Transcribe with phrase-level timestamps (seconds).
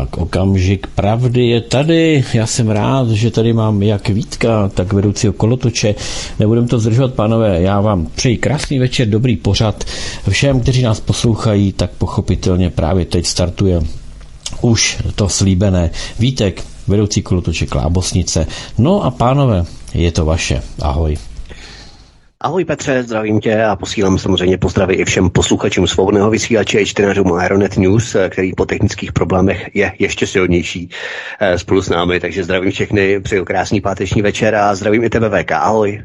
[0.00, 2.24] Tak okamžik pravdy je tady.
[2.34, 5.94] Já jsem rád, že tady mám jak Vítka, tak vedoucího kolotoče.
[6.38, 7.62] Nebudem to zdržovat, pánové.
[7.62, 9.84] Já vám přeji krásný večer, dobrý pořad.
[10.28, 13.80] Všem, kteří nás poslouchají, tak pochopitelně právě teď startuje
[14.60, 15.90] už to slíbené.
[16.18, 18.46] Vítek, vedoucí kolotoče Klábosnice.
[18.78, 20.62] No a pánové, je to vaše.
[20.82, 21.16] Ahoj.
[22.42, 27.32] Ahoj Petře, zdravím tě a posílám samozřejmě pozdravy i všem posluchačům svobodného vysílače i čtenářům
[27.32, 30.90] Aeronet News, který po technických problémech je ještě silnější
[31.40, 35.42] eh, spolu s námi, takže zdravím všechny, přeju krásný páteční večer a zdravím i tebe
[35.42, 36.02] VK, ahoj.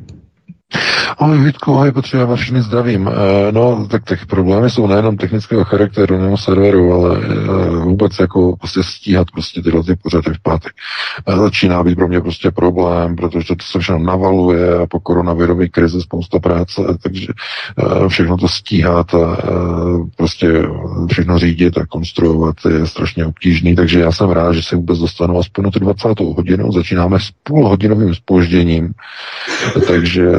[1.17, 3.07] Ahoj Vítku, ahoj Petře, já vás všichni zdravím.
[3.07, 8.55] E, no, tak těch problémy jsou nejenom technického charakteru nebo serveru, ale e, vůbec jako
[8.57, 10.73] prostě stíhat prostě tyhle ty pořady v pátek.
[11.27, 15.67] E, začíná být pro mě prostě problém, protože to se všechno navaluje a po koronavirové
[15.67, 17.27] krizi spousta práce, takže
[18.07, 19.37] všechno to stíhat a
[20.17, 20.47] prostě
[21.11, 25.39] všechno řídit a konstruovat je strašně obtížný, takže já jsem rád, že se vůbec dostanu
[25.39, 26.19] aspoň na tu 20.
[26.19, 28.93] hodinu, začínáme s půlhodinovým spožděním,
[29.87, 30.31] takže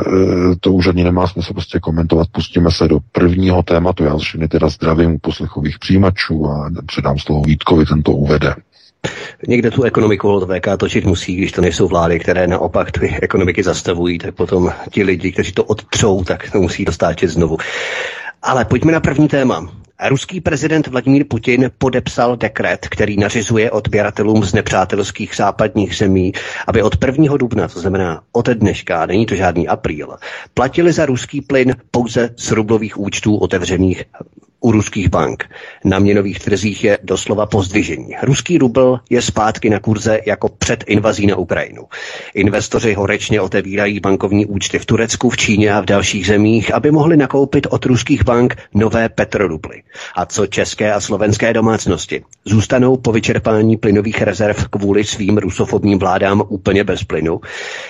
[0.61, 2.29] to už ani nemá smysl prostě komentovat.
[2.33, 4.05] Pustíme se do prvního tématu.
[4.05, 8.55] Já všechny teda zdravím u poslechových přijímačů a předám slovo Vítkovi, ten to uvede.
[9.49, 13.63] Někde tu ekonomiku od VK točit musí, když to nejsou vlády, které naopak ty ekonomiky
[13.63, 17.57] zastavují, tak potom ti lidi, kteří to odtřou, tak to musí dostáčet znovu.
[18.43, 19.69] Ale pojďme na první téma.
[20.09, 26.33] Ruský prezident Vladimír Putin podepsal dekret, který nařizuje odběratelům z nepřátelských západních zemí,
[26.67, 27.37] aby od 1.
[27.37, 30.17] dubna, to znamená od dneška, není to žádný apríl,
[30.55, 34.05] platili za ruský plyn pouze z rublových účtů otevřených
[34.67, 35.45] u ruských bank.
[35.85, 38.15] Na měnových trzích je doslova pozdvižení.
[38.23, 41.83] Ruský rubl je zpátky na kurze jako před invazí na Ukrajinu.
[42.35, 47.17] Investoři horečně otevírají bankovní účty v Turecku, v Číně a v dalších zemích, aby mohli
[47.17, 49.83] nakoupit od ruských bank nové petrorubly.
[50.17, 52.23] A co české a slovenské domácnosti?
[52.45, 57.41] Zůstanou po vyčerpání plynových rezerv kvůli svým rusofobním vládám úplně bez plynu.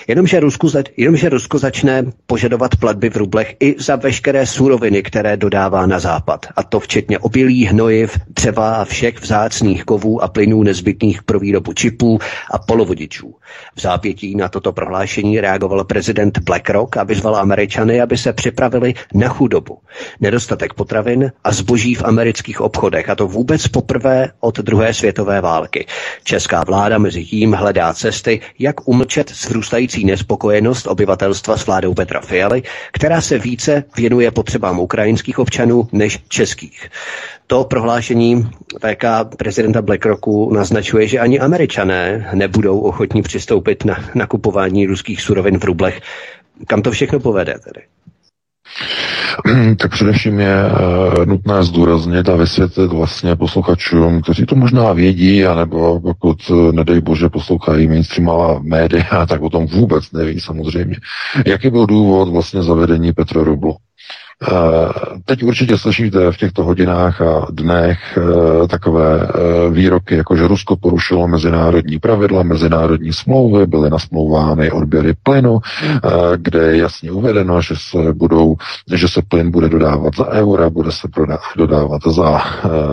[0.07, 5.85] Jenomže Rusko, jenomže Rusko začne požadovat platby v rublech i za veškeré suroviny, které dodává
[5.85, 11.23] na západ a to včetně obilí, hnojiv, dřeva a všech vzácných kovů a plynů nezbytných
[11.23, 12.19] pro výrobu čipů
[12.51, 13.35] a polovodičů.
[13.75, 19.27] V zápětí na toto prohlášení reagoval prezident BlackRock a vyzval Američany, aby se připravili na
[19.27, 19.77] chudobu,
[20.19, 25.85] nedostatek potravin a zboží v amerických obchodech, a to vůbec poprvé od druhé světové války.
[26.23, 32.63] Česká vláda mezi tím hledá cesty, jak umlčet zvrůstající nespokojenost obyvatelstva s vládou Petra Fialy,
[32.93, 36.46] která se více věnuje potřebám ukrajinských občanů než českých.
[37.47, 38.49] To prohlášení
[38.79, 39.03] VK
[39.37, 46.01] prezidenta BlackRocku naznačuje, že ani američané nebudou ochotní přistoupit na nakupování ruských surovin v rublech.
[46.67, 47.81] Kam to všechno povede tedy?
[49.77, 55.99] Tak především je uh, nutné zdůraznit a vysvětlit vlastně posluchačům, kteří to možná vědí, anebo
[55.99, 60.95] pokud, uh, nedej bože, poslouchají mainstreamová média, tak o tom vůbec neví samozřejmě.
[61.45, 63.75] Jaký byl důvod vlastně zavedení Petrorublu?
[64.43, 64.89] Eh,
[65.25, 70.75] teď určitě slyšíte v těchto hodinách a dnech eh, takové eh, výroky, jako že Rusko
[70.75, 75.59] porušilo mezinárodní pravidla, mezinárodní smlouvy, byly nasmlouvány odběry plynu,
[76.37, 78.55] kde je jasně uvedeno, že se, budou,
[78.93, 81.07] že se plyn bude dodávat za eura, bude se
[81.57, 82.41] dodávat za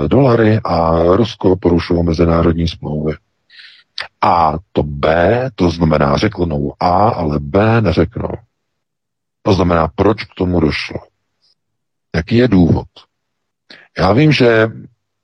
[0.06, 3.14] dolary a Rusko porušilo mezinárodní smlouvy.
[4.22, 8.32] A to B, to znamená řeknou A, ale B neřeknou.
[9.42, 11.13] To znamená, proč k tomu došlo.
[12.14, 12.86] Jaký je důvod?
[13.98, 14.68] Já vím, že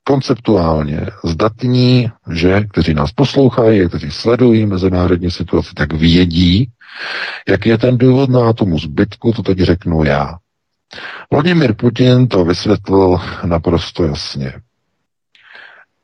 [0.03, 6.71] konceptuálně zdatní, že kteří nás poslouchají, kteří sledují mezinárodní situaci, tak vědí,
[7.47, 10.37] jaký je ten důvod na tomu zbytku, to teď řeknu já.
[11.31, 14.53] Vladimir Putin to vysvětlil naprosto jasně.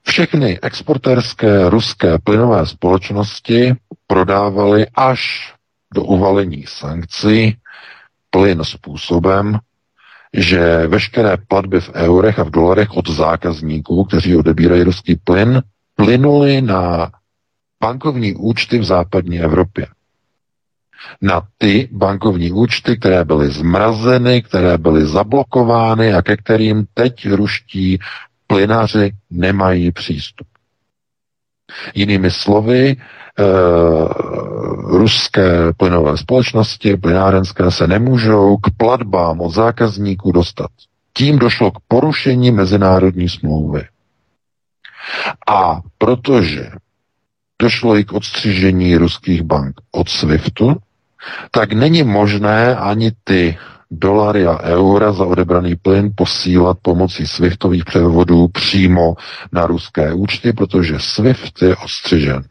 [0.08, 3.76] Všechny exportérské ruské plynové společnosti
[4.08, 5.54] prodávaly až
[5.94, 7.58] do uvalení sankcí
[8.30, 9.60] plyn způsobem,
[10.34, 15.62] že veškeré platby v eurech a v dolarech od zákazníků, kteří odebírají ruský plyn,
[15.96, 17.12] plynuly na
[17.82, 19.88] bankovní účty v západní Evropě.
[21.22, 28.00] Na ty bankovní účty, které byly zmrazeny, které byly zablokovány a ke kterým teď ruští
[28.48, 30.48] plynaři nemají přístup.
[31.96, 32.96] Jinými slovy,
[34.84, 40.70] ruské plynové společnosti, plynárenské, se nemůžou k platbám od zákazníků dostat.
[41.14, 43.88] Tím došlo k porušení mezinárodní smlouvy.
[45.48, 46.72] A protože
[47.62, 50.76] došlo i k odstřižení ruských bank od SWIFTu,
[51.52, 53.58] tak není možné ani ty
[53.92, 59.16] dolary a eura za odebraný plyn posílat pomocí SWIFTových převodů přímo
[59.52, 62.44] na ruské účty, protože SWIFT je odstřižen.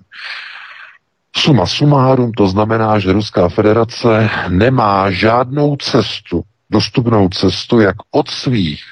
[1.37, 8.83] Suma sumárum to znamená, že Ruská federace nemá žádnou cestu, dostupnou cestu, jak od svých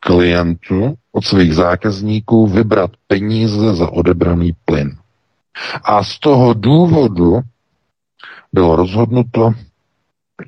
[0.00, 4.96] klientů, od svých zákazníků vybrat peníze za odebraný plyn.
[5.84, 7.40] A z toho důvodu
[8.52, 9.52] bylo rozhodnuto,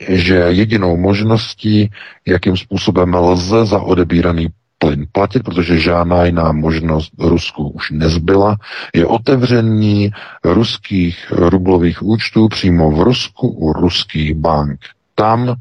[0.09, 1.91] že jedinou možností,
[2.27, 4.49] jakým způsobem lze za odebíraný
[5.13, 8.57] platit, protože žádná jiná možnost Rusku už nezbyla,
[8.95, 10.11] je otevření
[10.45, 14.81] ruských rublových účtů přímo v Rusku u ruských bank.
[15.15, 15.57] Tam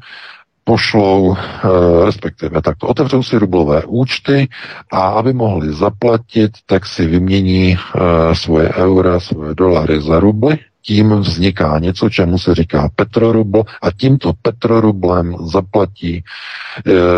[0.64, 4.48] pošlou, eh, respektive takto otevřou si rublové účty
[4.92, 11.20] a aby mohli zaplatit, tak si vymění eh, svoje eura, svoje dolary za rubly tím
[11.20, 16.22] vzniká něco, čemu se říká petrorubl a tímto petrorublem zaplatí e,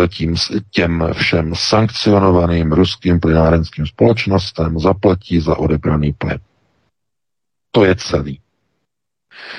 [0.08, 0.34] tím,
[0.70, 6.38] těm všem sankcionovaným ruským plynárenským společnostem zaplatí za odebraný plyn.
[7.70, 8.40] To je celý.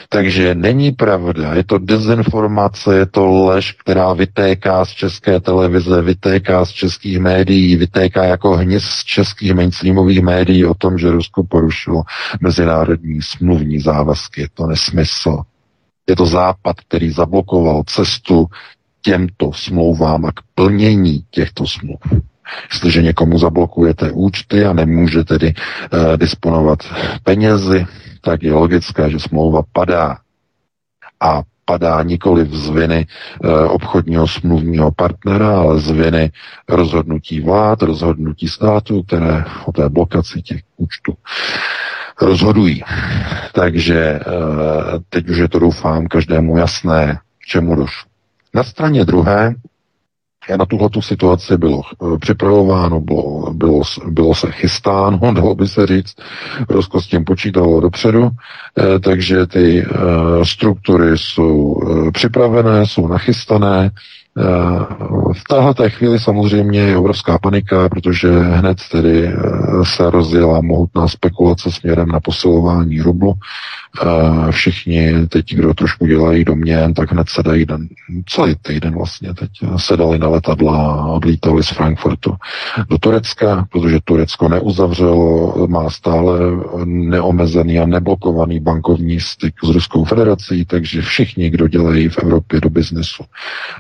[0.10, 6.66] Takže není pravda, je to dezinformace, je to lež, která vytéká z české televize, vytéká
[6.66, 12.04] z českých médií, vytéká jako hnis z českých mainstreamových médií o tom, že Rusko porušilo
[12.42, 14.42] mezinárodní smluvní závazky.
[14.42, 15.38] Je to nesmysl.
[16.10, 18.48] Je to západ, který zablokoval cestu
[19.02, 22.00] těmto smlouvám a k plnění těchto smluv.
[22.72, 26.80] Jestliže někomu zablokujete účty a nemůže tedy uh, disponovat
[27.24, 27.86] penězi,
[28.22, 30.18] tak je logické, že smlouva padá.
[31.20, 33.08] A padá nikoli z viny e,
[33.66, 36.32] obchodního smluvního partnera, ale z viny
[36.70, 41.14] rozhodnutí vlád, rozhodnutí států, které o té blokaci těch účtů
[42.22, 42.84] rozhodují.
[43.54, 44.22] Takže e,
[45.10, 48.12] teď už je to doufám každému jasné, čemu došlo.
[48.54, 49.56] Na straně druhé
[50.58, 56.16] na tuhle situaci bylo eh, připravováno, bylo, bylo, bylo se chystáno, dalo by se říct.
[56.70, 58.30] Rusko s tím počítalo dopředu,
[58.78, 61.82] eh, takže ty eh, struktury jsou
[62.14, 63.92] připravené, jsou nachystané,
[65.34, 69.36] v této chvíli samozřejmě je obrovská panika, protože hned tedy eh,
[69.84, 73.34] se rozjela mohutná spekulace směrem na posilování rublu.
[74.02, 77.88] Eh, všichni teď, kdo trošku dělají do mě, tak hned se dají den,
[78.28, 82.36] celý týden vlastně teď sedali na letadla a odlítali z Frankfurtu
[82.90, 86.40] do Turecka, protože Turecko neuzavřelo, má stále
[86.86, 92.70] neomezený a neblokovaný bankovní styk s Ruskou federací, takže všichni, kdo dělají v Evropě do
[92.70, 93.24] biznesu,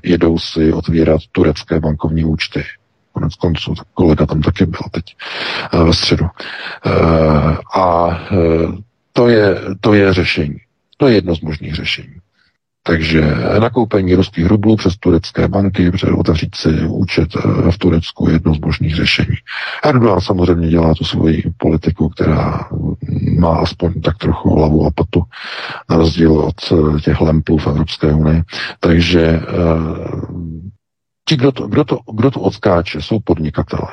[0.04, 2.64] jedou si otvírat turecké bankovní účty.
[3.12, 5.16] Konec konců, tak kolega tam taky byl teď
[5.74, 6.26] eh, ve středu.
[6.86, 6.92] Eh,
[7.76, 8.38] a eh,
[9.14, 10.58] to je, to je řešení.
[10.98, 12.16] To je jedno z možných řešení.
[12.84, 13.22] Takže
[13.60, 17.30] nakoupení ruských rublů přes turecké banky, přes otevřít si účet
[17.72, 19.36] v Turecku je jedno z možných řešení.
[19.84, 22.60] Erdogan samozřejmě dělá tu svoji politiku, která
[23.40, 25.24] má aspoň tak trochu hlavu a patu,
[25.90, 26.56] na rozdíl od
[27.04, 28.44] těch lemplů v Evropské unii.
[28.80, 29.42] Takže
[31.26, 33.88] Ti, kdo to, kdo to, kdo to odskáče, jsou podnikatelé,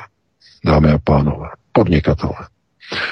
[0.65, 1.47] dámy a pánové.
[1.71, 2.35] Podnikatelé.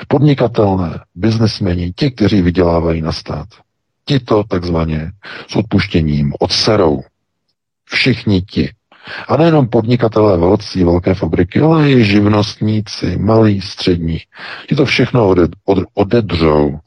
[0.07, 3.47] Podnikatelé, biznesmeni, ti, kteří vydělávají na stát.
[4.07, 5.11] Ti to takzvaně
[5.47, 7.01] s odpuštěním odserou.
[7.85, 8.71] Všichni ti.
[9.27, 14.19] A nejenom podnikatelé velcí, velké fabriky, ale i živnostníci, malí, střední.
[14.69, 16.79] Ti to všechno ode, od, odedřou.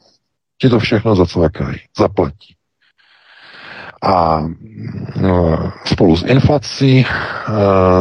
[0.59, 2.55] Ti to všechno zacvakají, zaplatí.
[4.03, 4.45] A
[5.21, 7.07] no, spolu s inflací,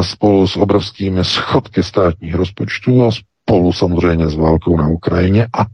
[0.01, 5.65] spolu s obrovskými schodky státních rozpočtů a spolu samozřejmě s válkou na Ukrajině a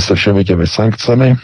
[0.00, 1.36] se všemi těmi sankcemi,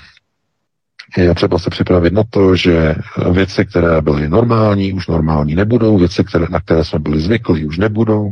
[1.17, 2.95] je třeba se připravit na to, že
[3.33, 7.79] věci, které byly normální, už normální nebudou, věci, které, na které jsme byli zvyklí, už
[7.79, 8.31] nebudou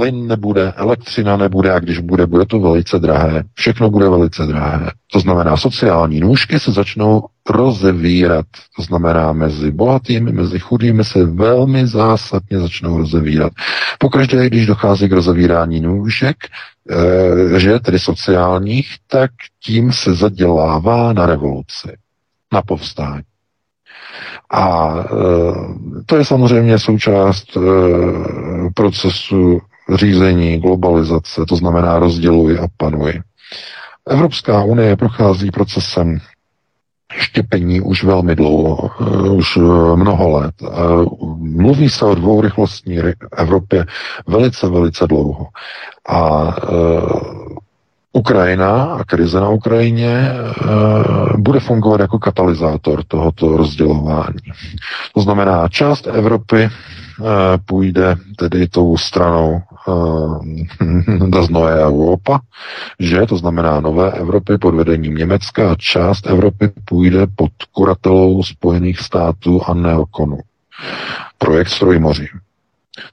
[0.00, 3.44] plyn nebude, elektřina nebude a když bude, bude to velice drahé.
[3.54, 4.90] Všechno bude velice drahé.
[5.12, 8.46] To znamená, sociální nůžky se začnou rozevírat.
[8.76, 13.52] To znamená, mezi bohatými, mezi chudými se velmi zásadně začnou rozevírat.
[13.98, 16.36] Pokaždé, když dochází k rozevírání nůžek,
[17.56, 19.30] e, že tedy sociálních, tak
[19.64, 21.96] tím se zadělává na revoluci,
[22.52, 23.22] na povstání.
[24.50, 25.04] A e,
[26.06, 27.60] to je samozřejmě součást e,
[28.74, 29.60] procesu
[29.94, 33.20] řízení, globalizace, to znamená rozděluji a panuji.
[34.10, 36.18] Evropská unie prochází procesem
[37.12, 38.90] štěpení už velmi dlouho,
[39.32, 39.56] už
[39.94, 40.54] mnoho let.
[41.38, 42.98] Mluví se o dvourychlostní
[43.36, 43.86] Evropě
[44.26, 45.46] velice, velice dlouho.
[46.08, 46.54] A
[48.12, 50.32] Ukrajina a krize na Ukrajině
[51.36, 54.38] bude fungovat jako katalyzátor tohoto rozdělování.
[55.14, 56.68] To znamená, část Evropy
[57.66, 62.40] půjde tedy tou stranou e, das Neue Europa,
[62.98, 68.98] že to znamená nové Evropy pod vedením Německa a část Evropy půjde pod kuratelou Spojených
[69.00, 70.38] států a neokonu.
[71.38, 72.26] Projekt Strojmoří.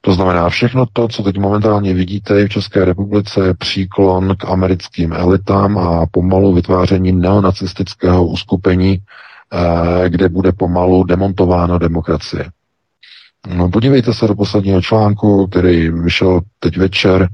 [0.00, 5.12] To znamená, všechno to, co teď momentálně vidíte v České republice, je příklon k americkým
[5.12, 8.98] elitám a pomalu vytváření neonacistického uskupení,
[9.52, 12.50] eh, kde bude pomalu demontována demokracie.
[13.46, 17.28] No, podívejte se do posledního článku, který vyšel teď večer.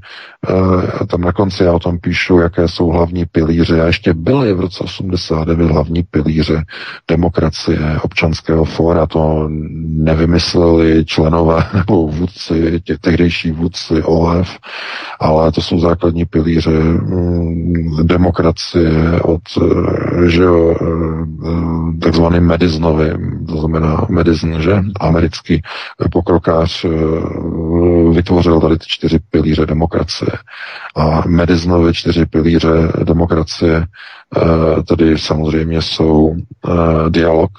[1.01, 3.81] E, tam na konci já o tom píšu, jaké jsou hlavní pilíře.
[3.81, 6.63] A ještě byly v roce 89 hlavní pilíře
[7.07, 9.05] demokracie, občanského fóra.
[9.05, 9.49] To
[9.87, 14.57] nevymysleli členové nebo vůdci, těch tehdejší vůdci OF,
[15.19, 20.45] ale to jsou základní pilíře mm, demokracie od e, že
[22.01, 23.09] takzvaný Mediznovi,
[23.47, 24.81] to znamená Medizn, že?
[24.99, 25.61] Americký
[26.11, 26.89] pokrokář eh,
[28.13, 30.31] vytvořil tady ty čtyři pilíře demokracie.
[30.95, 33.85] A Mediznovi čtyři pilíře demokracie
[34.37, 37.51] eh, tady samozřejmě jsou eh, dialog,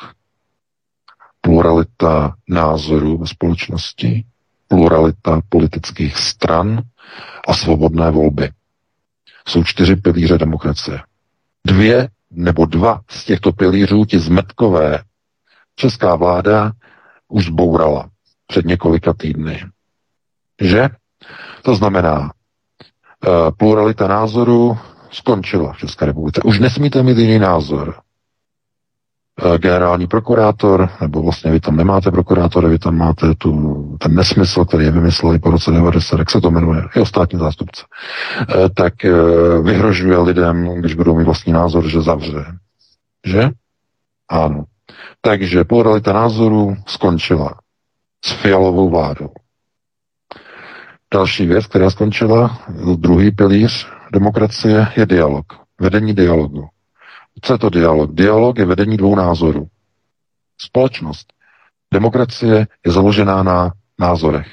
[1.41, 4.25] pluralita názorů ve společnosti,
[4.69, 6.83] pluralita politických stran
[7.49, 8.51] a svobodné volby.
[9.49, 11.01] Jsou čtyři pilíře demokracie.
[11.67, 15.03] Dvě nebo dva z těchto pilířů ti zmetkové
[15.75, 16.73] česká vláda
[17.29, 18.11] už zbourala
[18.47, 19.65] před několika týdny.
[20.61, 20.89] Že?
[21.63, 22.31] To znamená, uh,
[23.57, 24.79] pluralita názoru
[25.11, 26.41] skončila v České republice.
[26.45, 28.01] Už nesmíte mít jiný názor.
[29.45, 34.65] Uh, generální prokurátor, nebo vlastně vy tam nemáte prokurátora, vy tam máte tu, ten nesmysl,
[34.65, 37.83] který je vymysleli po roce 90, jak se to jmenuje, je státní zástupce,
[38.41, 38.95] uh, tak
[39.63, 42.45] vyhrožuje lidem, když budou mít vlastní názor, že zavře.
[43.27, 43.51] Že?
[44.31, 44.65] Ano.
[45.21, 47.55] Takže pluralita názoru skončila
[48.25, 49.31] s fialovou vládou.
[51.15, 52.59] Další věc, která skončila,
[52.97, 55.47] druhý pilíř demokracie, je dialog.
[55.81, 56.69] Vedení dialogu.
[57.43, 58.15] Co je to dialog?
[58.15, 59.67] Dialog je vedení dvou názorů.
[60.61, 61.33] Společnost.
[61.95, 64.47] Demokracie je založená na názorech.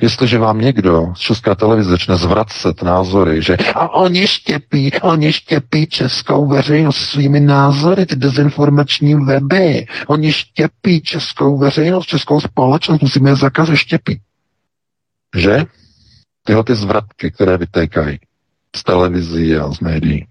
[0.00, 5.86] Jestliže vám někdo z České televize začne zvracet názory, že a oni štěpí, oni štěpí
[5.86, 13.36] českou veřejnost svými názory, ty dezinformační weby, oni štěpí českou veřejnost, českou společnost, musíme je
[13.36, 14.20] zakazat štěpí.
[15.36, 15.64] Že?
[16.44, 18.18] Tyhle ty zvratky, které vytékají
[18.76, 20.26] z televizí a z médií.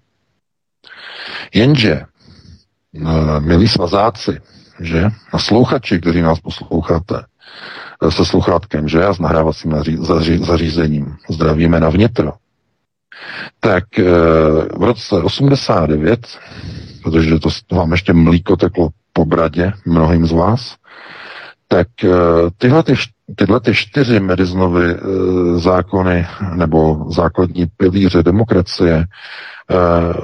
[1.54, 4.40] Jenže, eh, milí svazáci,
[4.80, 5.08] že?
[5.32, 7.24] A slouchači, kteří nás posloucháte,
[8.08, 9.04] se sluchátkem, že?
[9.04, 9.74] A s nahrávacím
[10.40, 11.16] zařízením.
[11.30, 12.32] Zdravíme na vnitro.
[13.60, 14.04] Tak eh,
[14.76, 16.38] v roce 89,
[17.02, 20.76] protože to vám ještě mlíko teklo po bradě mnohým z vás,
[21.68, 22.08] tak eh,
[22.58, 22.94] tyhle, ty,
[23.36, 24.98] tyhle ty čtyři Mediznovy eh,
[25.58, 29.04] zákony nebo základní pilíře demokracie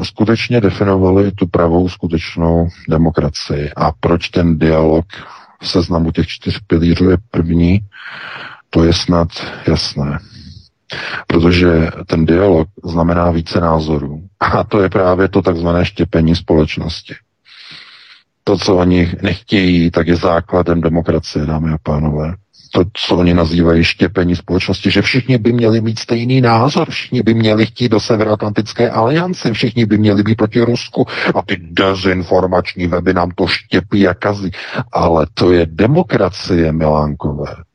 [0.03, 3.71] skutečně definovaly tu pravou skutečnou demokracii.
[3.77, 5.07] A proč ten dialog
[5.61, 7.81] v seznamu těch čtyř pilířů je první,
[8.71, 9.29] to je snad
[9.69, 10.19] jasné.
[11.27, 14.23] Protože ten dialog znamená více názorů.
[14.41, 17.15] A to je právě to takzvané štěpení společnosti.
[18.49, 22.35] To, co oni nechtějí, tak je základem demokracie, dámy a pánové
[22.73, 27.35] to, co oni nazývají štěpení společnosti, že všichni by měli mít stejný názor, všichni by
[27.35, 33.15] měli chtít do Severoatlantické aliance, všichni by měli být proti Rusku a ty dezinformační weby
[33.15, 34.51] nám to štěpí a kazí.
[34.93, 37.68] Ale to je demokracie, Milánkové.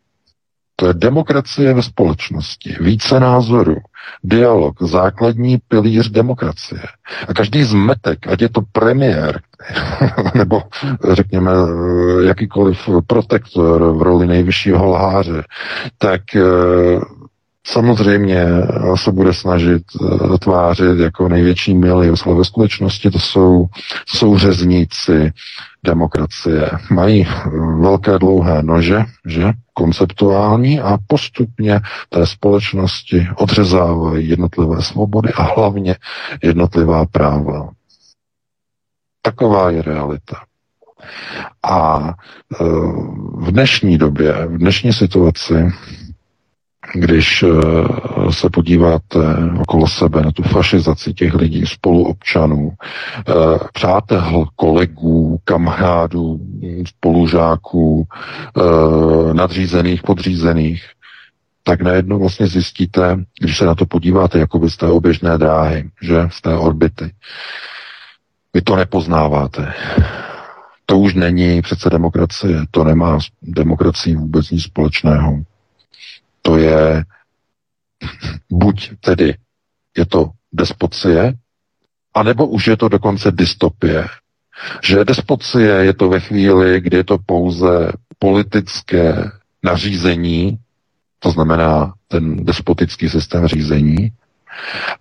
[0.76, 3.76] To je demokracie ve společnosti, více názorů,
[4.24, 6.82] dialog, základní pilíř demokracie.
[7.28, 9.42] A každý zmetek, ať je to premiér,
[10.36, 10.64] nebo
[11.12, 11.52] řekněme
[12.26, 15.44] jakýkoliv protektor v roli nejvyššího lháře,
[15.98, 16.42] tak eh,
[17.68, 18.46] samozřejmě
[18.96, 23.66] se bude snažit eh, tvářit jako největší ale ve skutečnosti to jsou,
[24.12, 25.34] to jsou řezníci
[25.84, 26.72] demokracie.
[26.92, 27.28] Mají
[27.80, 29.52] velké dlouhé nože, že?
[29.74, 31.80] konceptuální a postupně
[32.10, 35.96] té společnosti odřezávají jednotlivé svobody a hlavně
[36.44, 37.70] jednotlivá práva.
[39.22, 40.36] Taková je realita.
[41.64, 42.14] A
[43.38, 45.74] v dnešní době, v dnešní situaci
[46.94, 47.48] když eh,
[48.32, 49.20] se podíváte
[49.60, 53.34] okolo sebe na tu fašizaci těch lidí, spoluobčanů, eh,
[53.74, 56.40] přátel, kolegů, kamarádů,
[56.88, 58.08] spolužáků,
[58.58, 60.86] eh, nadřízených, podřízených,
[61.64, 65.90] tak najednou vlastně zjistíte, když se na to podíváte jako by z té oběžné dráhy,
[66.02, 66.28] že?
[66.32, 67.12] Z té orbity,
[68.54, 69.74] vy to nepoznáváte.
[70.86, 75.44] To už není přece demokracie, to nemá s demokracií vůbec nic společného
[76.44, 77.04] to je
[78.52, 79.36] buď tedy
[79.98, 81.34] je to despocie,
[82.14, 84.06] anebo už je to dokonce dystopie.
[84.84, 89.32] Že despocie je to ve chvíli, kdy je to pouze politické
[89.64, 90.60] nařízení,
[91.20, 94.12] to znamená ten despotický systém řízení,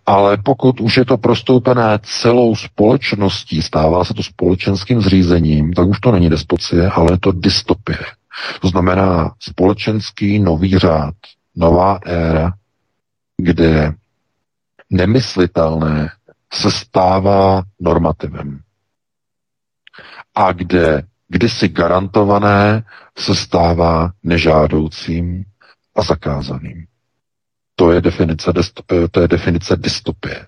[0.07, 6.01] ale pokud už je to prostoupené celou společností, stává se to společenským zřízením, tak už
[6.01, 7.99] to není despocie, ale je to dystopie.
[8.61, 11.15] To znamená společenský nový řád,
[11.57, 12.53] nová éra,
[13.37, 13.95] kde
[14.91, 16.11] nemyslitelné
[16.55, 18.61] se stává normativem.
[20.35, 22.85] A kde kdysi garantované
[23.19, 25.45] se stává nežádoucím
[25.95, 26.87] a zakázaným.
[27.75, 28.53] To je definice,
[29.11, 30.47] to je definice dystopie.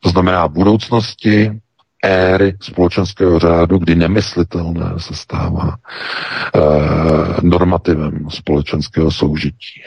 [0.00, 1.60] To znamená budoucnosti
[2.04, 6.60] éry společenského řádu, kdy nemyslitelné se stává e,
[7.42, 9.82] normativem společenského soužití.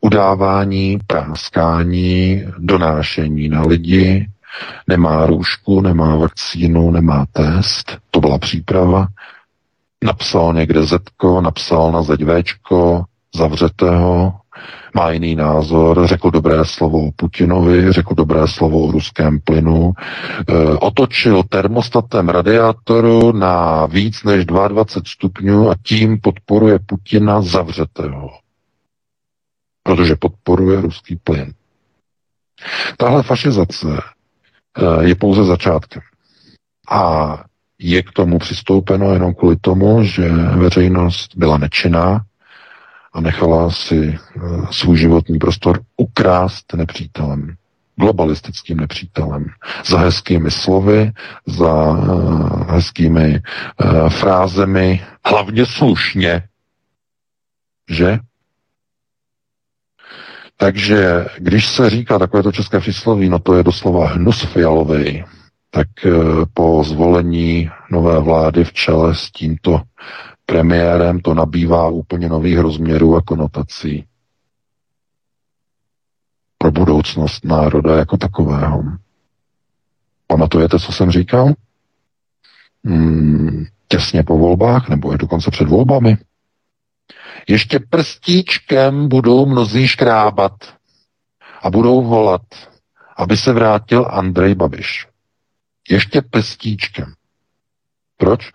[0.00, 4.28] Udávání, práskání, donášení na lidi,
[4.88, 9.06] nemá růžku, nemá vakcínu, nemá test, to byla příprava.
[10.04, 13.86] Napsal někde Zetko, napsal na zeď Včko, zavřete
[14.94, 19.92] má jiný názor, řekl dobré slovo o Putinovi, řekl dobré slovo o ruském plynu,
[20.48, 28.30] e, otočil termostatem radiátoru na víc než 22 stupňů a tím podporuje Putina, zavřete ho.
[29.82, 31.52] Protože podporuje ruský plyn.
[32.96, 36.02] Tahle fašizace e, je pouze začátkem.
[36.90, 37.44] A
[37.78, 42.24] je k tomu přistoupeno jenom kvůli tomu, že veřejnost byla nečinná,
[43.14, 44.40] a nechala si eh,
[44.70, 47.56] svůj životní prostor ukrást nepřítelem
[47.96, 49.46] globalistickým nepřítelem.
[49.84, 51.12] Za hezkými slovy,
[51.46, 53.40] za uh, hezkými
[53.84, 56.42] uh, frázemi, hlavně slušně.
[57.90, 58.18] Že?
[60.56, 65.24] Takže když se říká takovéto české přísloví, no to je doslova hnus fialový,
[65.70, 65.88] tak
[66.54, 69.80] po zvolení nové vlády v čele s tímto
[70.46, 74.06] premiérem to nabývá úplně nových rozměrů a konotací
[76.58, 78.82] pro budoucnost národa jako takového.
[80.26, 81.54] Pamatujete, co jsem říkal?
[82.84, 86.16] Hmm, těsně po volbách, nebo je dokonce před volbami.
[87.48, 90.52] Ještě prstíčkem budou mnozí škrábat
[91.62, 92.42] a budou volat,
[93.16, 95.06] aby se vrátil Andrej Babiš.
[95.90, 97.12] Ještě prstíčkem.
[98.16, 98.52] Proč?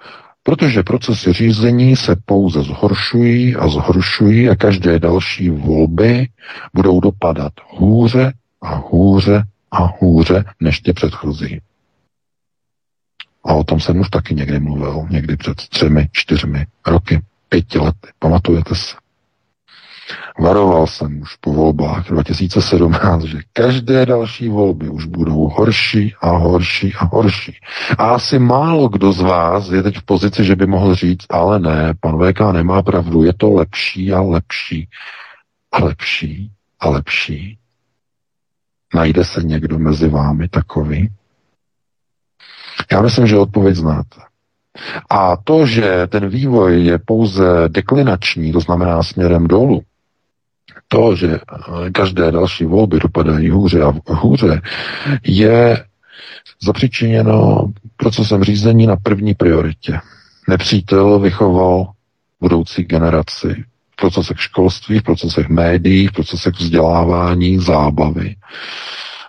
[0.50, 6.28] Protože procesy řízení se pouze zhoršují a zhoršují a každé další volby
[6.74, 11.62] budou dopadat hůře a hůře a hůře než ty předchozí.
[13.46, 18.08] A o tom jsem už taky někdy mluvil, někdy před třemi, čtyřmi roky, pěti lety.
[18.20, 18.96] Pamatujete se?
[20.40, 26.94] Varoval jsem už po volbách 2017, že každé další volby už budou horší a horší
[26.94, 27.58] a horší.
[27.98, 31.60] A asi málo kdo z vás je teď v pozici, že by mohl říct, ale
[31.60, 34.88] ne, pan VK nemá pravdu, je to lepší a lepší
[35.72, 37.58] a lepší a lepší.
[38.94, 41.10] Najde se někdo mezi vámi takový?
[42.92, 44.22] Já myslím, že odpověď znáte.
[45.10, 49.82] A to, že ten vývoj je pouze deklinační, to znamená směrem dolů,
[50.92, 51.40] to, že
[51.92, 54.62] každé další volby dopadají hůře a hůře,
[55.24, 55.86] je
[56.64, 60.00] zapříčiněno procesem řízení na první prioritě.
[60.48, 61.92] Nepřítel vychoval
[62.42, 68.36] budoucí generaci v procesech školství, v procesech médií, v procesech vzdělávání, zábavy,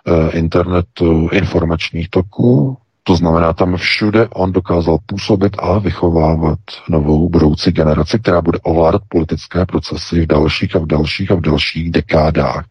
[0.07, 2.77] eh, internetu, informačních toků,
[3.11, 9.01] to znamená, tam všude on dokázal působit a vychovávat novou budoucí generaci, která bude ovládat
[9.07, 12.65] politické procesy v dalších a v dalších a v dalších dekádách.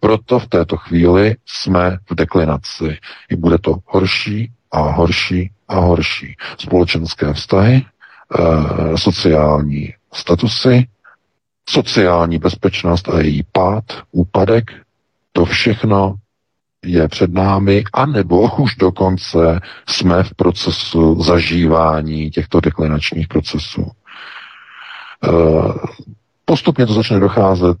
[0.00, 2.98] Proto v této chvíli jsme v deklinaci.
[3.30, 6.36] I bude to horší a horší a horší.
[6.58, 10.86] Společenské vztahy, e, sociální statusy,
[11.70, 14.70] sociální bezpečnost a její pád, úpadek,
[15.32, 16.14] to všechno
[16.84, 23.90] je před námi, anebo už dokonce jsme v procesu zažívání těchto deklinačních procesů.
[25.24, 25.28] E,
[26.44, 27.76] postupně to začne docházet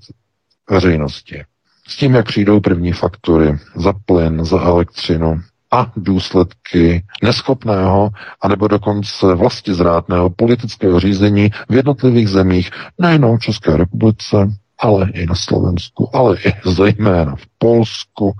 [0.70, 1.44] veřejnosti.
[1.88, 9.34] S tím, jak přijdou první faktury za plyn, za elektřinu a důsledky neschopného anebo dokonce
[9.34, 14.36] vlasti zrádného politického řízení v jednotlivých zemích, nejenom v České republice,
[14.78, 18.32] ale i na Slovensku, ale i zejména v Polsku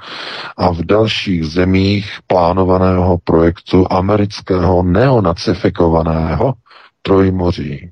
[0.56, 6.54] a v dalších zemích plánovaného projektu amerického neonacifikovaného
[7.02, 7.90] Trojmoří.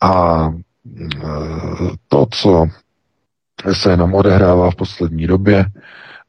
[0.00, 1.18] A e,
[2.08, 2.66] to, co
[3.72, 5.66] se jenom odehrává v poslední době,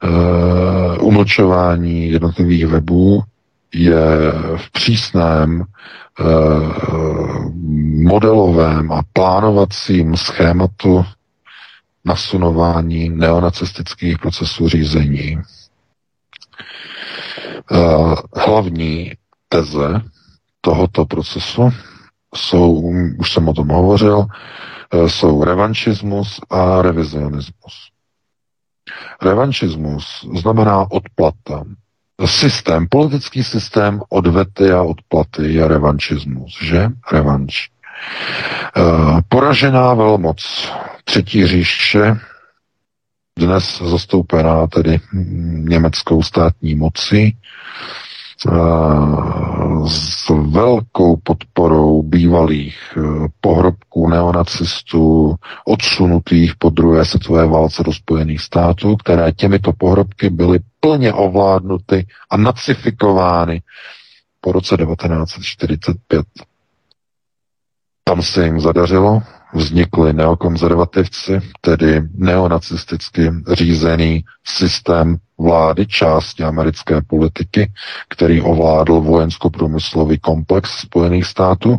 [0.04, 3.24] uh, umlčování jednotlivých webů
[3.74, 5.63] je v přísném
[8.04, 11.06] modelovém a plánovacím schématu
[12.06, 15.38] nasunování neonacistických procesů řízení.
[17.71, 19.12] Uh, hlavní
[19.49, 20.01] teze
[20.62, 21.69] tohoto procesu
[22.36, 22.73] jsou,
[23.19, 24.25] už jsem o tom hovořil,
[25.08, 27.89] jsou revanšismus a revizionismus.
[29.21, 31.63] Revanšismus znamená odplata.
[32.25, 36.89] Systém, politický systém odvety a odplaty je revanšismus, že?
[37.12, 37.69] Revanš.
[38.78, 40.71] Eh, poražená velmoc
[41.04, 42.19] třetí říše,
[43.39, 44.99] dnes zastoupená tedy
[45.69, 47.38] německou státní moci,
[49.88, 53.01] s velkou podporou bývalých eh,
[53.41, 61.13] pohrobků neonacistů odsunutých po druhé světové válce do Spojených států, které těmito pohrobky byly plně
[61.13, 63.62] ovládnuty a nacifikovány
[64.41, 66.26] po roce 1945.
[68.04, 69.21] Tam se jim zadařilo,
[69.54, 77.71] vznikli neokonzervativci, tedy neonacisticky řízený systém vlády části americké politiky,
[78.10, 81.78] který ovládl vojensko-průmyslový komplex Spojených států.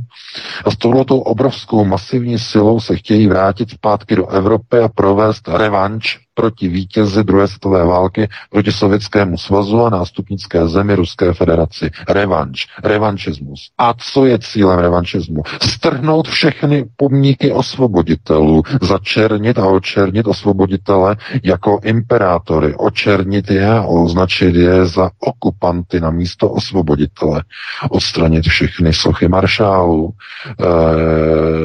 [0.64, 6.25] A s touhletou obrovskou masivní silou se chtějí vrátit zpátky do Evropy a provést revanš
[6.36, 11.90] proti vítězi druhé světové války, proti Sovětskému svazu a nástupnické zemi Ruské federaci.
[12.08, 13.70] Revanš, revanšismus.
[13.78, 15.42] A co je cílem revanšismu?
[15.62, 24.86] Strhnout všechny pomníky osvoboditelů, začernit a očernit osvoboditele jako imperátory, očernit je a označit je
[24.86, 27.42] za okupanty na místo osvoboditele,
[27.90, 30.64] odstranit všechny sochy maršálů, e,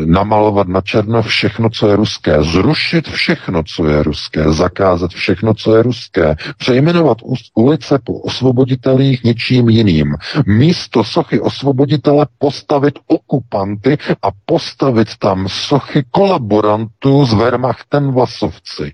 [0.05, 5.75] namalovat na černo všechno, co je ruské, zrušit všechno, co je ruské, zakázat všechno, co
[5.75, 7.17] je ruské, přejmenovat
[7.55, 10.15] ulice po osvoboditelích něčím jiným.
[10.45, 18.93] Místo sochy osvoboditele postavit okupanty a postavit tam sochy kolaborantů s Wehrmachtem Vlasovci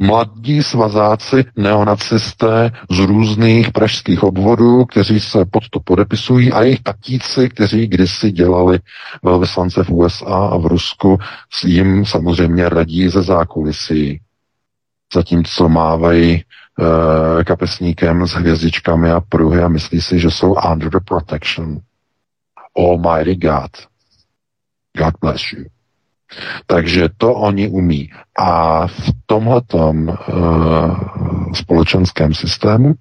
[0.00, 7.48] mladí svazáci, neonacisté z různých pražských obvodů, kteří se pod to podepisují a jejich tatíci,
[7.48, 8.78] kteří kdysi dělali
[9.22, 11.18] velvyslance v USA a v Rusku,
[11.50, 14.20] s jim samozřejmě radí ze zákulisí.
[15.14, 16.44] Zatímco mávají e,
[17.44, 21.78] kapesníkem s hvězdičkami a pruhy a myslí si, že jsou under the protection.
[22.78, 23.70] Almighty God.
[24.96, 25.79] God bless you.
[26.66, 28.10] Takže to oni umí.
[28.38, 30.16] A v tomhletom uh,
[31.52, 32.94] společenském systému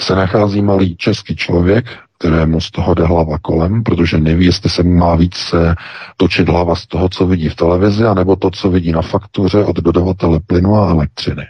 [0.00, 1.86] se nachází malý český člověk,
[2.18, 5.74] kterému z toho jde hlava kolem, protože neví, jestli se mu má více
[6.16, 9.76] točit hlava z toho, co vidí v televizi, anebo to, co vidí na faktuře od
[9.76, 11.46] dodavatele plynu a elektřiny.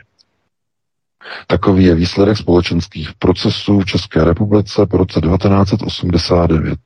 [1.47, 6.79] Takový je výsledek společenských procesů v České republice po roce 1989.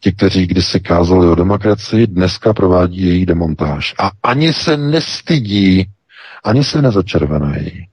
[0.00, 3.94] Ti, kteří kdysi kázali o demokracii, dneska provádí její demontáž.
[3.98, 5.86] A ani se nestydí,
[6.44, 7.88] ani se nezačervenají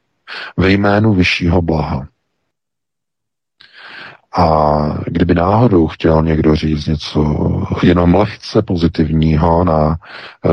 [0.58, 2.08] ve jménu vyššího blaha.
[4.36, 7.24] A kdyby náhodou chtěl někdo říct něco
[7.84, 10.50] jenom lehce pozitivního na e,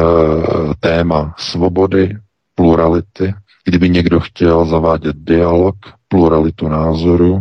[0.81, 2.17] téma svobody,
[2.55, 3.35] plurality,
[3.71, 5.75] kdyby někdo chtěl zavádět dialog,
[6.09, 7.41] pluralitu názoru,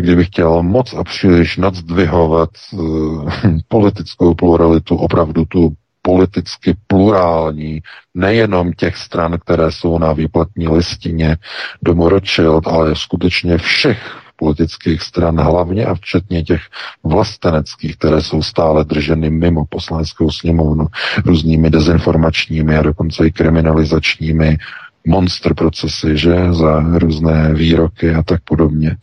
[0.00, 3.30] kdyby chtěl moc a příliš nadzdvihovat uh,
[3.68, 7.80] politickou pluralitu, opravdu tu politicky plurální,
[8.14, 11.36] nejenom těch stran, které jsou na výplatní listině
[11.82, 16.60] domu Rothschild, ale skutečně všech politických stran, hlavně a včetně těch
[17.04, 20.86] vlasteneckých, které jsou stále drženy mimo poslaneckou sněmovnu
[21.24, 24.58] různými dezinformačními a dokonce i kriminalizačními
[25.06, 28.96] monster procesy, že, za různé výroky a tak podobně.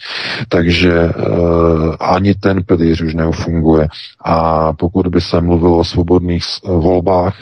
[0.49, 3.88] Takže uh, ani ten pilíř už neufunguje.
[4.25, 7.35] A pokud by se mluvilo o svobodných volbách,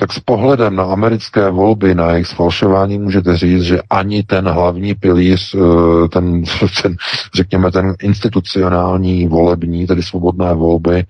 [0.00, 4.94] tak s pohledem na americké volby, na jejich sfalšování můžete říct, že ani ten hlavní
[4.94, 6.42] pilíř, eh, ten,
[6.82, 6.96] ten,
[7.34, 11.04] řekněme, ten institucionální volební, tedy svobodné volby,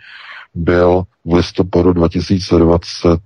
[0.55, 3.21] byl v listopadu 2020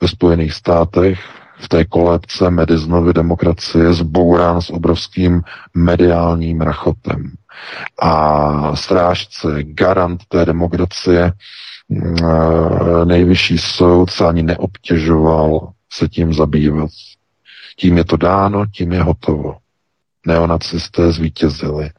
[0.00, 1.20] ve Spojených státech
[1.58, 5.42] v té kolebce Mediznovy demokracie zbourán s obrovským
[5.74, 7.32] mediálním rachotem.
[8.02, 11.32] A strážce, garant té demokracie,
[11.88, 12.16] mm,
[13.04, 16.90] nejvyšší soud se ani neobtěžoval se tím zabývat.
[17.76, 19.56] Tím je to dáno, tím je hotovo.
[20.26, 21.90] Neonacisté zvítězili.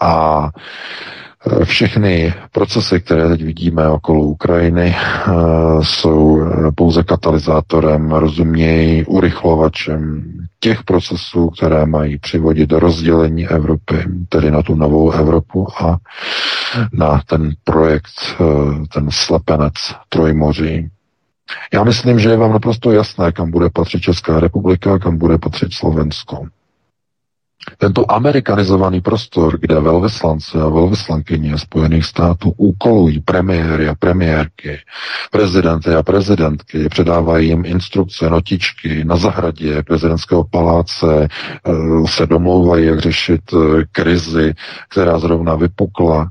[0.00, 0.50] A
[1.64, 5.32] všechny procesy, které teď vidíme okolo Ukrajiny, e,
[5.82, 10.22] jsou e, pouze katalyzátorem, rozumějí urychlovačem
[10.60, 13.96] těch procesů, které mají přivodit do rozdělení Evropy,
[14.28, 15.96] tedy na tu novou Evropu a
[16.92, 18.36] na ten projekt,
[18.94, 19.74] ten slepenec
[20.08, 20.88] Trojmoří.
[21.72, 25.72] Já myslím, že je vám naprosto jasné, kam bude patřit Česká republika, kam bude patřit
[25.74, 26.46] Slovensko.
[27.78, 34.78] Tento amerikanizovaný prostor, kde velvyslanci a velvyslankyně Spojených států úkolují premiéry a premiérky,
[35.30, 41.72] prezidenty a prezidentky, předávají jim instrukce, notičky na zahradě prezidentského paláce, eh,
[42.08, 44.54] se domlouvají, jak řešit eh, krizi,
[44.88, 46.30] která zrovna vypukla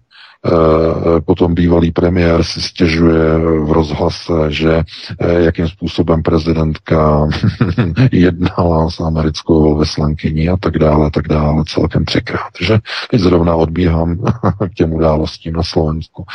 [1.25, 4.83] potom bývalý premiér si stěžuje v rozhlase, že
[5.19, 7.27] eh, jakým způsobem prezidentka
[8.11, 12.51] jednala s americkou velvyslankyní a tak dále, tak dále, celkem třikrát.
[12.61, 12.79] Že
[13.11, 14.15] teď zrovna odbíhám
[14.69, 16.25] k těm událostím na Slovensku.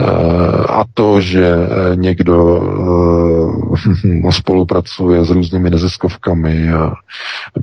[0.00, 0.04] Eh,
[0.68, 1.56] a to, že
[1.94, 2.62] někdo
[4.30, 6.92] spolupracuje s různými neziskovkami a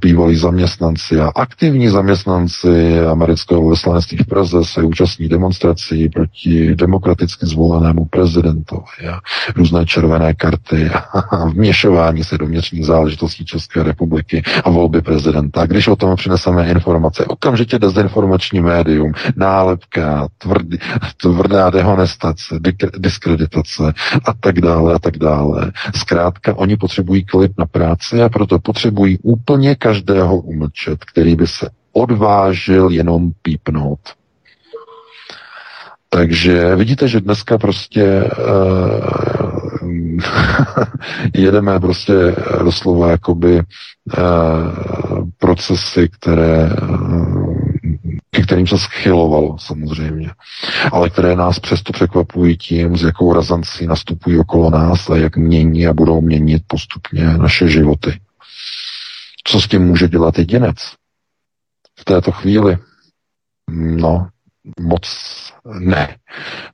[0.02, 7.46] bývalí zaměstnanci a aktivní zaměstnanci amerického velvyslanectví v Praze se účastní demonstrací demonstrací proti demokraticky
[7.46, 9.20] zvolenému prezidentovi a
[9.56, 15.66] různé červené karty a vměšování se do vnitřních záležitostí České republiky a volby prezidenta.
[15.66, 20.78] Když o tom přineseme informace, okamžitě dezinformační médium, nálepka, tvrdý,
[21.22, 22.60] tvrdá dehonestace,
[22.98, 23.94] diskreditace
[24.26, 25.72] a tak dále a tak dále.
[25.96, 31.70] Zkrátka, oni potřebují klid na práci a proto potřebují úplně každého umlčet, který by se
[31.94, 34.00] odvážil jenom pípnout.
[36.10, 39.92] Takže vidíte, že dneska prostě uh,
[41.34, 42.14] jedeme prostě
[42.64, 43.64] doslova jakoby uh,
[45.38, 47.58] procesy, které uh,
[48.38, 50.32] ke kterým se schylovalo samozřejmě,
[50.92, 55.88] ale které nás přesto překvapují tím, s jakou razancí nastupují okolo nás a jak mění
[55.88, 58.20] a budou měnit postupně naše životy.
[59.44, 60.76] Co s tím může dělat jedinec
[62.00, 62.78] v této chvíli?
[63.72, 64.28] No,
[64.82, 65.02] moc
[65.80, 66.16] ne,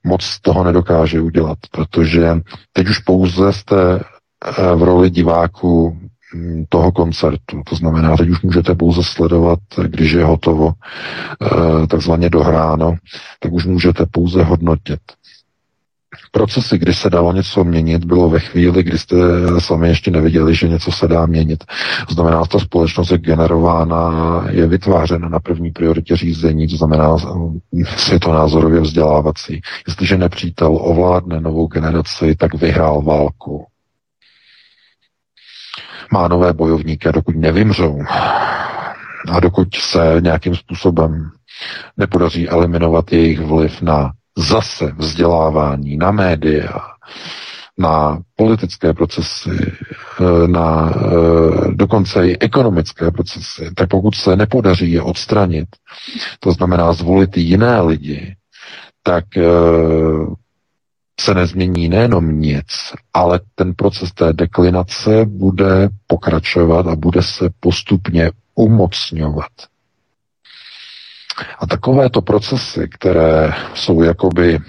[0.04, 2.40] moc toho nedokáže udělat, protože
[2.74, 5.98] teď už pouze jste eh, v roli diváku
[6.36, 7.62] hm, toho koncertu.
[7.70, 10.72] To znamená, teď už můžete pouze sledovat, když je hotovo,
[11.42, 12.96] eh, takzvaně dohráno,
[13.40, 15.00] tak už můžete pouze hodnotit
[16.34, 19.16] procesy, kdy se dalo něco měnit, bylo ve chvíli, kdy jste
[19.60, 21.64] sami ještě neviděli, že něco se dá měnit.
[22.10, 24.12] Znamená, ta společnost je generována,
[24.50, 27.18] je vytvářena na první prioritě řízení, to znamená
[27.98, 29.62] světonázorově vzdělávací.
[29.88, 33.66] Jestliže nepřítel ovládne novou generaci, tak vyhrál válku.
[36.12, 38.00] Má nové bojovníky, dokud nevymřou
[39.32, 41.30] a dokud se nějakým způsobem
[41.98, 46.80] nepodaří eliminovat jejich vliv na zase vzdělávání, na média,
[47.78, 49.50] na politické procesy,
[50.20, 55.68] eh, na eh, dokonce i ekonomické procesy, tak pokud se nepodaří je odstranit,
[56.40, 58.36] to znamená zvolit jiné lidi,
[59.04, 59.44] tak eh,
[61.20, 62.66] se nezmění nejenom nic,
[63.14, 69.73] ale ten proces té deklinace bude pokračovat a bude se postupně umocňovat.
[71.60, 74.60] A takovéto procesy, které jsou jakoby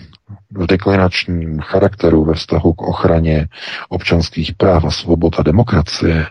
[0.54, 3.48] v deklinačním charakteru ve vztahu k ochraně
[3.88, 6.26] občanských práv a svobod a demokracie,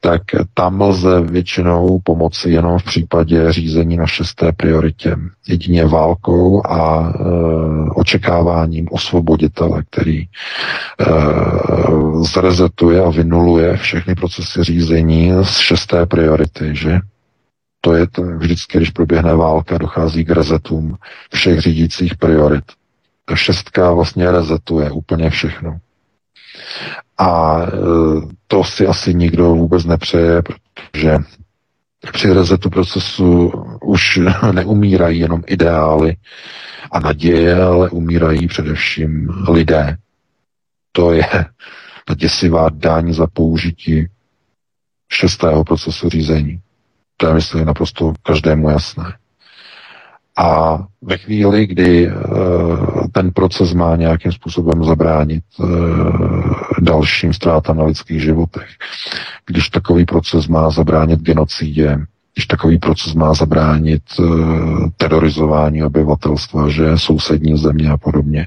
[0.00, 0.22] tak
[0.54, 5.16] tam lze většinou pomoci jenom v případě řízení na šesté prioritě.
[5.48, 7.18] Jedině válkou a e,
[7.94, 10.26] očekáváním osvoboditele, který e,
[12.22, 17.00] zrezetuje a vynuluje všechny procesy řízení z šesté priority, že?
[17.84, 20.96] To je to vždycky, když proběhne válka, dochází k rezetům
[21.34, 22.64] všech řídících priorit.
[23.24, 25.78] Ta šestka vlastně rezetuje úplně všechno.
[27.18, 27.68] A e,
[28.46, 31.18] to si asi nikdo vůbec nepřeje, protože
[32.12, 34.20] při rezetu procesu už
[34.52, 36.16] neumírají jenom ideály
[36.90, 39.96] a naděje, ale umírají především lidé.
[40.92, 41.28] To je
[42.04, 44.06] ta děsivá daň za použití
[45.12, 46.60] šestého procesu řízení.
[47.16, 49.04] To je, myslím, naprosto každému jasné.
[50.36, 55.64] A ve chvíli, kdy uh, ten proces má nějakým způsobem zabránit e,
[56.80, 58.68] dalším ztrátám na lidských životech.
[59.46, 61.98] Když takový proces má zabránit genocidě,
[62.34, 64.22] když takový proces má zabránit e,
[64.96, 68.40] terorizování obyvatelstva, že sousední země a podobně,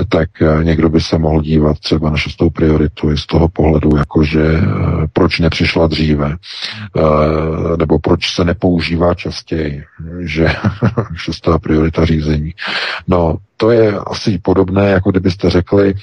[0.00, 3.48] e, tak e, někdo by se mohl dívat třeba na šestou prioritu i z toho
[3.48, 4.60] pohledu, jakože
[5.12, 6.36] proč nepřišla dříve,
[7.78, 9.84] nebo proč se nepoužívá častěji,
[10.20, 10.48] že
[11.14, 12.54] šestá priorita řízení.
[13.08, 15.94] No, to je asi podobné, jako kdybyste řekli,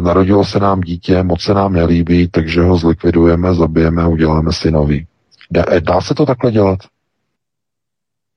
[0.00, 4.70] narodilo se nám dítě, moc se nám nelíbí, takže ho zlikvidujeme, zabijeme a uděláme si
[4.70, 5.06] nový.
[5.50, 6.78] Dá, dá se to takhle dělat?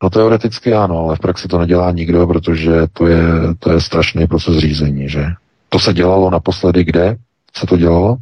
[0.03, 3.23] No teoreticky ano, ale v praxi to nedělá nikdo, protože to je,
[3.59, 5.25] to je strašný proces řízení, že?
[5.69, 7.15] To se dělalo naposledy kde?
[7.55, 8.17] Se to dělalo?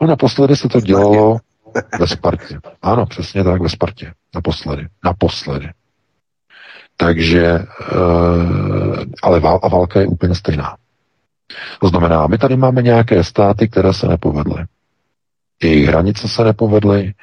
[0.00, 1.38] No naposledy se to dělalo
[2.00, 2.58] ve Spartě.
[2.82, 4.12] Ano, přesně tak, ve Spartě.
[4.34, 4.88] Naposledy.
[5.04, 5.70] Naposledy.
[6.96, 7.66] Takže, e,
[9.22, 10.76] ale vál, a válka je úplně stejná.
[11.80, 14.64] To znamená, my tady máme nějaké státy, které se nepovedly
[15.62, 17.14] jejich hranice se nepovedly,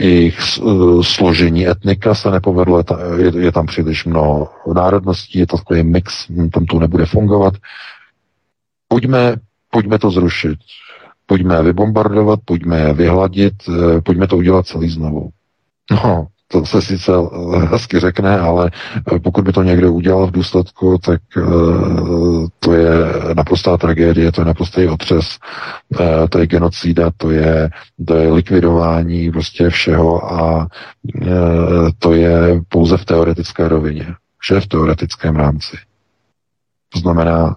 [0.00, 2.84] jejich uh, složení etnika se nepovedlo,
[3.16, 7.54] je, je tam příliš mnoho národností, je to takový mix, hm, tam to nebude fungovat.
[8.88, 9.36] Pojďme,
[9.70, 10.58] pojďme to zrušit,
[11.26, 15.30] pojďme je vybombardovat, pojďme je vyhladit, eh, pojďme to udělat celý znovu.
[15.90, 18.70] No, to se sice eh, hezky řekne, ale
[19.14, 21.42] eh, pokud by to někdo udělal v důsledku, tak eh,
[22.60, 22.88] to je
[23.34, 25.38] naprostá tragédie, to je naprostý otřes,
[26.30, 27.70] to je genocída, to je,
[28.06, 30.68] to je likvidování prostě všeho a
[31.98, 34.06] to je pouze v teoretické rovině,
[34.38, 35.76] vše v teoretickém rámci.
[36.92, 37.56] To znamená,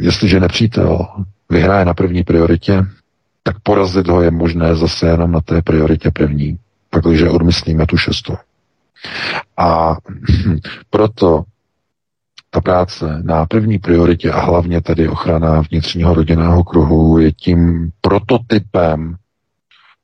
[0.00, 1.06] jestliže nepřítel
[1.50, 2.86] vyhraje na první prioritě,
[3.42, 6.58] tak porazit ho je možné zase jenom na té prioritě první
[6.90, 8.36] pakliže odmyslíme tu šestou.
[9.56, 9.96] A
[10.90, 11.44] proto
[12.50, 19.16] ta práce na první prioritě a hlavně tedy ochrana vnitřního rodinného kruhu je tím prototypem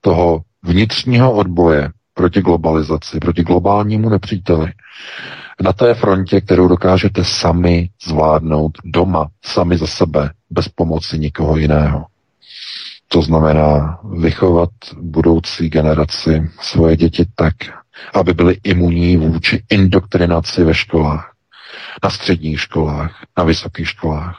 [0.01, 4.73] toho vnitřního odboje proti globalizaci, proti globálnímu nepříteli.
[5.62, 12.07] Na té frontě, kterou dokážete sami zvládnout doma, sami za sebe, bez pomoci nikoho jiného.
[13.14, 17.55] To znamená vychovat budoucí generaci svoje děti tak,
[18.14, 21.33] aby byly imunní vůči indoktrinaci ve školách,
[22.05, 24.38] na středních školách, na vysokých školách.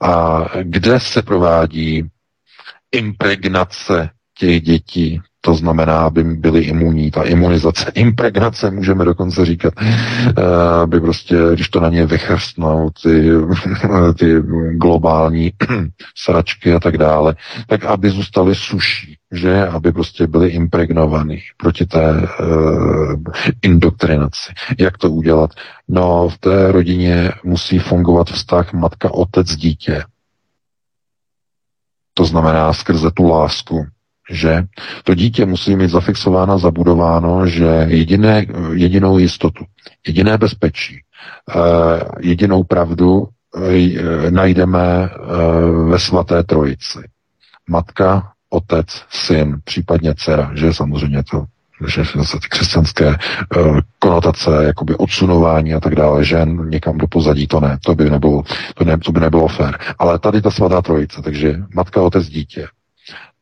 [0.00, 2.08] A kde se provádí
[2.92, 7.10] impregnace těch dětí to znamená, aby byli imunní.
[7.10, 10.42] Ta imunizace, impregnace, můžeme dokonce říkat, eh,
[10.82, 13.30] aby prostě, když to na ně vychrstnou, ty,
[14.18, 15.52] ty globální
[16.14, 19.66] sračky a tak dále, tak aby zůstali suší, že?
[19.66, 23.14] Aby prostě byli impregnovaní proti té uh,
[23.62, 24.52] indoktrinaci.
[24.78, 25.50] Jak to udělat?
[25.88, 30.02] No, v té rodině musí fungovat vztah matka-otec-dítě.
[32.14, 33.86] To znamená skrze tu lásku,
[34.30, 34.64] že
[35.04, 39.64] to dítě musí mít zafixováno, zabudováno, že jediné, jedinou jistotu,
[40.06, 45.18] jediné bezpečí, eh, jedinou pravdu eh, najdeme eh,
[45.90, 46.98] ve svaté trojici.
[47.68, 51.44] Matka, otec, syn, případně dcera, že samozřejmě to
[51.86, 57.46] že zase ty křesťanské uh, konotace, jakoby odsunování a tak dále, žen někam do pozadí,
[57.46, 58.42] to ne, to by nebylo,
[58.74, 59.78] to, ne, to by nebylo fér.
[59.98, 62.68] Ale tady ta svatá trojice, takže matka, otec, dítě.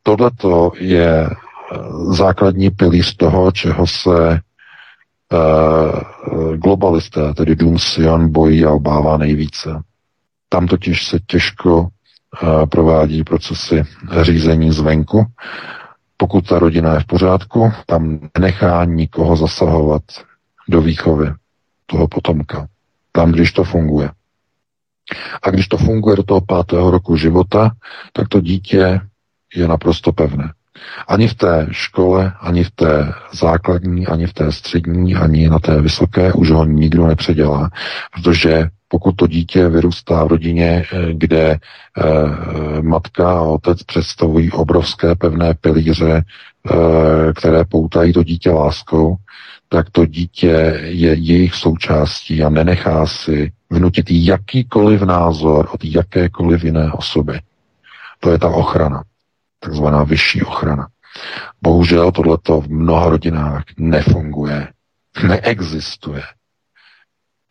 [0.07, 0.31] Tohle
[0.79, 1.77] je eh,
[2.09, 4.39] základní pilíř toho, čeho se
[5.33, 9.81] uh, globalisté, tedy Dům Sion, bojí a obává nejvíce.
[10.49, 11.89] Tam totiž se těžko
[12.69, 13.83] provádí procesy
[14.21, 15.25] řízení zvenku.
[16.17, 20.03] Pokud ta rodina je v pořádku, tam nenechá nikoho zasahovat
[20.69, 21.33] do výchovy
[21.85, 22.67] toho potomka.
[23.11, 24.11] Tam, když to funguje.
[25.43, 27.71] A když to funguje do toho pátého roku života,
[28.13, 29.01] tak to dítě
[29.55, 30.53] je naprosto pevné.
[31.07, 35.81] Ani v té škole, ani v té základní, ani v té střední, ani na té
[35.81, 37.69] vysoké už ho nikdo nepředělá,
[38.13, 45.15] protože pokud to dítě vyrůstá v rodině, eh, kde eh, matka a otec představují obrovské
[45.15, 49.15] pevné pilíře, eh, které poutají to dítě láskou,
[49.69, 56.91] tak to dítě je jejich součástí a nenechá si vnutit jakýkoliv názor od jakékoliv jiné
[56.91, 57.39] osoby.
[58.19, 59.03] To je ta ochrana
[59.65, 60.87] takzvaná vyšší ochrana.
[61.61, 64.67] Bohužel tohleto v mnoha rodinách nefunguje,
[65.27, 66.23] neexistuje.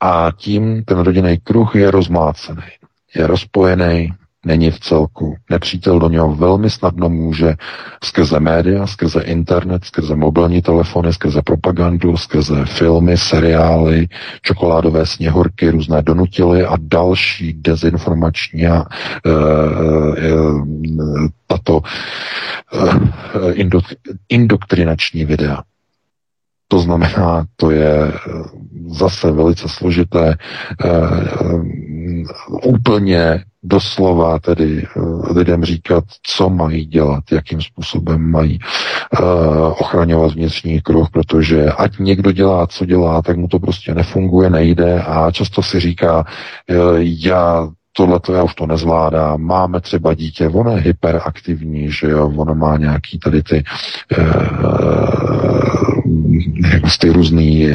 [0.01, 2.71] A tím ten rodinný kruh je rozmácený,
[3.15, 5.35] je rozpojený, není v celku.
[5.51, 7.55] Nepřítel do něho velmi snadno může
[8.05, 14.09] skrze média, skrze internet, skrze mobilní telefony, skrze propagandu, skrze filmy, seriály,
[14.43, 19.31] čokoládové sněhurky, různé donutily a další dezinformační a e,
[20.21, 20.35] e,
[21.47, 23.85] tato e, indok,
[24.29, 25.63] indoktrinační videa.
[26.69, 28.13] To znamená, to je
[28.87, 30.37] zase velice složité, e,
[32.65, 35.01] úplně doslova tedy eh,
[35.33, 38.59] lidem říkat, co mají dělat, jakým způsobem mají
[39.21, 39.27] uh,
[39.67, 45.03] ochraňovat vnitřní kruh, protože ať někdo dělá, co dělá, tak mu to prostě nefunguje, nejde
[45.03, 46.25] a často si říká,
[46.71, 52.11] uh, já tohle to já už to nezvládám, máme třeba dítě, ono je hyperaktivní, že
[52.11, 53.65] jo, ono má nějaký tady ty,
[57.01, 57.69] ty různý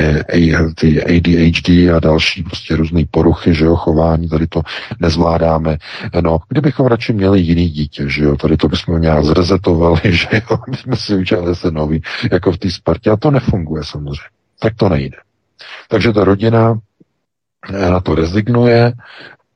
[0.75, 4.61] ty ADHD a další prostě různé poruchy, že jo, chování, tady to
[4.99, 5.77] nezvládáme.
[6.21, 10.57] No, kdybychom radši měli jiný dítě, že jo, tady to bychom nějak zrezetovali, že jo,
[10.69, 12.01] my jsme si udělali se nový,
[12.31, 14.29] jako v té Spartě, a to nefunguje samozřejmě.
[14.59, 15.17] Tak to nejde.
[15.87, 16.79] Takže ta rodina
[17.89, 18.93] na to rezignuje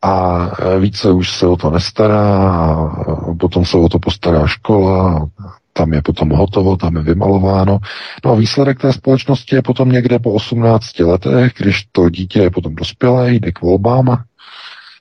[0.02, 0.50] a
[0.80, 5.30] více už se o to nestará a potom se o to postará škola,
[5.74, 7.80] tam je potom hotovo, tam je vymalováno.
[8.26, 12.50] No a výsledek té společnosti je potom někde po 18 letech, když to dítě je
[12.50, 14.24] potom dospělé, jde k volbám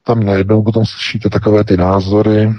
[0.04, 2.52] tam najednou potom slyšíte takové ty názory,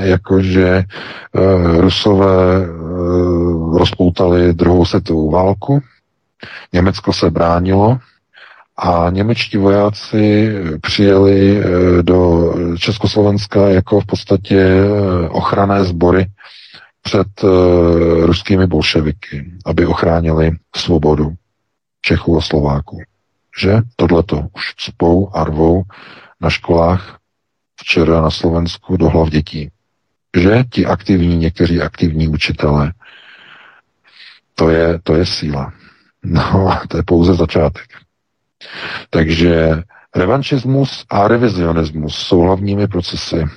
[0.00, 0.84] jako že
[1.32, 5.82] uh, Rusové uh, rozpoutali druhou světovou válku,
[6.72, 7.98] Německo se bránilo,
[8.80, 14.74] a němečtí vojáci přijeli eh, do Československa jako v podstatě
[15.30, 16.26] ochranné sbory
[17.02, 17.46] před eh,
[18.26, 21.34] ruskými bolševiky, aby ochránili svobodu
[22.02, 23.02] Čechů a Slováků.
[23.60, 23.80] Že?
[23.96, 25.82] Tohleto už cpou a rvou
[26.40, 27.18] na školách
[27.80, 29.70] včera na Slovensku do hlav dětí.
[30.36, 30.64] Že?
[30.70, 32.92] Ti aktivní, někteří aktivní učitelé.
[34.54, 35.72] To je, to je síla.
[36.24, 37.86] No, to je pouze začátek.
[39.10, 39.82] Takže
[40.16, 43.48] revanšismus a revizionismus jsou hlavními procesy uh,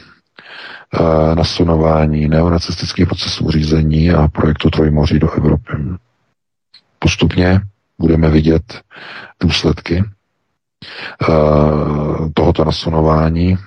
[1.36, 5.72] nasunování neonacistických procesů řízení a projektu Trojmoří do Evropy.
[7.00, 7.62] Postupně
[8.00, 8.82] budeme vidět
[9.40, 10.04] důsledky
[11.30, 13.58] uh, tohoto nasunování.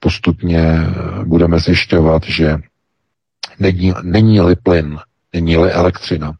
[0.00, 0.80] Postupně
[1.24, 2.56] budeme zjišťovat, že
[3.58, 4.98] není, není-li plyn,
[5.32, 6.32] není-li elektřina,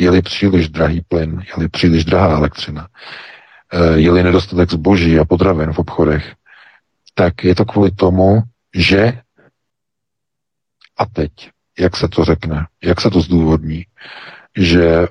[0.00, 2.88] je-li příliš drahý plyn, je-li příliš drahá elektřina,
[3.72, 6.32] Eh, je-li nedostatek zboží a potravin v obchodech,
[7.14, 8.42] tak je to kvůli tomu,
[8.74, 9.12] že
[11.02, 11.32] a teď,
[11.78, 13.86] jak se to řekne, jak se to zdůvodní,
[14.56, 15.06] že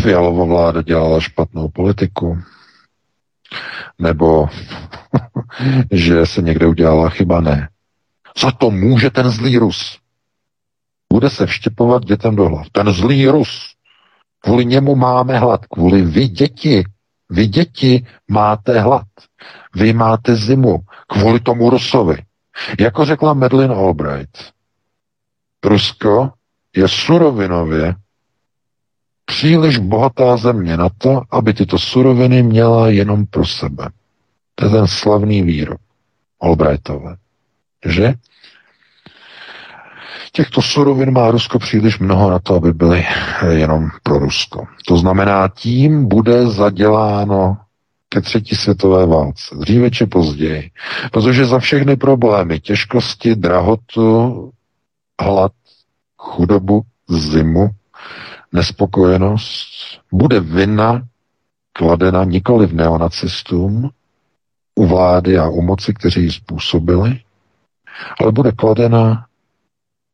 [0.00, 2.38] Fialová vláda dělala špatnou politiku,
[3.98, 4.48] nebo
[5.92, 7.68] že se někde udělala chyba, ne.
[8.38, 9.98] Za to může ten zlý Rus.
[11.12, 12.66] Bude se vštěpovat dětem do hlav.
[12.72, 13.74] Ten zlý Rus.
[14.40, 15.66] Kvůli němu máme hlad.
[15.66, 16.84] Kvůli vy, děti,
[17.30, 19.06] vy děti máte hlad.
[19.74, 22.16] Vy máte zimu kvůli tomu Rusovi.
[22.80, 24.52] Jako řekla Madeleine Albright,
[25.64, 26.30] Rusko
[26.76, 27.94] je surovinově
[29.24, 33.88] příliš bohatá země na to, aby tyto suroviny měla jenom pro sebe.
[34.54, 35.80] To je ten slavný výrok
[36.40, 37.16] Albrightové.
[37.86, 38.14] Že?
[40.32, 43.06] Těchto surovin má Rusko příliš mnoho na to, aby byly
[43.50, 44.66] jenom pro Rusko.
[44.86, 47.56] To znamená, tím bude zaděláno
[48.12, 50.70] ke třetí světové válce, dříve či později.
[51.12, 54.50] Protože za všechny problémy, těžkosti, drahotu,
[55.20, 55.52] hlad,
[56.18, 57.68] chudobu, zimu,
[58.52, 59.68] nespokojenost,
[60.12, 61.02] bude vina
[61.72, 63.90] kladena nikoli v neonacistům,
[64.74, 67.20] u vlády a u moci, kteří ji způsobili,
[68.20, 69.26] ale bude kladena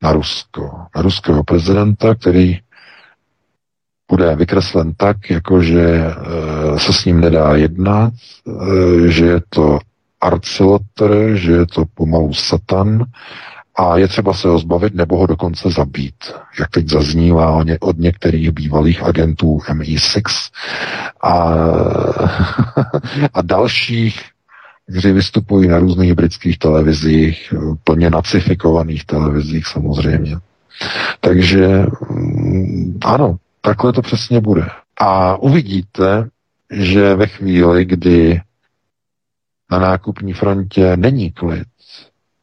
[0.03, 2.59] na Rusko, na ruského prezidenta, který
[4.11, 9.78] bude vykreslen tak, jako že e, se s ním nedá jednat, e, že je to
[10.20, 13.04] arcilotr, že je to pomalu satan
[13.76, 16.14] a je třeba se ho zbavit nebo ho dokonce zabít,
[16.61, 20.22] jak teď zaznívá od některých bývalých agentů MI6
[21.22, 21.32] a,
[23.34, 24.20] a dalších
[24.90, 27.54] kteří vystupují na různých britských televizích,
[27.84, 30.36] plně nacifikovaných televizích samozřejmě.
[31.20, 34.66] Takže mm, ano, takhle to přesně bude.
[35.00, 36.28] A uvidíte,
[36.70, 38.40] že ve chvíli, kdy
[39.70, 41.68] na nákupní frontě není klid,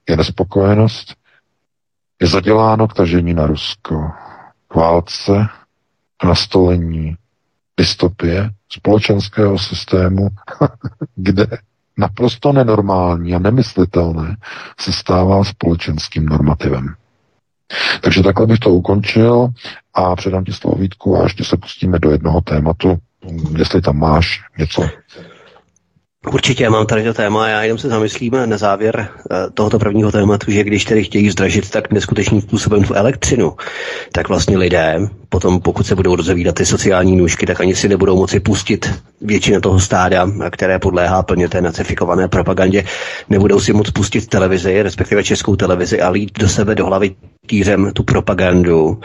[0.09, 1.15] je nespokojenost,
[2.21, 4.11] je zaděláno k tažení na Rusko,
[4.67, 5.47] k válce,
[6.17, 7.15] k nastolení
[7.77, 10.27] dystopie společenského systému,
[11.15, 11.47] kde
[11.97, 14.37] naprosto nenormální a nemyslitelné,
[14.79, 16.95] se stává společenským normativem.
[18.01, 19.47] Takže takhle bych to ukončil
[19.93, 22.97] a předám ti slovo Vítku a ještě se pustíme do jednoho tématu,
[23.57, 24.89] jestli tam máš něco.
[26.33, 30.51] Určitě mám tady to téma, já jenom se zamyslíme na závěr eh, tohoto prvního tématu,
[30.51, 33.53] že když tedy chtějí zdražit tak neskutečným způsobem tu elektřinu,
[34.11, 34.99] tak vlastně lidé
[35.29, 39.59] potom, pokud se budou rozevídat ty sociální nůžky, tak ani si nebudou moci pustit většina
[39.59, 42.83] toho stáda, které podléhá plně té nacifikované propagandě,
[43.29, 47.15] nebudou si moc pustit televizi, respektive českou televizi a lít do sebe do hlavy
[47.45, 48.99] týřem tu propagandu.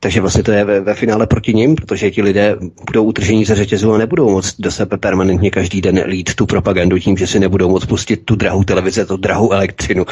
[0.00, 2.56] Takže vlastně to je ve, ve finále proti ním, protože ti lidé
[2.86, 6.63] budou utržení ze řetězu a nebudou moc do sebe permanentně každý den lít tu propagandu
[7.00, 10.04] tím, že si nebudou moc pustit tu drahou televizi, tu drahou elektřinu.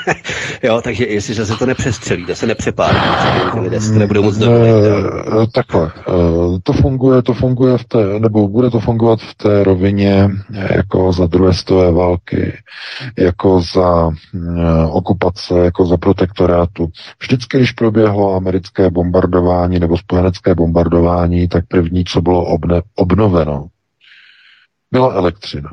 [0.62, 2.96] jo, takže jestli se to nepřestřelí, to se nepřepálí,
[3.60, 4.70] lidé si to nebudou moc dovolit.
[4.70, 9.64] Uh, takhle, uh, to funguje, to funguje v té, nebo bude to fungovat v té
[9.64, 10.30] rovině
[10.70, 12.58] jako za druhé stové války,
[13.18, 14.12] jako za uh,
[14.90, 16.88] okupace, jako za protektorátu.
[17.22, 23.66] Vždycky, když proběhlo americké bombardování nebo spojenecké bombardování, tak první, co bylo obne, obnoveno,
[24.92, 25.70] byla elektřina.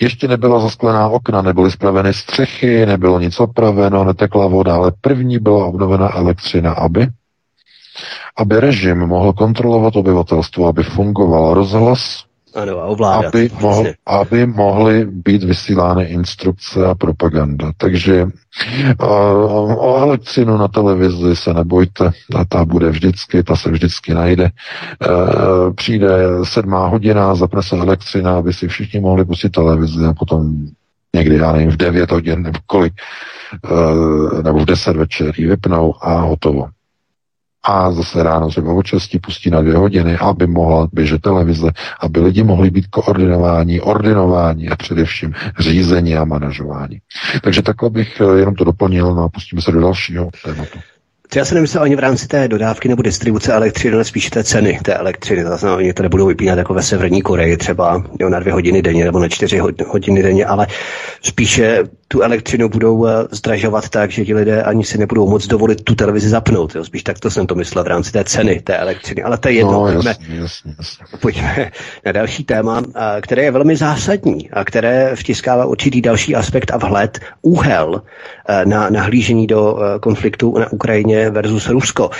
[0.00, 5.66] Ještě nebyla zasklená okna, nebyly spraveny střechy, nebylo nic opraveno, netekla voda, ale první byla
[5.66, 7.08] obnovena elektřina, aby
[8.36, 12.24] aby režim mohl kontrolovat obyvatelstvo, aby fungoval rozhlas,
[12.54, 13.34] ano, a ovládat.
[13.34, 17.72] Aby, mohl, aby mohly být vysílány instrukce a propaganda.
[17.76, 24.14] Takže uh, o elektřinu na televizi se nebojte, a ta bude vždycky, ta se vždycky
[24.14, 24.50] najde.
[25.08, 26.08] Uh, přijde
[26.42, 30.66] sedmá hodina, zapne se elektřina, aby si všichni mohli pustit televizi a potom
[31.16, 32.92] někdy, já nevím, v devět hodin nebo kolik,
[33.70, 36.66] uh, nebo v deset večer ji vypnou a hotovo
[37.62, 42.20] a zase ráno třeba o časti pustí na dvě hodiny, aby mohla běžet televize, aby
[42.20, 46.98] lidi mohli být koordinováni, ordinováni a především řízení a manažování.
[47.42, 50.78] Takže takhle bych eh, jenom to doplnil no a pustíme se do dalšího tématu.
[51.36, 54.80] Já se nemyslel ani v rámci té dodávky nebo distribuce elektřiny, ale spíše té ceny
[54.82, 55.44] té elektřiny.
[55.44, 58.82] To znamená, oni to nebudou vypínat jako ve Severní Koreji třeba jo, na dvě hodiny
[58.82, 60.66] denně nebo na čtyři hodiny denně, ale
[61.22, 65.84] spíše tu elektřinu budou eh, zdražovat tak, že ti lidé ani si nebudou moc dovolit
[65.84, 66.74] tu televizi zapnout.
[66.74, 66.84] Jo.
[66.84, 69.22] Spíš tak to jsem to myslel v rámci té ceny té elektřiny.
[69.22, 69.72] Ale to je jedno.
[69.72, 71.04] No, jasně, jasně, jasně.
[71.20, 71.70] Pojďme
[72.06, 72.82] na další téma,
[73.20, 78.02] které je velmi zásadní a které vtiskává určitý další aspekt a vhled, úhel
[78.48, 82.10] eh, na nahlížení do eh, konfliktu na Ukrajině versus Rusko.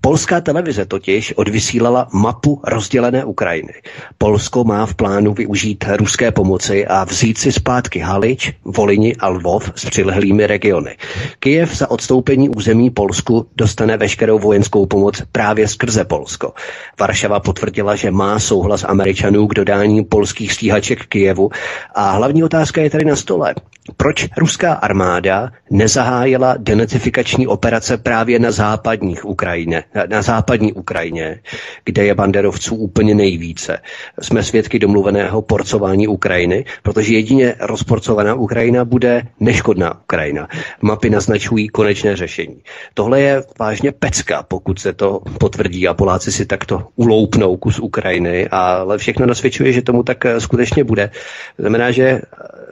[0.00, 3.72] Polská televize totiž odvysílala mapu rozdělené Ukrajiny.
[4.18, 9.72] Polsko má v plánu využít ruské pomoci a vzít si zpátky Halič, Volini a Lvov
[9.76, 10.96] s přilehlými regiony.
[11.38, 16.52] Kyjev za odstoupení území Polsku dostane veškerou vojenskou pomoc právě skrze Polsko.
[17.00, 21.50] Varšava potvrdila, že má souhlas Američanů k dodání polských stíhaček Kijevu
[21.94, 23.54] a hlavní otázka je tady na stole.
[23.96, 31.40] Proč ruská armáda nezahájila denacifikační operace právě na západních Ukrajině, na západní Ukrajině,
[31.84, 33.78] kde je banderovců úplně nejvíce.
[34.20, 40.48] Jsme svědky domluveného porcování Ukrajiny, protože jedině rozporcovaná Ukrajina bude neškodná Ukrajina.
[40.80, 42.62] Mapy naznačují konečné řešení.
[42.94, 48.48] Tohle je vážně pecka, pokud se to potvrdí a Poláci si takto uloupnou kus Ukrajiny,
[48.48, 51.10] ale všechno nasvědčuje, že tomu tak skutečně bude.
[51.58, 52.20] Znamená, že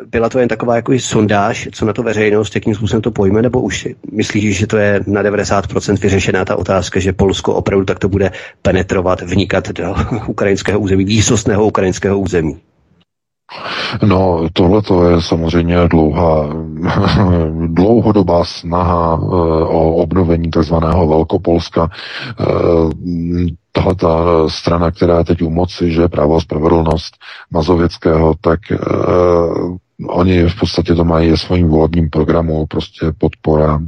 [0.06, 3.60] byla to jen taková jako sondáž, co na to veřejnost, jakým způsobem to pojme, nebo
[3.60, 8.30] už myslíš, že to je na 90% vyřešená ta otázka, že Polsko opravdu takto bude
[8.62, 9.94] penetrovat, vnikat do
[10.26, 12.67] ukrajinského území, výsostného ukrajinského území?
[14.02, 16.48] No, tohle to je samozřejmě dlouhá,
[17.66, 19.26] dlouhodobá snaha eh,
[19.64, 21.90] o obnovení takzvaného Velkopolska.
[22.40, 22.44] Eh,
[23.72, 27.16] tahle ta strana, která je teď u moci, že právo a spravedlnost
[27.50, 28.76] Mazověckého, tak eh,
[30.06, 33.80] Oni v podstatě to mají ve svým volebním programu prostě podpora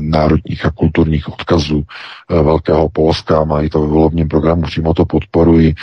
[0.00, 1.82] národních a kulturních odkazů
[2.30, 5.74] e, Velkého Polska, mají to ve volebním programu, přímo to podporují, e,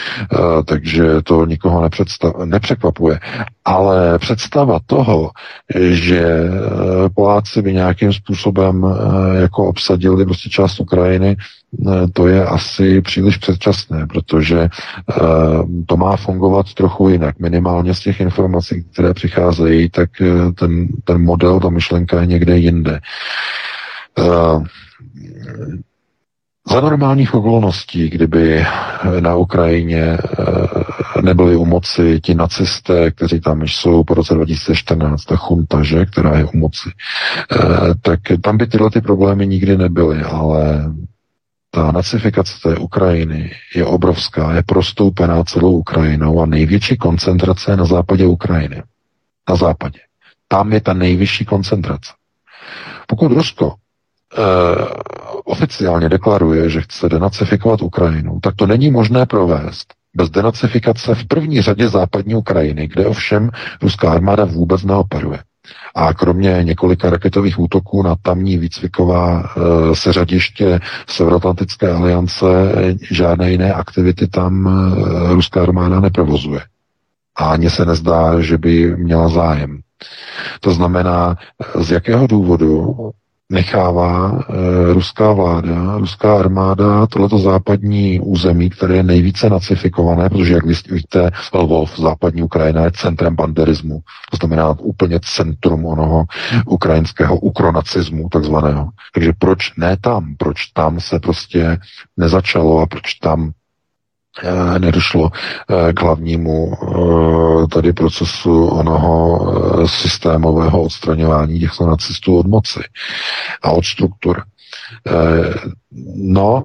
[0.64, 1.90] takže to nikoho
[2.46, 3.20] nepřekvapuje.
[3.66, 5.32] Ale představa toho,
[5.92, 6.26] že
[7.16, 8.86] Poláci by nějakým způsobem
[9.42, 11.36] jako obsadili prostě část Ukrajiny,
[12.14, 14.70] to je asi příliš předčasné, protože
[15.86, 17.40] to má fungovat trochu jinak.
[17.40, 20.10] Minimálně z těch informací, které přicházejí, tak
[20.60, 23.00] ten, ten model, ta myšlenka je někde jinde.
[26.72, 28.66] Za normálních okolností, kdyby
[29.20, 30.18] na Ukrajině
[31.22, 36.38] nebyli u moci ti nacisté, kteří tam jsou po roce 2014, ta chunta, že, která
[36.38, 36.90] je u moci,
[38.02, 40.94] tak tam by tyhle ty problémy nikdy nebyly, ale
[41.72, 47.86] ta nacifikace té Ukrajiny je obrovská, je prostoupená celou Ukrajinou a největší koncentrace je na
[47.86, 48.84] západě Ukrajiny.
[49.50, 50.00] Na západě.
[50.48, 52.12] Tam je ta nejvyšší koncentrace.
[53.08, 54.42] Pokud Rusko eh,
[55.44, 61.62] oficiálně deklaruje, že chce denacifikovat Ukrajinu, tak to není možné provést bez denacifikace v první
[61.62, 63.50] řadě západní Ukrajiny, kde ovšem
[63.82, 65.40] ruská armáda vůbec neoperuje.
[65.96, 72.46] A kromě několika raketových útoků na tamní výcviková e, seřadiště Severoatlantické aliance
[73.12, 76.62] žádné jiné aktivity tam e, ruská armáda neprovozuje.
[77.36, 79.80] A ani se nezdá, že by měla zájem.
[80.60, 81.36] To znamená,
[81.80, 82.96] z jakého důvodu
[83.50, 90.66] nechává e, ruská vláda, ruská armáda tohleto západní území, které je nejvíce nacifikované, protože, jak
[90.92, 94.00] víte, Lvov, západní Ukrajina je centrem banderismu,
[94.32, 96.26] to znamená úplně centrum onoho
[96.66, 98.90] ukrajinského ukronacismu takzvaného.
[99.14, 100.36] Takže proč ne tam?
[100.38, 101.78] Proč tam se prostě
[102.18, 103.52] nezačalo a proč tam
[104.78, 112.80] nedošlo eh, k hlavnímu eh, tady procesu onoho systémového odstraňování těchto nacistů od moci
[113.62, 114.44] a od struktur.
[116.16, 116.64] No,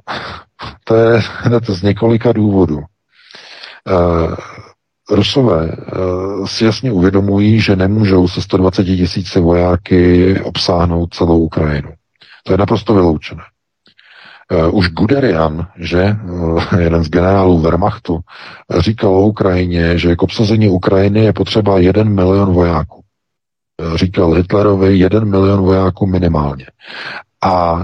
[0.84, 2.80] to je hned z několika důvodů.
[5.10, 5.76] Rusové
[6.44, 11.92] si jasně uvědomují, že nemůžou se 120 tisíci vojáky obsáhnout celou Ukrajinu.
[12.44, 13.42] To je naprosto vyloučené.
[14.50, 18.20] Uh, už Guderian, že uh, jeden z generálů Wehrmachtu,
[18.78, 23.00] říkal o Ukrajině, že k obsazení Ukrajiny je potřeba jeden milion vojáků.
[23.82, 26.66] Uh, říkal Hitlerovi jeden milion vojáků minimálně.
[27.42, 27.82] A uh,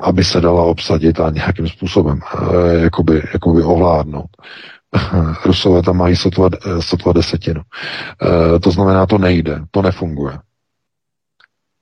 [0.00, 4.30] aby se dala obsadit a nějakým způsobem uh, jakoby, jakoby ovládnout.
[5.44, 6.48] Rusové tam mají sotva,
[6.80, 7.60] sotva desetinu.
[7.60, 10.38] Uh, to znamená, to nejde, to nefunguje.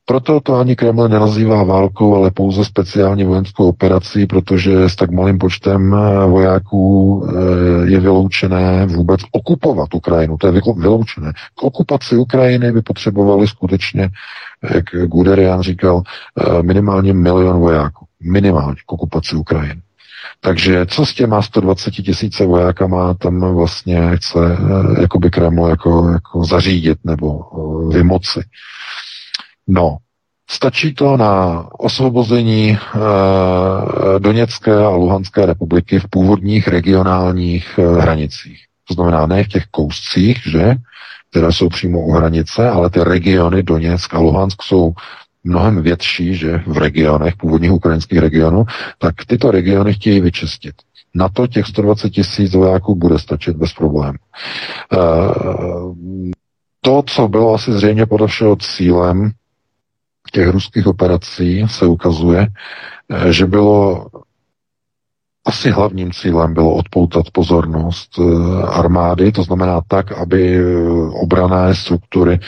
[0.08, 5.38] Proto to ani Kreml nenazývá válkou, ale pouze speciální vojenskou operací, protože s tak malým
[5.38, 10.36] počtem eh, vojáků eh, je vyloučené vůbec okupovat Ukrajinu.
[10.38, 11.32] To je vyloučené.
[11.54, 14.08] K okupaci Ukrajiny by potřebovali skutečně,
[14.74, 16.02] jak Guderian říkal,
[16.40, 18.06] eh, minimálně milion vojáků.
[18.20, 19.80] Minimálně k okupaci Ukrajiny.
[20.40, 24.38] Takže co s těma 120 tisíce vojákama tam vlastně chce
[25.00, 27.40] jakoby Kreml jako, jako zařídit nebo
[27.92, 28.40] vymoci.
[29.68, 29.96] No,
[30.50, 32.78] stačí to na osvobození e,
[34.18, 38.64] Doněcké a Luhanské republiky v původních regionálních e, hranicích.
[38.88, 40.74] To znamená ne v těch kouscích, že,
[41.30, 44.92] které jsou přímo u hranice, ale ty regiony Doněck a Luhansk jsou
[45.44, 48.64] mnohem větší, že v regionech, původních ukrajinských regionů,
[48.98, 50.74] tak tyto regiony chtějí vyčistit.
[51.14, 54.18] Na to těch 120 tisíc vojáků bude stačit bez problémů.
[54.92, 54.96] E,
[56.80, 59.32] to, co bylo asi zřejmě podle všeho cílem
[60.30, 62.46] těch ruských operací se ukazuje,
[63.10, 64.06] eh, že bylo
[65.48, 70.62] asi hlavním cílem bylo odpoutat pozornost eh, armády, to znamená tak, aby eh,
[71.22, 72.40] obrané struktury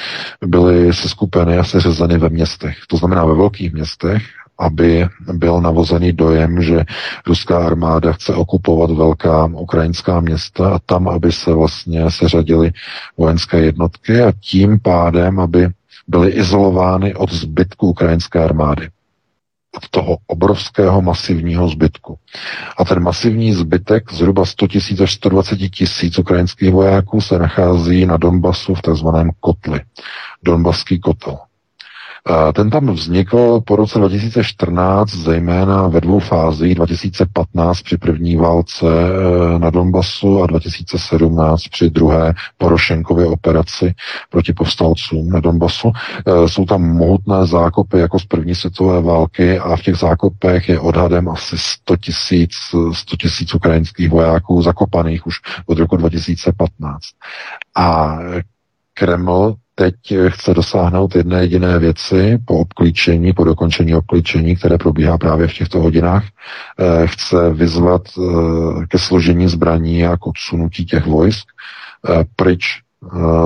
[0.47, 2.76] byly seskupeny a seřazeny ve městech.
[2.89, 4.22] To znamená ve velkých městech,
[4.59, 6.85] aby byl navozený dojem, že
[7.26, 12.72] ruská armáda chce okupovat velká ukrajinská města a tam, aby se vlastně seřadily
[13.16, 15.68] vojenské jednotky a tím pádem, aby
[16.11, 18.89] byly izolovány od zbytku ukrajinské armády.
[19.77, 22.19] Od toho obrovského masivního zbytku.
[22.79, 28.17] A ten masivní zbytek, zhruba 100 tisíc až 120 tisíc ukrajinských vojáků, se nachází na
[28.17, 29.07] Donbasu v tzv.
[29.41, 29.81] kotli.
[30.45, 31.39] Donbaský kotel.
[32.53, 39.59] Ten tam vznikl po roce 2014, zejména ve dvou fázích, 2015 při první válce eh,
[39.59, 43.95] na Donbasu a 2017 při druhé Porošenkově operaci
[44.31, 45.93] proti povstalcům na Donbasu.
[46.27, 50.81] Eh, jsou tam mohutné zákopy jako z první světové války a v těch zákopech je
[50.81, 52.53] odhadem asi 100 tisíc
[52.93, 57.01] 100 tisíc ukrajinských vojáků zakopaných už od roku 2015.
[57.77, 58.18] A
[58.95, 59.95] Kreml teď
[60.28, 65.81] chce dosáhnout jedné jediné věci po obklíčení, po dokončení obklíčení, které probíhá právě v těchto
[65.81, 66.24] hodinách.
[66.24, 71.49] Eh, chce vyzvat eh, ke složení zbraní a k odsunutí těch vojsk
[72.09, 72.64] eh, pryč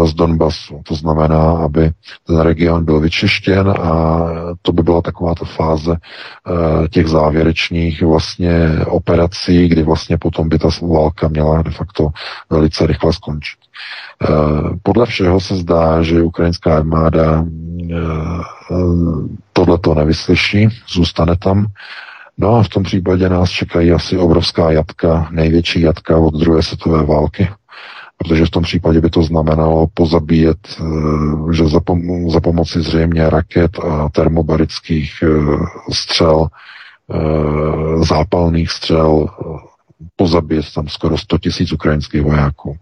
[0.05, 0.81] z Donbasu.
[0.85, 1.91] To znamená, aby
[2.27, 4.27] ten region byl vyčištěn a
[4.63, 5.97] to by byla taková ta fáze
[6.91, 12.09] těch závěrečných vlastně operací, kdy vlastně potom by ta válka měla de facto
[12.51, 13.64] velice rychle skončit.
[14.83, 17.45] Podle všeho se zdá, že ukrajinská armáda
[19.53, 21.67] tohleto nevyslyší, zůstane tam.
[22.39, 27.03] No a v tom případě nás čekají asi obrovská jatka, největší jatka od druhé světové
[27.03, 27.49] války,
[28.17, 33.31] protože v tom případě by to znamenalo pozabíjet, eh, že za, pom- za pomoci zřejmě
[33.31, 35.29] raket a termobarických eh,
[35.93, 36.49] střel
[38.03, 39.29] zápalných střel
[40.17, 42.77] pozabít tam skoro 100 tisíc ukrajinských vojáků.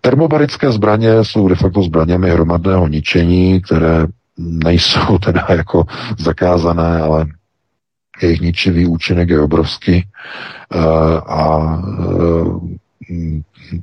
[0.00, 4.06] Termobarické zbraně jsou de facto zbraněmi hromadného ničení, které
[4.38, 5.84] nejsou teda jako
[6.18, 7.26] zakázané, ale
[8.22, 10.04] jejich ničivý účinek je obrovský
[10.74, 10.78] eh,
[11.26, 12.76] a eh,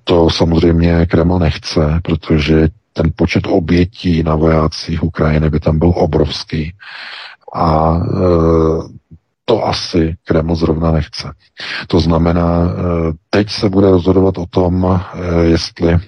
[0.03, 6.73] to samozřejmě Kreml nechce, protože ten počet obětí na vojácích Ukrajiny by tam byl obrovský.
[7.55, 8.93] A eh,
[9.45, 11.31] to asi Kreml zrovna nechce.
[11.87, 12.73] To znamená,
[13.29, 15.01] teď se bude rozhodovat o tom,
[15.41, 15.99] jestli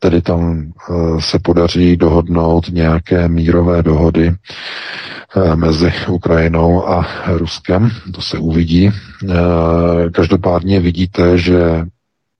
[0.00, 7.90] tedy tam eh, se podaří dohodnout nějaké mírové dohody eh, mezi Ukrajinou a Ruskem.
[8.14, 8.90] To se uvidí.
[8.90, 11.84] Eh, každopádně vidíte, že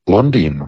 [0.08, 0.64] Londýn,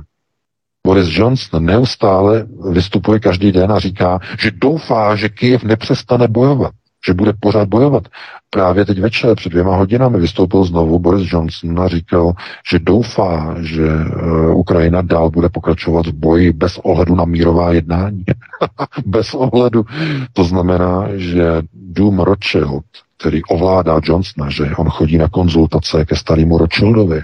[0.86, 6.72] Boris Johnson neustále vystupuje každý den a říká, že doufá, že Kyjev nepřestane bojovat
[7.06, 8.08] že bude pořád bojovat.
[8.54, 12.32] Právě teď večer, před dvěma hodinami, vystoupil znovu Boris Johnson a říkal,
[12.70, 18.24] že doufá, že uh, Ukrajina dál bude pokračovat v boji bez ohledu na mírová jednání.
[19.06, 19.84] bez ohledu.
[20.32, 22.84] To znamená, že Dům Rothschild,
[23.18, 27.22] který ovládá Johnsona, že on chodí na konzultace ke starému Rothschildovi.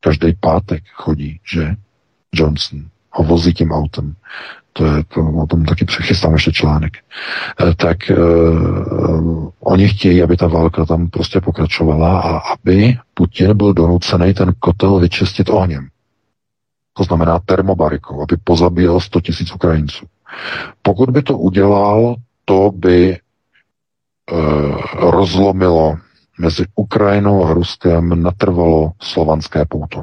[0.00, 1.74] Každý pátek chodí, že
[2.34, 4.14] Johnson ho vozí tím autem
[4.76, 6.92] to je, to, o tom taky přechystám ještě článek,
[7.60, 13.74] eh, tak uh, oni chtějí, aby ta válka tam prostě pokračovala a aby Putin byl
[13.74, 15.88] donucený ten kotel vyčistit ohněm.
[16.92, 20.06] To znamená termobarikou, aby pozabíjel 100 tisíc Ukrajinců.
[20.82, 22.14] Pokud by to udělal,
[22.44, 23.18] to by
[24.32, 25.96] uh, rozlomilo
[26.38, 30.02] mezi Ukrajinou a Ruskem natrvalo slovanské pouto.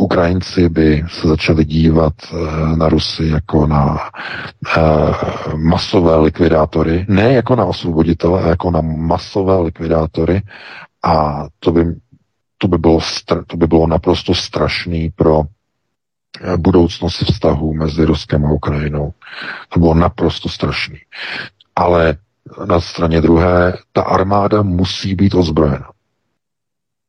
[0.00, 3.98] Ukrajinci by se začali dívat eh, na Rusy jako na
[4.76, 4.80] eh,
[5.56, 10.42] masové likvidátory, ne jako na osvoboditele, ale jako na masové likvidátory
[11.02, 11.84] a to by,
[12.58, 12.98] to by, bylo,
[13.46, 15.42] to by bylo naprosto strašný pro
[16.40, 19.12] eh, budoucnost vztahů mezi Ruskem a Ukrajinou.
[19.68, 20.98] To bylo naprosto strašný.
[21.76, 22.16] Ale
[22.66, 25.90] na straně druhé, ta armáda musí být ozbrojena.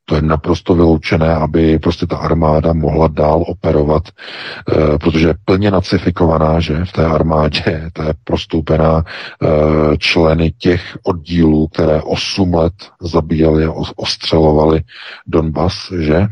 [0.09, 5.71] To je naprosto vyloučené, aby prostě ta armáda mohla dál operovat, e, protože je plně
[5.71, 12.73] nacifikovaná, že v té armádě, to je prostoupená e, členy těch oddílů, které 8 let
[13.01, 14.81] zabíjeli a ostřelovali
[15.27, 16.27] Donbass, že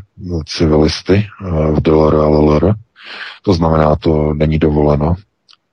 [0.46, 1.26] civilisty e,
[1.72, 2.74] v DLR a LLR.
[3.42, 5.14] To znamená, to není dovoleno.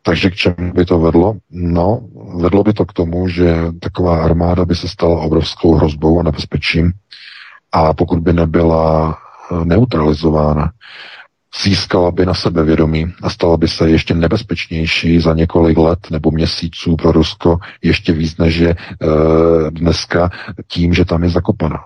[0.02, 1.36] Takže k čemu by to vedlo?
[1.52, 2.00] No,
[2.38, 6.94] vedlo by to k tomu, že taková armáda by se stala obrovskou hrozbou a nebezpečím
[7.76, 9.18] a pokud by nebyla
[9.52, 10.72] eh, neutralizována,
[11.64, 16.32] získala by na sebe vědomí a stala by se ještě nebezpečnější za několik let nebo
[16.32, 18.76] měsíců pro Rusko ještě víc než je e,
[19.70, 20.30] dneska
[20.68, 21.80] tím, že tam je zakopaná.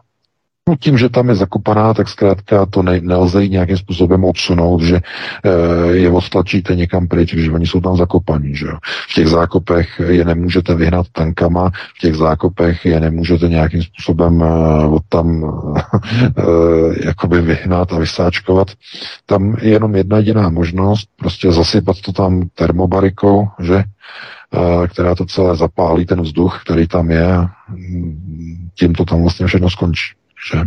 [0.70, 4.96] No tím, že tam je zakopaná, tak zkrátka to ne, nelze nějakým způsobem odsunout, že
[4.96, 5.02] e,
[5.92, 8.56] je odtlačíte někam pryč, když oni jsou tam zakopaní.
[8.56, 8.68] Že
[9.10, 14.86] V těch zákopech je nemůžete vyhnat tankama, v těch zákopech je nemůžete nějakým způsobem e,
[14.86, 15.44] od tam
[16.38, 16.42] e,
[17.08, 18.68] jakoby vyhnat a vysáčkovat.
[19.26, 23.84] Tam je jenom jedna jediná možnost, prostě zasypat to tam termobarikou, že
[24.88, 27.28] která to celé zapálí, ten vzduch, který tam je,
[28.76, 30.19] tím to tam vlastně všechno skončí.
[30.52, 30.62] Že?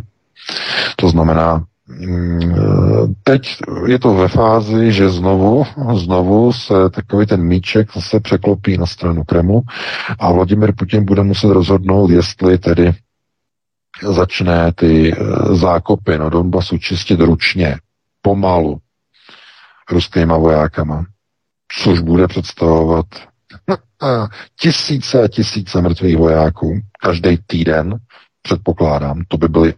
[0.96, 3.56] To znamená, mm, teď
[3.86, 5.64] je to ve fázi, že znovu,
[5.94, 9.62] znovu se takový ten míček zase překlopí na stranu Kremlu
[10.18, 12.92] a Vladimir Putin bude muset rozhodnout, jestli tedy
[14.02, 15.16] začne ty eh,
[15.56, 17.76] zákopy na Donbasu čistit ručně,
[18.22, 18.78] pomalu,
[19.90, 21.04] ruskýma vojákama,
[21.82, 23.06] což bude představovat
[24.60, 27.98] tisíce a tisíce mrtvých vojáků každý týden,
[28.42, 29.74] předpokládám, to by byly,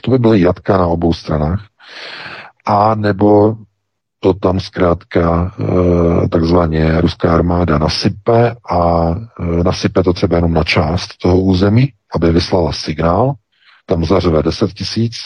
[0.00, 1.66] to by byly jatka na obou stranách,
[2.66, 3.56] a nebo
[4.20, 5.52] to tam zkrátka
[6.24, 11.92] e, takzvaně ruská armáda nasype a e, nasype to třeba jenom na část toho území,
[12.14, 13.34] aby vyslala signál,
[13.86, 15.16] tam zařve 10 tisíc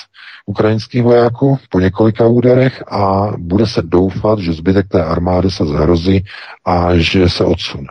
[0.46, 6.24] ukrajinských vojáků po několika úderech a bude se doufat, že zbytek té armády se zhrozí
[6.64, 7.88] a že se odsune.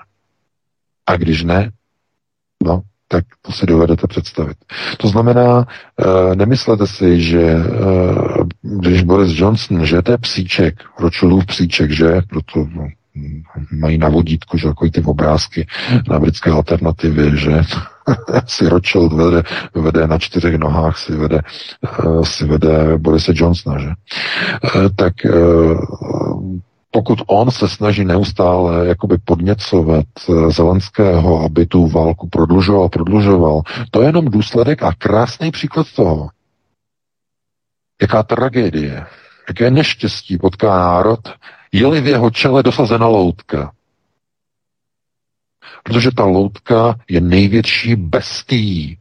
[1.06, 1.72] A když ne,
[2.64, 2.82] no,
[3.12, 4.58] tak to si dovedete představit.
[4.98, 7.64] To znamená, eh, nemyslete si, že eh,
[8.62, 12.88] když Boris Johnson, že to je psíček, Rothschildův psíček, že, proto no,
[13.72, 15.68] mají na vodítku, že takový ty obrázky
[16.10, 17.62] na britské alternativě, že
[18.46, 19.44] si Rothschild vede,
[19.76, 21.40] vede na čtyřech nohách, si vede,
[21.84, 23.90] eh, si vede Borise Johnsona, že?
[24.96, 25.14] Tak
[26.92, 33.62] pokud on se snaží neustále jakoby podněcovat eh, Zelenského, aby tu válku prodlužoval, prodlužoval,
[33.92, 36.30] to je jenom důsledek a krásný příklad toho,
[38.02, 39.06] jaká tragédie,
[39.48, 41.20] jaké neštěstí potká národ,
[41.72, 43.72] je-li v jeho čele dosazena loutka.
[45.84, 48.99] Protože ta loutka je největší bestií,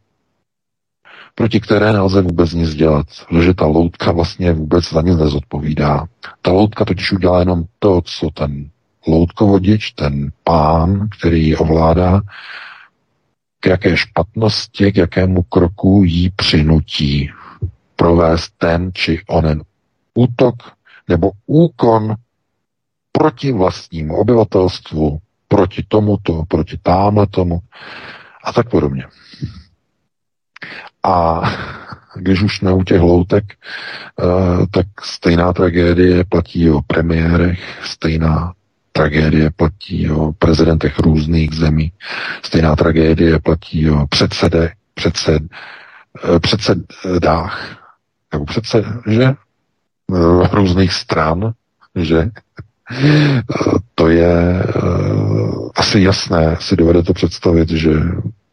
[1.38, 6.06] proti které nelze vůbec nic dělat, protože ta loutka vlastně vůbec za nic nezodpovídá.
[6.42, 8.70] Ta loutka totiž udělá jenom to, co ten
[9.06, 12.20] loutkovodič, ten pán, který ji ovládá,
[13.60, 17.30] k jaké špatnosti, k jakému kroku jí přinutí
[17.96, 19.62] provést ten či onen
[20.14, 20.54] útok
[21.08, 22.14] nebo úkon
[23.12, 25.18] proti vlastnímu obyvatelstvu,
[25.48, 27.58] proti tomuto, proti támhle tomu
[28.44, 29.04] a tak podobně.
[31.08, 31.42] A
[32.16, 38.52] když už ne u těch loutek, eh, tak stejná tragédie platí o premiérech, stejná
[38.92, 41.92] tragédie platí o prezidentech různých zemí,
[42.42, 45.42] stejná tragédie platí o předsede, předsed,
[46.24, 47.78] eh, předsedách,
[48.32, 49.24] nebo předsed, že?
[49.24, 51.52] Eh, různých stran,
[51.94, 52.30] že?
[53.94, 54.62] To je
[55.76, 57.90] asi jasné, si dovedete představit, že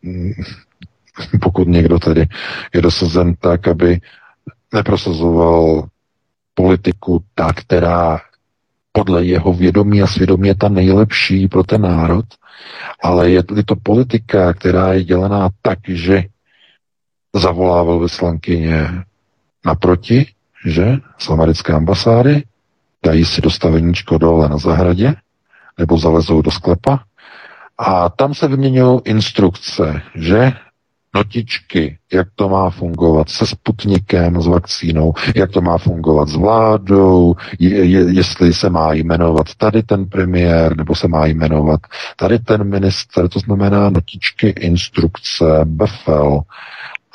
[0.02, 0.34] mm,
[1.42, 2.26] pokud někdo tedy
[2.74, 4.00] je dosazen tak, aby
[4.74, 5.88] neprosazoval
[6.54, 8.20] politiku ta, která
[8.92, 12.26] podle jeho vědomí a svědomí je ta nejlepší pro ten národ,
[13.04, 16.24] ale je to politika, která je dělaná tak, že
[17.36, 18.88] zavolá velvyslankyně
[19.66, 20.26] naproti,
[20.66, 22.44] že, z americké ambasády,
[23.06, 25.16] dají si dostaveníčko dole na zahradě,
[25.78, 27.00] nebo zalezou do sklepa.
[27.78, 30.54] A tam se vyměňují instrukce, že
[31.16, 37.36] notičky, jak to má fungovat se Sputnikem, s vakcínou, jak to má fungovat s vládou,
[37.60, 41.80] je, je, jestli se má jmenovat tady ten premiér, nebo se má jmenovat
[42.16, 46.42] tady ten minister, to znamená notičky, instrukce, befel,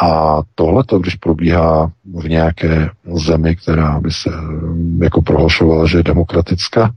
[0.03, 6.03] a tohle, když probíhá v nějaké zemi, která by se mm, jako prohlašovala, že je
[6.03, 6.91] demokratická,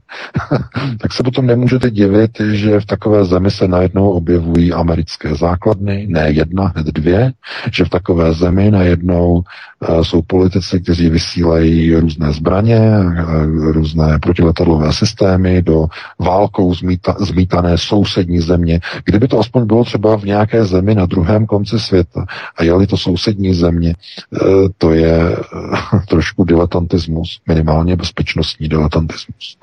[1.00, 6.30] tak se potom nemůžete divit, že v takové zemi se najednou objevují americké základny, ne
[6.30, 7.32] jedna, hned dvě,
[7.72, 14.92] že v takové zemi najednou uh, jsou politici, kteří vysílají různé zbraně, uh, různé protiletadlové
[14.92, 15.86] systémy do
[16.18, 18.80] válkou zmíta, zmítané sousední země.
[19.04, 22.24] Kdyby to aspoň bylo třeba v nějaké zemi na druhém konci světa
[22.56, 23.94] a jeli to sousední země,
[24.30, 25.03] uh, to je
[26.08, 29.58] trošku diletantismus, minimálně bezpečnostní diletantismus.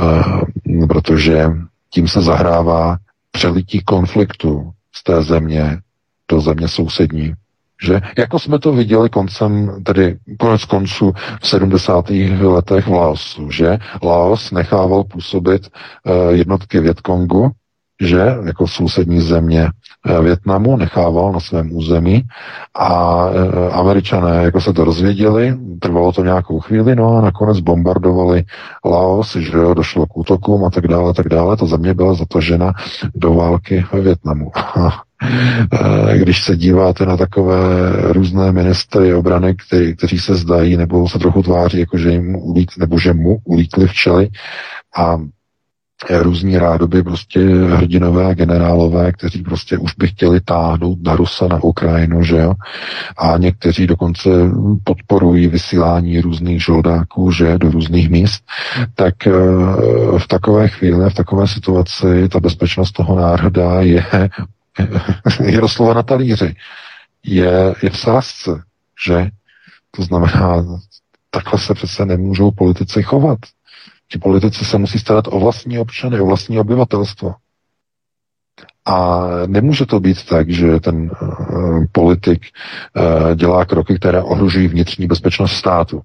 [0.00, 1.50] Uh, protože
[1.90, 2.96] tím se zahrává
[3.30, 5.78] přelití konfliktu z té země
[6.30, 7.32] do země sousední.
[7.82, 8.00] Že?
[8.18, 12.10] Jako jsme to viděli koncem, tedy konec konců v 70.
[12.40, 17.50] letech v Laosu, že Laos nechával působit uh, jednotky Větkongu,
[18.00, 19.91] že jako sousední země Eh,
[20.22, 22.22] Větnamu, nechával na svém území
[22.74, 28.44] a eh, američané jako se to rozvěděli, trvalo to nějakou chvíli, no a nakonec bombardovali
[28.84, 31.56] Laos, že jo, došlo k útokům a tak dále, tak dále.
[31.56, 32.72] Ta země byla zatožena
[33.14, 34.50] do války ve Větnamu.
[35.72, 37.56] Eh, když se díváte na takové
[38.12, 42.70] různé ministry obrany, který, kteří se zdají nebo se trochu tváří, jako že jim ulít,
[42.78, 44.28] nebo že mu ulítli včely
[44.96, 45.18] a
[46.10, 51.62] různí rádoby prostě hrdinové a generálové, kteří prostě už by chtěli táhnout na Rusa, na
[51.62, 52.54] Ukrajinu, že jo?
[53.16, 54.30] A někteří dokonce
[54.84, 58.44] podporují vysílání různých žoldáků, že, do různých míst,
[58.94, 59.32] tak eh,
[60.18, 64.04] v takové chvíli, v takové situaci ta bezpečnost toho národa je,
[65.44, 66.54] je doslova na talíři.
[67.24, 68.62] Je, je v sázce,
[69.06, 69.28] že?
[69.90, 70.64] To znamená,
[71.30, 73.38] takhle se přece nemůžou politici chovat.
[74.12, 77.34] Ti politici se musí starat o vlastní občany, o vlastní obyvatelstvo.
[78.84, 82.42] A nemůže to být tak, že ten uh, politik
[82.96, 86.00] uh, dělá kroky, které ohrožují vnitřní bezpečnost státu.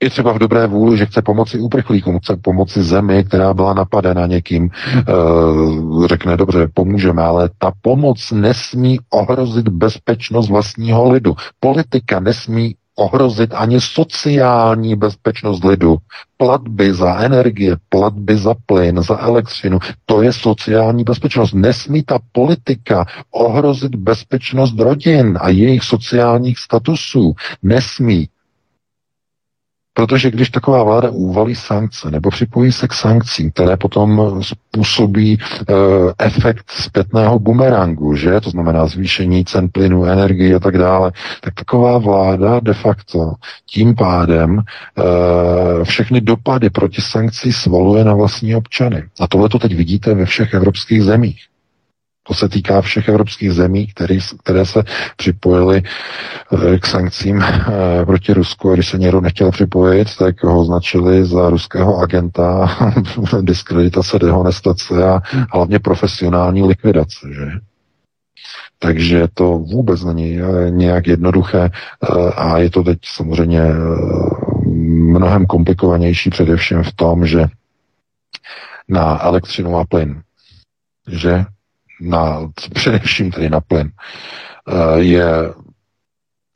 [0.00, 4.26] I třeba v dobré vůli, že chce pomoci uprchlíkům, chce pomoci zemi, která byla napadena
[4.26, 4.70] někým,
[5.08, 11.34] uh, řekne dobře, pomůžeme, ale ta pomoc nesmí ohrozit bezpečnost vlastního lidu.
[11.60, 15.96] Politika nesmí ohrozit ani sociální bezpečnost lidu.
[16.36, 21.52] Platby za energie, platby za plyn, za elektřinu, to je sociální bezpečnost.
[21.54, 27.34] Nesmí ta politika ohrozit bezpečnost rodin a jejich sociálních statusů.
[27.62, 28.28] Nesmí.
[29.94, 35.38] Protože když taková vláda uvalí sankce nebo připojí se k sankcím, které potom způsobí e,
[36.18, 41.98] efekt zpětného bumerangu, že to znamená zvýšení cen plynu, energie a tak dále, tak taková
[41.98, 43.32] vláda de facto
[43.66, 49.04] tím pádem e, všechny dopady proti sankcí svaluje na vlastní občany.
[49.20, 51.51] A tohle to teď vidíte ve všech evropských zemích.
[52.22, 54.82] To se týká všech evropských zemí, které, které se
[55.16, 58.70] připojily eh, k sankcím eh, proti Rusku.
[58.70, 62.76] A když se někdo nechtěl připojit, tak ho označili za ruského agenta,
[63.40, 65.20] diskreditace, dehonestace a
[65.52, 67.28] hlavně profesionální likvidace.
[67.34, 67.50] Že?
[68.78, 71.70] Takže to vůbec není eh, nějak jednoduché
[72.36, 73.60] a je to teď samozřejmě
[75.12, 77.46] mnohem komplikovanější především v tom, že
[78.88, 80.22] na elektřinu a plyn,
[81.08, 81.44] že
[82.02, 83.90] na, především tedy na plyn,
[84.68, 85.24] eh, je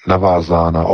[0.06, 0.84] navázána,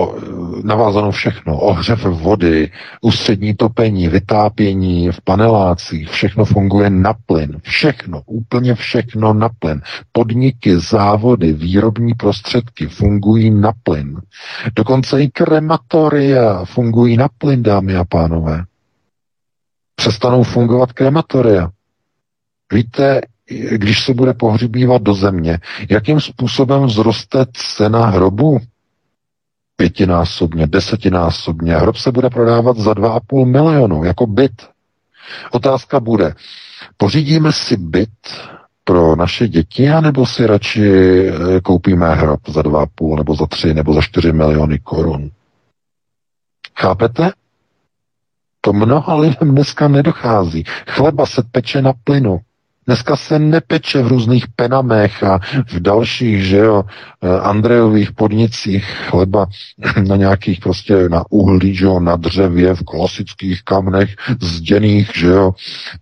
[0.64, 1.58] navázáno všechno.
[1.58, 7.60] Ohřev vody, ústřední topení, vytápění v panelácích, všechno funguje na plyn.
[7.62, 9.82] Všechno, úplně všechno na plyn.
[10.12, 14.20] Podniky, závody, výrobní prostředky fungují na plyn.
[14.76, 18.64] Dokonce i krematoria fungují na plyn, dámy a pánové.
[19.94, 21.70] Přestanou fungovat krematoria.
[22.72, 23.20] Víte,
[23.70, 25.58] když se bude pohřbívat do země,
[25.90, 28.60] jakým způsobem vzroste cena hrobu?
[29.76, 31.76] Pětinásobně, desetinásobně.
[31.76, 34.68] Hrob se bude prodávat za 2,5 milionu jako byt.
[35.50, 36.34] Otázka bude,
[36.96, 38.10] pořídíme si byt
[38.84, 40.90] pro naše děti, anebo si radši
[41.28, 45.30] eh, koupíme hrob za 2,5 nebo za 3 nebo za 4 miliony korun?
[46.78, 47.32] Chápete?
[48.60, 50.64] To mnoha lidem dneska nedochází.
[50.88, 52.40] Chleba se peče na plynu.
[52.86, 56.84] Dneska se nepeče v různých penamech a v dalších, že jo,
[57.22, 59.46] eh, Andrejových podnicích chleba
[60.08, 65.52] na nějakých prostě na uhlí, že jo, na dřevě, v klasických kamnech, zděných, že jo.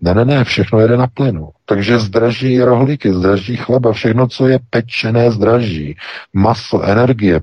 [0.00, 1.48] Ne, ne, ne, všechno jede na plynu.
[1.64, 5.96] Takže zdraží rohlíky, zdraží chleba, všechno, co je pečené, zdraží.
[6.32, 7.40] Maso, energie,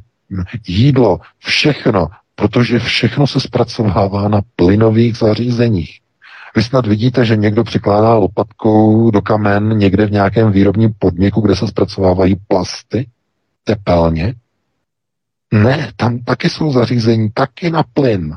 [0.68, 6.00] jídlo, všechno, protože všechno se zpracovává na plynových zařízeních.
[6.58, 11.56] Vy snad vidíte, že někdo přikládá lopatkou do kamen někde v nějakém výrobním podniku, kde
[11.56, 13.10] se zpracovávají plasty
[13.64, 14.34] tepelně?
[15.54, 18.36] Ne, tam taky jsou zařízení, taky na plyn.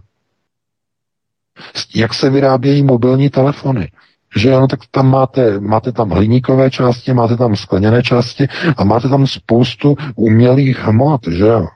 [1.95, 3.91] Jak se vyrábějí mobilní telefony?
[4.37, 9.09] Že ano, tak tam máte, máte tam hliníkové části, máte tam skleněné části a máte
[9.09, 11.67] tam spoustu umělých hmot, že jo?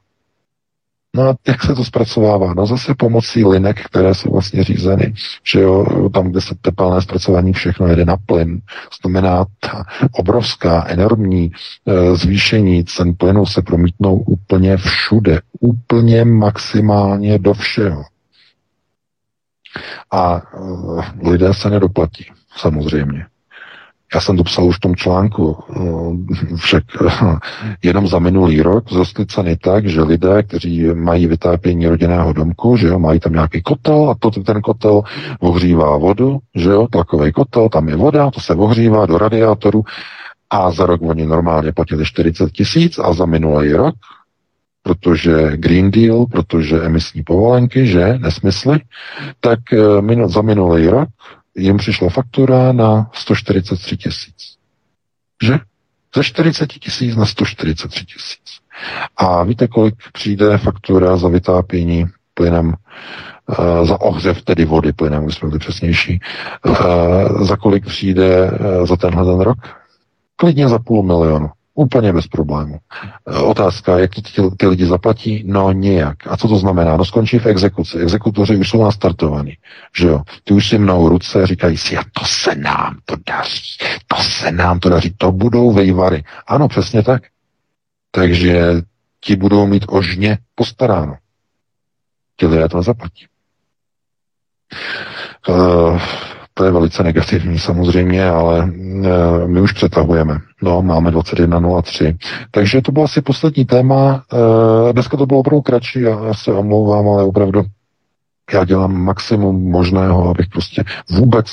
[1.14, 2.54] No a jak se to zpracovává?
[2.54, 5.14] No zase pomocí linek, které jsou vlastně řízeny,
[5.52, 8.60] že jo, tam, kde se tepelné zpracování všechno jede na plyn.
[9.02, 11.50] Znamená, ta obrovská, enormní
[11.86, 18.04] e, zvýšení cen plynu se promítnou úplně všude, úplně maximálně do všeho.
[20.10, 23.26] A e, lidé se nedoplatí, samozřejmě.
[24.14, 26.84] Já jsem to psal už v tom článku, eh, však
[27.82, 32.86] jenom za minulý rok vzrostly ceny tak, že lidé, kteří mají vytápění rodinného domku, že
[32.86, 35.02] jo, mají tam nějaký kotel a to, ten kotel
[35.40, 39.84] ohřívá vodu, že jo, tlakový kotel, tam je voda, to se ohřívá do radiátoru
[40.50, 43.94] a za rok oni normálně platili 40 tisíc a za minulý rok
[44.86, 48.80] protože Green Deal, protože emisní povolenky, že, nesmysly,
[49.40, 51.08] tak eh, za minulý rok
[51.56, 54.56] jim přišla faktura na 143 tisíc.
[55.42, 55.58] Že?
[56.16, 58.60] Ze 40 tisíc na 143 tisíc.
[59.16, 65.36] A víte, kolik přijde faktura za vytápění plynem, uh, za ohřev tedy vody plynem, když
[65.36, 66.20] jsme byli přesnější,
[66.66, 69.58] uh, za kolik přijde uh, za tenhle ten rok?
[70.36, 71.50] Klidně za půl milionu.
[71.74, 72.78] Úplně bez problému.
[73.26, 75.42] E, otázka, jak to ty, ty lidi zaplatí?
[75.46, 76.16] No nějak.
[76.26, 76.96] A co to znamená?
[76.96, 77.98] No skončí v exekuci.
[77.98, 79.56] Exekutoři už jsou nastartovaní.
[79.96, 80.22] Že jo?
[80.44, 83.78] Ty už si mnou ruce říkají si, a to se nám to daří.
[84.06, 85.14] To se nám to daří.
[85.18, 86.24] To budou vejvary.
[86.46, 87.22] Ano, přesně tak.
[88.10, 88.82] Takže
[89.20, 91.16] ti budou mít ožně postaráno.
[92.36, 93.26] Ti lidé to nezaplatí.
[95.48, 96.00] Uh,
[96.54, 100.38] to je velice negativní samozřejmě, ale e, my už přetahujeme.
[100.62, 102.16] No, máme 21.03.
[102.50, 104.22] Takže to bylo asi poslední téma.
[104.88, 107.62] E, dneska to bylo opravdu kratší, já, já se omlouvám, ale opravdu
[108.52, 111.46] já dělám maximum možného, abych prostě vůbec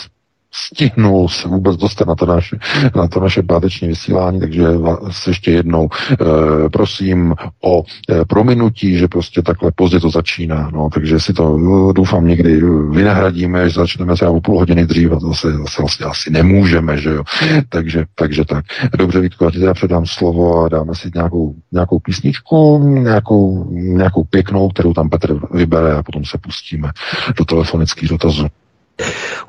[0.54, 2.58] stihnul se vůbec dostat na to naše,
[2.96, 9.08] na to naše páteční vysílání, takže vás ještě jednou e, prosím o e, prominutí, že
[9.08, 11.58] prostě takhle pozdě to začíná, no, takže si to
[11.96, 16.06] doufám někdy vynahradíme, že začneme třeba o půl hodiny dřív a to se zase vlastně
[16.06, 17.24] asi nemůžeme, že jo,
[17.70, 18.66] takže, takže tak.
[18.98, 24.24] Dobře, Vítko, já ti teda předám slovo a dáme si nějakou, nějakou písničku, nějakou, nějakou
[24.24, 26.90] pěknou, kterou tam Petr vybere a potom se pustíme
[27.38, 28.48] do telefonických dotazů.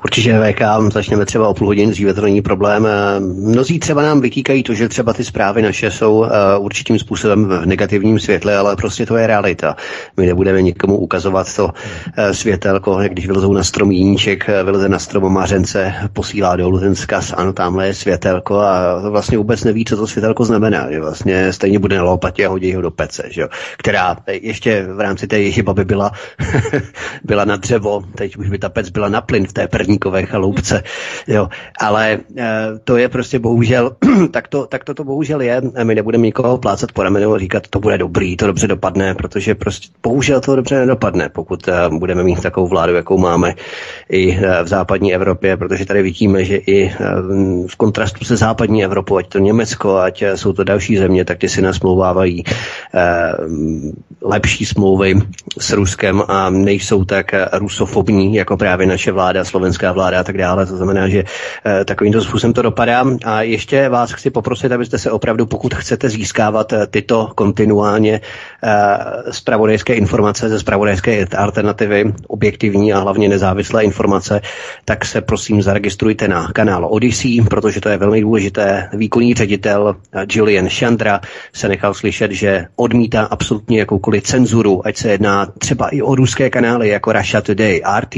[0.03, 0.61] Určitě VK,
[0.93, 2.87] začneme třeba o půl hodin dříve, to není problém.
[2.87, 6.27] Eh, mnozí třeba nám vytýkají to, že třeba ty zprávy naše jsou uh,
[6.59, 9.75] určitým způsobem v negativním světle, ale prostě to je realita.
[10.17, 11.71] My nebudeme nikomu ukazovat to uh,
[12.31, 17.53] světelko, když vylezou na strom jíníček, vyleze na strom mařence, posílá dolů ten zkaz, ano,
[17.53, 20.91] tamhle je světelko a vlastně vůbec neví, co to světelko znamená.
[20.91, 23.43] Že vlastně stejně bude na lopatě a hodí ho do pece, že?
[23.77, 25.37] která ještě v rámci té
[25.73, 26.11] by byla,
[27.23, 30.83] byla na dřevo, teď už by ta pec byla na plyn v té Perníkové chaloupce.
[31.27, 31.49] Jo.
[31.79, 32.19] Ale e,
[32.83, 33.95] to je prostě bohužel,
[34.31, 35.61] tak, to, tak to, to bohužel je.
[35.83, 39.55] My nebudeme nikoho plácat po ramenu a říkat, to bude dobrý, to dobře dopadne, protože
[39.55, 43.55] prostě bohužel to dobře nedopadne, pokud e, budeme mít takovou vládu, jakou máme
[44.09, 46.93] i e, v západní Evropě, protože tady vidíme, že i
[47.67, 51.49] v kontrastu se západní Evropou, ať to Německo, ať jsou to další země, tak ty
[51.49, 52.43] si nasmlouvávají
[54.21, 55.15] lepší smlouvy
[55.59, 60.65] s Ruskem a nejsou tak rusofobní, jako právě naše vláda, slovenská vláda a tak dále.
[60.65, 61.23] To znamená, že
[61.65, 63.05] e, takovýmto způsobem to dopadá.
[63.25, 68.21] A ještě vás chci poprosit, abyste se opravdu, pokud chcete získávat e, tyto kontinuálně
[69.31, 74.41] spravodajské informace ze spravodajské alternativy, objektivní a hlavně nezávislé informace,
[74.85, 78.89] tak se prosím zaregistrujte na kanál Odyssey, protože to je velmi důležité.
[78.93, 79.95] Výkonný ředitel
[80.29, 81.21] Julian Chandra
[81.53, 86.49] se nechal slyšet, že odmítá absolutně jakoukoliv cenzuru, ať se jedná třeba i o ruské
[86.49, 88.15] kanály jako Russia Today, RT,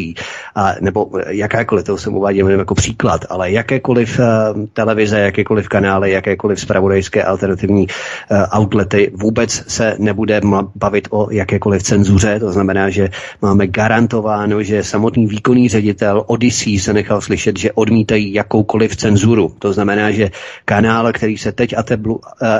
[0.55, 0.94] a, nebo
[1.29, 4.25] jakékoliv, to jsem uváděl jako příklad, ale jakékoliv uh,
[4.73, 10.41] televize, jakékoliv kanály, jakékoliv spravodajské alternativní uh, outlety vůbec se nebude
[10.75, 13.09] bavit o jakékoliv cenzuře, to znamená, že
[13.41, 19.53] máme garantováno, že samotný výkonný ředitel Odyssey se nechal slyšet, že odmítají jakoukoliv cenzuru.
[19.59, 20.31] To znamená, že
[20.65, 21.75] kanál, který se teď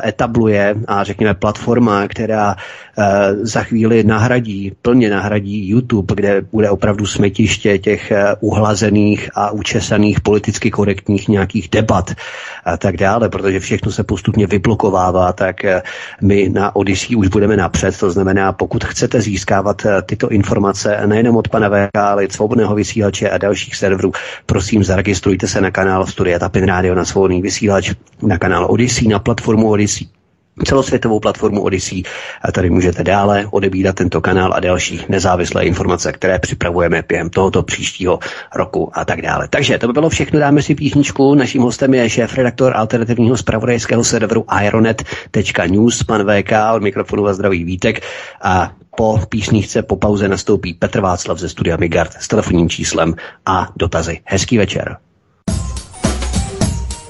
[0.05, 2.55] etabluje a řekněme platforma, která
[2.97, 9.51] Eh, za chvíli nahradí, plně nahradí YouTube, kde bude opravdu smetiště těch eh, uhlazených a
[9.51, 12.11] učesaných politicky korektních nějakých debat
[12.65, 15.82] a tak dále, protože všechno se postupně vyblokovává, tak eh,
[16.21, 17.99] my na Odyssey už budeme napřed.
[17.99, 23.30] To znamená, pokud chcete získávat tyto informace nejenom od pana VK, ale i svobodného vysílače
[23.30, 24.11] a dalších serverů,
[24.45, 29.19] prosím, zaregistrujte se na kanál Studia Tapin Radio na svobodný vysílač, na kanál Odyssey, na
[29.19, 30.14] platformu Odyssey
[30.64, 32.03] celosvětovou platformu Odyssey
[32.41, 37.64] a tady můžete dále odebírat tento kanál a další nezávislé informace, které připravujeme během tohoto
[37.64, 38.20] příštího
[38.56, 39.47] roku a tak dále.
[39.47, 41.36] Takže to by bylo všechno, dáme si písničku.
[41.36, 48.01] Naším hostem je šéf-redaktor alternativního zpravodajského serveru ironet.news, pan VK, od mikrofonu vás zdraví Vítek
[48.41, 53.70] a po písničce po pauze nastoupí Petr Václav ze studia Migard s telefonním číslem a
[53.76, 54.20] dotazy.
[54.26, 54.97] Hezký večer.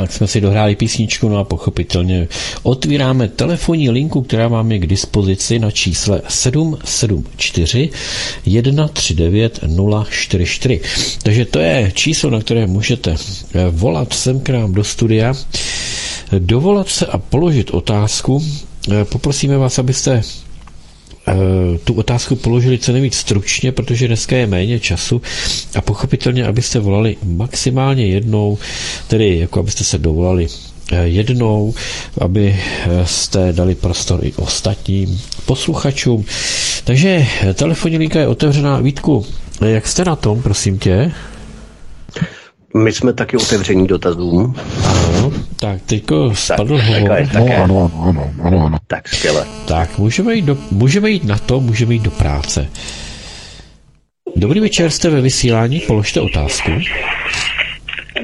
[0.00, 2.28] Tak jsme si dohráli písničku, no a pochopitelně
[2.62, 7.90] otvíráme telefonní linku, která vám je k dispozici na čísle 774
[8.46, 9.60] 139
[10.10, 10.80] 044.
[11.22, 13.10] Takže to je číslo, na které můžete
[13.54, 15.34] eh, volat sem k nám do studia,
[16.38, 18.42] dovolat se a položit otázku.
[18.92, 20.22] Eh, poprosíme vás, abyste
[21.84, 25.22] tu otázku položili co nejvíc stručně, protože dneska je méně času
[25.74, 28.58] a pochopitelně, abyste volali maximálně jednou,
[29.08, 30.46] tedy jako abyste se dovolali
[30.92, 31.74] eh, jednou,
[32.20, 32.56] aby
[32.86, 36.24] eh, jste dali prostor i ostatním posluchačům.
[36.84, 38.80] Takže telefonní linka je otevřená.
[38.80, 39.26] Vítku,
[39.66, 41.12] jak jste na tom, prosím tě?
[42.74, 44.54] My jsme taky otevření dotazům.
[44.86, 47.08] Ano, tak teďko spadl hovor.
[47.08, 48.78] Tak, no, ano, ano, ano, ano.
[48.86, 49.46] Tak skvěle.
[49.68, 52.70] Tak, můžeme jít, do, můžeme jít na to, můžeme jít do práce.
[54.36, 56.70] Dobrý večer, jste ve vysílání, položte otázku.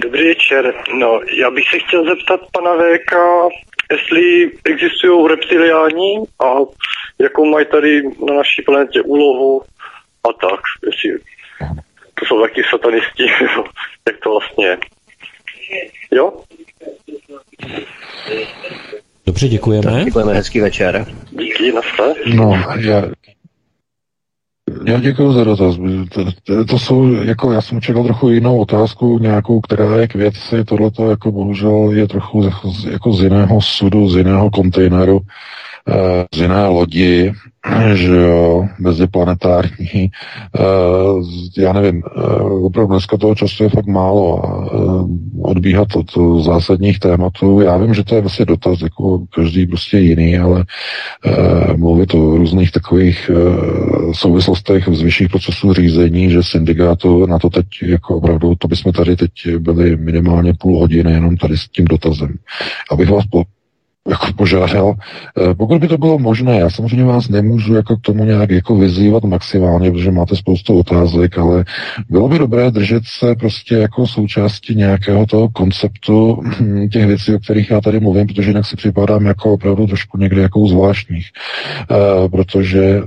[0.03, 3.12] Dobrý večer, no, já bych se chtěl zeptat pana VK,
[3.92, 6.55] jestli existují reptiliáni a
[7.18, 9.62] jakou mají tady na naší planetě úlohu
[10.28, 11.11] a tak, jestli
[12.21, 13.23] to jsou taky satanisti,
[14.07, 14.78] jak to vlastně je.
[16.12, 16.32] Jo?
[19.27, 19.93] Dobře, děkujeme.
[19.93, 21.07] Tak děkujeme, hezký večer.
[21.31, 22.15] Díky, naschle.
[22.35, 23.03] No, já,
[24.86, 25.77] já děkuji za dotaz.
[26.12, 30.15] To, to, to jsou, jako já jsem čekal trochu jinou otázku, nějakou, která je k
[30.15, 30.65] věci.
[30.65, 32.51] Tohle to jako bohužel je trochu
[32.91, 35.20] jako z jiného sudu, z jiného kontejneru.
[35.89, 37.32] Eh, z jiné lodi,
[37.94, 40.11] že jo, meziplanetární.
[40.59, 44.69] Eh, já nevím, eh, opravdu dneska toho času je fakt málo a
[45.43, 47.61] odbíhat od zásadních tématů.
[47.61, 50.65] Já vím, že to je vlastně dotaz, jako každý prostě jiný, ale
[51.77, 53.31] mluvit o různých takových
[54.12, 59.16] souvislostech z vyšších procesů řízení, že syndikátu na to teď, jako opravdu, to bychom tady
[59.16, 62.35] teď byli minimálně půl hodiny jenom tady s tím dotazem.
[62.90, 63.24] Abych vás
[64.09, 64.94] jako požádal.
[64.94, 68.76] Eh, pokud by to bylo možné, já samozřejmě vás nemůžu jako k tomu nějak jako
[68.76, 71.64] vyzývat maximálně, protože máte spoustu otázek, ale
[72.09, 77.39] bylo by dobré držet se prostě jako součástí nějakého toho konceptu hm, těch věcí, o
[77.39, 81.26] kterých já tady mluvím, protože jinak si připadám jako opravdu trošku někde jako zvláštních.
[81.90, 83.02] E, protože e,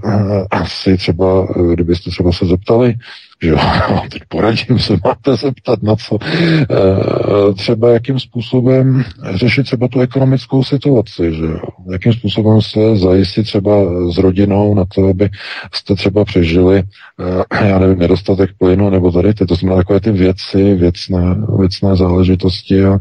[0.52, 2.95] asi třeba, kdybyste třeba se zeptali,
[3.42, 3.58] že jo,
[4.12, 6.18] teď poradím se, máte zeptat na co.
[6.22, 9.04] E, třeba jakým způsobem
[9.34, 11.46] řešit třeba tu ekonomickou situaci, že.
[11.92, 13.72] Jakým způsobem se zajistit třeba
[14.12, 15.30] s rodinou na to, aby
[15.74, 16.84] jste třeba přežili,
[17.65, 22.85] já nevím, nedostatek plynu nebo tady ty, to znamená takové ty věci, věcné, věcné záležitosti
[22.85, 22.99] a e,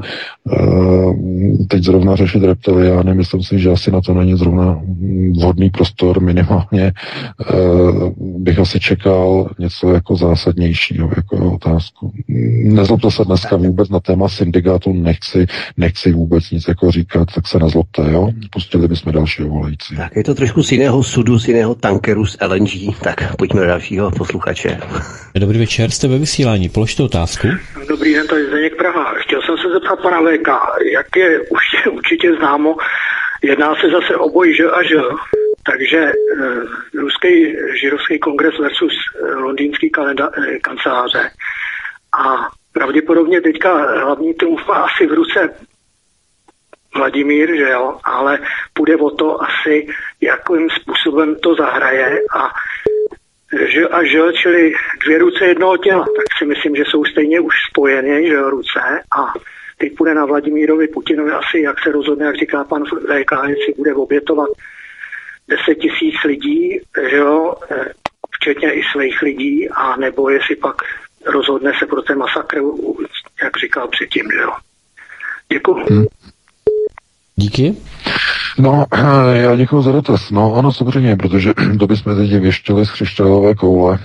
[1.69, 4.81] teď zrovna řešit reptiliány, myslím si, že asi na to není zrovna
[5.41, 6.93] vhodný prostor, minimálně e,
[8.17, 12.13] bych asi čekal něco jako zásadnějšího jako otázku.
[12.65, 17.59] Nezlobte se dneska vůbec na téma syndikátu, nechci, nechci vůbec nic jako říkat, tak se
[17.59, 18.31] nezlobte, jo?
[18.51, 19.97] Pustili bychom dalšího volající.
[19.97, 23.67] Tak je to trošku z jiného sudu, z jiného tankeru, z LNG, tak pojďme do
[23.67, 24.81] dalšího posluchače.
[25.35, 27.49] Dobrý večer, jste ve vysílání, položte otázku.
[27.89, 29.15] Dobrý den, tady Zdeněk Praha.
[29.15, 30.49] Chtěl jsem se zeptat pana VK,
[30.93, 32.77] jak je už určitě známo,
[33.43, 34.97] jedná se zase o boj Ž a Ž,
[35.67, 36.13] takže e,
[36.95, 41.31] ruský židovský kongres versus eh, londýnský kalenda, e, kanceláře.
[42.19, 45.55] A pravděpodobně teďka hlavní trumf má asi v ruce
[46.97, 48.39] Vladimír, že jo, ale
[48.75, 49.87] půjde o to asi,
[50.21, 52.51] jakým způsobem to zahraje a
[53.53, 54.73] že a že, čili
[55.05, 58.81] dvě ruce jednoho těla, tak si myslím, že jsou stejně už spojené, že ruce
[59.19, 59.33] a
[59.79, 63.95] teď půjde na Vladimírovi Putinovi asi, jak se rozhodne, jak říká pan VK, jestli bude
[63.95, 64.49] obětovat
[65.49, 67.55] 10 tisíc lidí, že jo,
[68.31, 70.77] včetně i svých lidí, a nebo jestli pak
[71.27, 72.61] rozhodne se pro ten masakr,
[73.43, 74.53] jak říkal předtím, že jo.
[75.53, 75.75] Děkuji.
[75.75, 76.07] Hmm.
[77.39, 77.75] Díky.
[78.59, 78.85] No,
[79.33, 80.31] já děkuji za dotaz.
[80.31, 83.95] No, ano, samozřejmě, protože to bychom teď věštili z křišťálové koule.
[83.95, 83.99] E,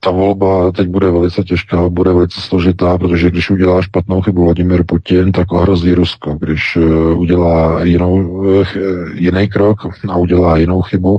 [0.00, 4.84] ta volba teď bude velice těžká, bude velice složitá, protože když udělá špatnou chybu Vladimir
[4.86, 6.38] Putin, tak ohrozí Rusko.
[6.40, 8.66] Když uh, udělá jinou, uh,
[9.14, 9.78] jiný krok
[10.08, 11.18] a udělá jinou chybu,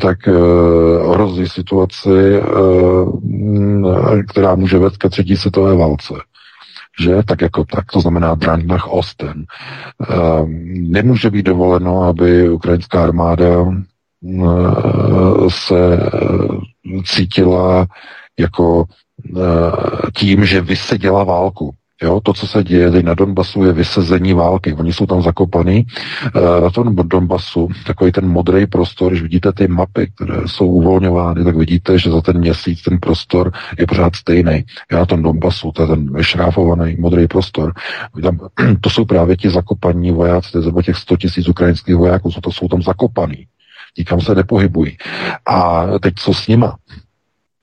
[0.00, 0.18] tak
[1.00, 2.40] ohrozí situaci,
[4.28, 6.14] která může vést ke třetí světové válce
[7.00, 9.44] že tak jako tak, to znamená nach Osten.
[10.10, 13.84] Ehm, nemůže být dovoleno, aby ukrajinská armáda ehm,
[15.48, 16.10] se
[17.04, 17.86] cítila
[18.38, 18.84] jako
[19.36, 19.72] ehm,
[20.16, 21.74] tím, že vyseděla válku.
[22.02, 24.74] Jo, to, co se děje teď na Donbasu, je vysezení války.
[24.74, 25.86] Oni jsou tam zakopaný.
[26.26, 31.44] Eh, na tom Donbasu, takový ten modrý prostor, když vidíte ty mapy, které jsou uvolňovány,
[31.44, 34.64] tak vidíte, že za ten měsíc ten prostor je pořád stejný.
[34.92, 37.72] Já na tom Donbasu, to je ten vyšráfovaný modrý prostor.
[38.22, 38.38] Tam,
[38.80, 42.52] to jsou právě ti zakopaní vojáci, to je zhruba těch 100 tisíc ukrajinských vojáků, to
[42.52, 43.46] jsou tam zakopaný.
[43.98, 44.96] Nikam se nepohybují.
[45.46, 46.76] A teď co s nima?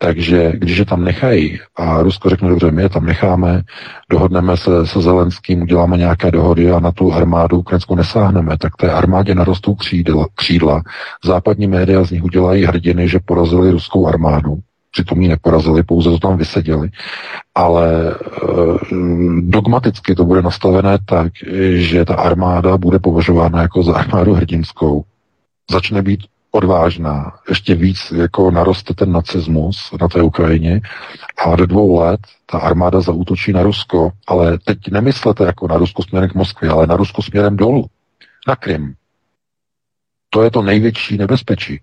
[0.02, 3.62] Takže když je tam nechají a Rusko řekne, dobře, my je tam necháme,
[4.10, 8.92] dohodneme se se Zelenským, uděláme nějaké dohody a na tu armádu ukrajinskou nesáhneme, tak té
[8.92, 10.84] armádě narostou křídla, křídla.
[11.24, 14.60] Západní média z nich udělají hrdiny, že porazili ruskou armádu.
[14.92, 16.90] Přitom ji neporazili, pouze to tam vyseděli.
[17.56, 18.16] Ale e,
[19.42, 21.32] dogmaticky to bude nastavené tak,
[21.74, 25.04] že ta armáda bude považována jako za armádu hrdinskou.
[25.72, 26.20] Začne být
[26.52, 30.82] odvážná, ještě víc jako naroste ten nacismus na té Ukrajině
[31.46, 36.04] a do dvou let ta armáda zautočí na Rusko, ale teď nemyslete jako na Rusko
[36.04, 37.86] směrem k Moskvě, ale na Rusko směrem dolů,
[38.48, 38.94] na Krym.
[40.30, 41.82] To je to největší nebezpečí.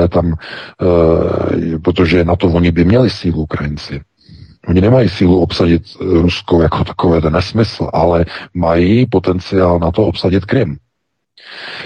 [0.00, 4.00] je tam, e, protože na to oni by měli sílu Ukrajinci.
[4.68, 8.24] Oni nemají sílu obsadit Rusko jako takové ten nesmysl, ale
[8.54, 10.76] mají potenciál na to obsadit Krym.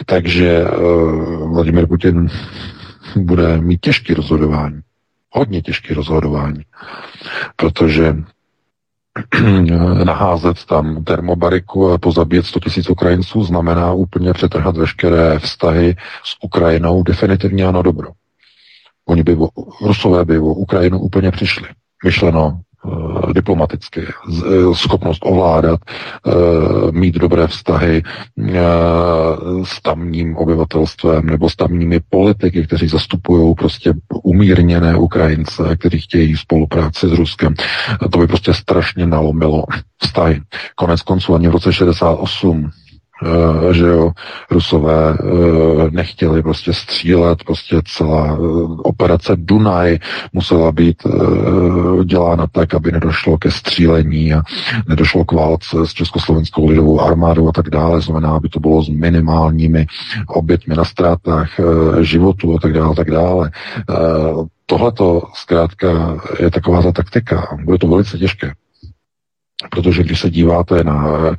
[0.06, 2.28] Takže uh, Vladimir Putin
[3.16, 4.80] bude mít těžké rozhodování.
[5.30, 6.62] Hodně těžké rozhodování.
[7.56, 8.16] Protože
[10.04, 17.02] naházet tam termobariku a pozabíjet 100 000 Ukrajinců znamená úplně přetrhat veškeré vztahy s Ukrajinou
[17.02, 18.08] definitivně ano dobro.
[19.06, 19.36] Oni by,
[19.82, 21.68] Rusové by o Ukrajinu úplně přišli.
[22.04, 22.60] Myšleno
[23.34, 25.80] diplomaticky, eh, schopnost ovládat,
[26.26, 26.32] eh,
[26.90, 28.02] mít dobré vztahy
[29.64, 37.08] s tamním obyvatelstvem nebo s tamními politiky, kteří zastupují prostě umírněné Ukrajince, kteří chtějí spolupráci
[37.08, 37.54] s Ruskem.
[38.12, 39.64] To by prostě strašně nalomilo
[40.02, 40.40] vztahy.
[40.74, 42.70] Konec konců ani v roce 68 Uh,
[43.70, 44.10] že jo,
[44.50, 49.98] Rusové uh, nechtěli prostě střílet, prostě celá uh, operace Dunaj
[50.32, 50.96] musela být
[52.04, 54.42] dělána tak, aby nedošlo ke střílení a
[54.88, 58.88] nedošlo k válce s Československou lidovou armádou a tak dále, znamená, aby to bylo s
[58.88, 59.86] minimálními
[60.26, 61.48] obětmi na ztrátách
[62.00, 63.50] životu a tak dále, tak dále.
[64.66, 67.56] Tohle to zkrátka je taková ta taktika.
[67.64, 68.52] Bude to velice těžké.
[69.70, 71.34] Protože když se díváte na uh,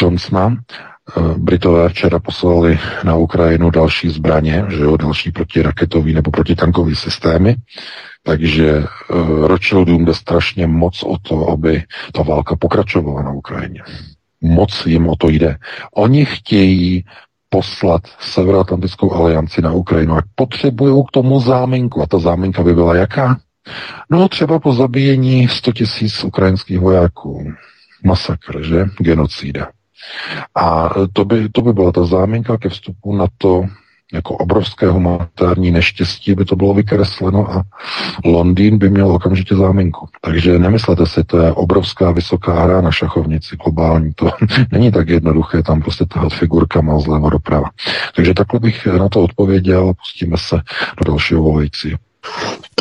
[0.00, 6.96] Johnsona, uh, Britové včera poslali na Ukrajinu další zbraně, že jo, další protiraketový nebo protitankový
[6.96, 7.56] systémy,
[8.22, 11.82] takže uh, Rothschildům jde strašně moc o to, aby
[12.12, 13.82] ta válka pokračovala na Ukrajině.
[14.40, 15.56] Moc jim o to jde.
[15.94, 17.04] Oni chtějí
[17.48, 22.02] poslat Severoatlantickou alianci na Ukrajinu a potřebují k tomu záminku.
[22.02, 23.38] A ta záminka by byla jaká?
[24.10, 27.52] No třeba po zabíjení 100 tisíc ukrajinských vojáků.
[28.04, 28.86] Masakr, že?
[28.98, 29.68] Genocída.
[30.54, 33.64] A to by, to by byla ta záminka ke vstupu na to
[34.12, 37.62] jako obrovské humanitární neštěstí by to bylo vykresleno a
[38.24, 40.08] Londýn by měl okamžitě záminku.
[40.20, 44.12] Takže nemyslete si, to je obrovská vysoká hra na šachovnici globální.
[44.14, 44.30] To
[44.72, 47.70] není tak jednoduché tam prostě tahat figurkama zleva doprava.
[48.16, 50.60] Takže takhle bych na to odpověděl, pustíme se
[50.98, 51.98] do dalšího volajícího.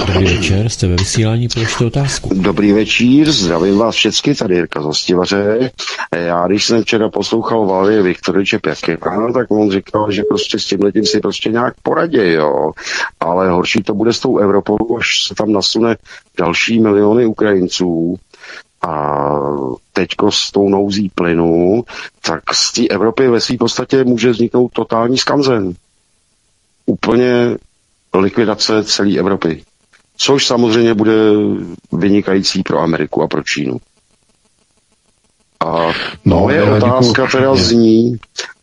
[0.07, 2.29] Dobrý večer, jste ve vysílání, položte otázku.
[2.33, 5.71] Dobrý večer, zdravím vás všechny, tady Jirka Zastivaře.
[6.15, 11.05] Já, když jsem včera poslouchal Valie Viktoroviče Pěkina, tak on říkal, že prostě s tím
[11.05, 12.71] si prostě nějak poradí, jo.
[13.19, 15.97] Ale horší to bude s tou Evropou, až se tam nasune
[16.37, 18.19] další miliony Ukrajinců,
[18.87, 19.29] a
[19.93, 21.83] teďko s tou nouzí plynu,
[22.21, 25.73] tak z té Evropy ve své podstatě může vzniknout totální skanzen.
[26.85, 27.57] Úplně
[28.19, 29.63] likvidace celé Evropy.
[30.17, 31.13] Což samozřejmě bude
[31.91, 33.77] vynikající pro Ameriku a pro Čínu.
[35.59, 35.91] A
[36.25, 37.31] no, moje otázka děkuji.
[37.31, 38.15] teda zní,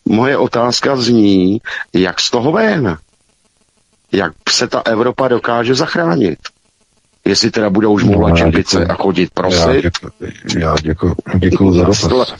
[0.04, 1.60] moje otázka zní,
[1.92, 2.98] jak z toho ven?
[4.12, 6.38] Jak se ta Evropa dokáže zachránit?
[7.26, 9.90] Jestli teda budou už mluvit no, čepice a chodit prosit.
[10.58, 12.34] Já děkuji, děkuji za dotaz.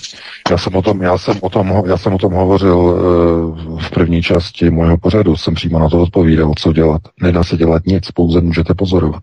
[0.51, 3.90] Já jsem o tom, já jsem o tom, já jsem o tom hovořil uh, v
[3.90, 7.02] první části mojeho pořadu, jsem přímo na to odpovídal, co dělat.
[7.23, 9.23] Nedá se dělat nic, pouze můžete pozorovat.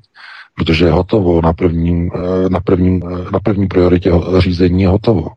[0.56, 5.28] Protože je hotovo na prvním, uh, na prvním, uh, na první prioritě řízení je hotovo.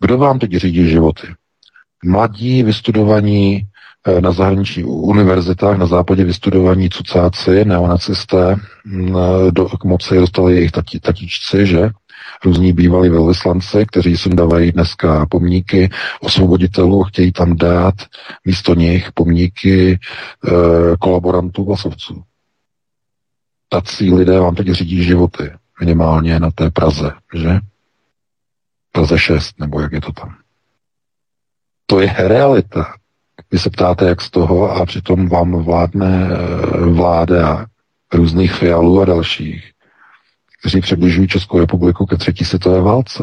[0.00, 1.26] Kdo vám teď řídí životy?
[2.04, 3.66] Mladí, vystudovaní,
[4.20, 8.56] na zahraničních univerzitách na západě vystudovaní cucáci, neonacisté,
[9.50, 11.90] do, k moci dostali jejich tati, tatičci, že?
[12.44, 15.90] různí bývalí velvyslanci, kteří si dávají dneska pomníky
[16.20, 17.94] osvoboditelů, chtějí tam dát
[18.44, 19.98] místo nich pomníky e,
[21.00, 22.22] kolaborantů vlasovců.
[23.68, 27.58] Tací lidé vám teď řídí životy, minimálně na té Praze, že?
[28.92, 30.36] Praze 6, nebo jak je to tam.
[31.86, 32.94] To je realita.
[33.52, 37.66] Vy se ptáte, jak z toho, a přitom vám vládne eh, vláda
[38.12, 39.70] různých fialů a dalších,
[40.60, 43.22] kteří přibližují Českou republiku ke třetí světové válce,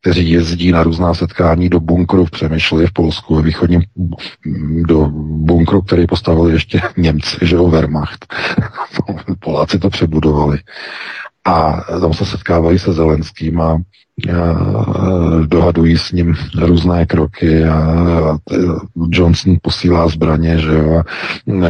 [0.00, 3.82] kteří jezdí na různá setkání do bunkru v Přemýšli v Polsku, ve východním
[4.86, 8.34] do bunkru, který postavili ještě Němci, že jo, Wehrmacht.
[9.40, 10.58] Poláci to přebudovali.
[11.48, 13.80] A tam se setkávají se Zelenským a, a
[15.46, 18.38] dohadují s ním různé kroky a, a
[19.08, 21.02] Johnson posílá zbraně, že jo.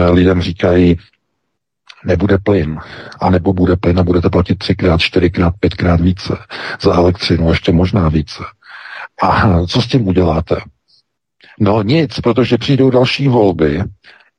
[0.06, 0.98] A lidem říkají,
[2.04, 2.78] nebude plyn,
[3.20, 6.36] a nebo bude plyn a budete platit třikrát, čtyřikrát, pětkrát více
[6.80, 8.42] za elektřinu, ještě možná více.
[9.22, 10.56] A co s tím uděláte?
[11.60, 13.82] No nic, protože přijdou další volby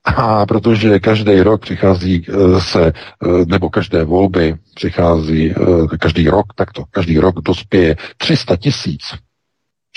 [0.05, 6.45] a protože každý rok přichází eh, se, eh, nebo každé volby přichází, eh, každý rok,
[6.55, 9.01] takto, každý rok dospěje 300 tisíc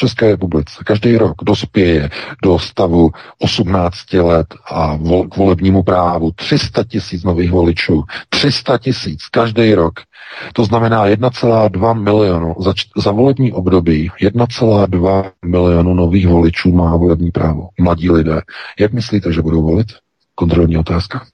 [0.03, 2.11] České republice každý rok dospěje
[2.43, 8.03] do stavu 18 let a vol, k volebnímu právu 300 tisíc nových voličů.
[8.29, 9.95] 300 tisíc každý rok.
[10.53, 12.55] To znamená 1,2 milionu.
[12.59, 17.69] Za, za volební období 1,2 milionu nových voličů má volební právo.
[17.81, 18.41] Mladí lidé.
[18.79, 19.87] Jak myslíte, že budou volit?
[20.35, 21.27] Kontrolní otázka.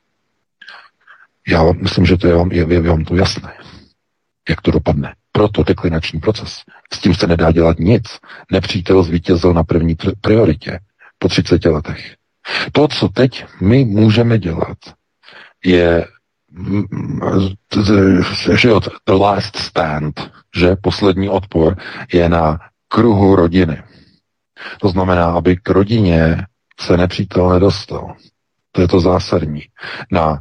[1.49, 3.53] Já myslím, že to je vám, je, je vám to jasné.
[4.49, 6.63] Jak to dopadne proto deklinační proces.
[6.93, 8.05] S tím se nedá dělat nic.
[8.53, 10.79] Nepřítel zvítězil na první prioritě
[11.19, 12.15] po 30 letech.
[12.73, 14.79] To, co teď my můžeme dělat,
[15.65, 16.07] je
[18.55, 18.69] že
[19.07, 21.77] the last stand, že poslední odpor
[22.13, 22.59] je na
[22.89, 23.83] kruhu rodiny.
[24.81, 26.47] To znamená, aby k rodině
[26.81, 28.17] se nepřítel nedostal.
[28.73, 29.63] To je to zásadní.
[30.13, 30.41] Na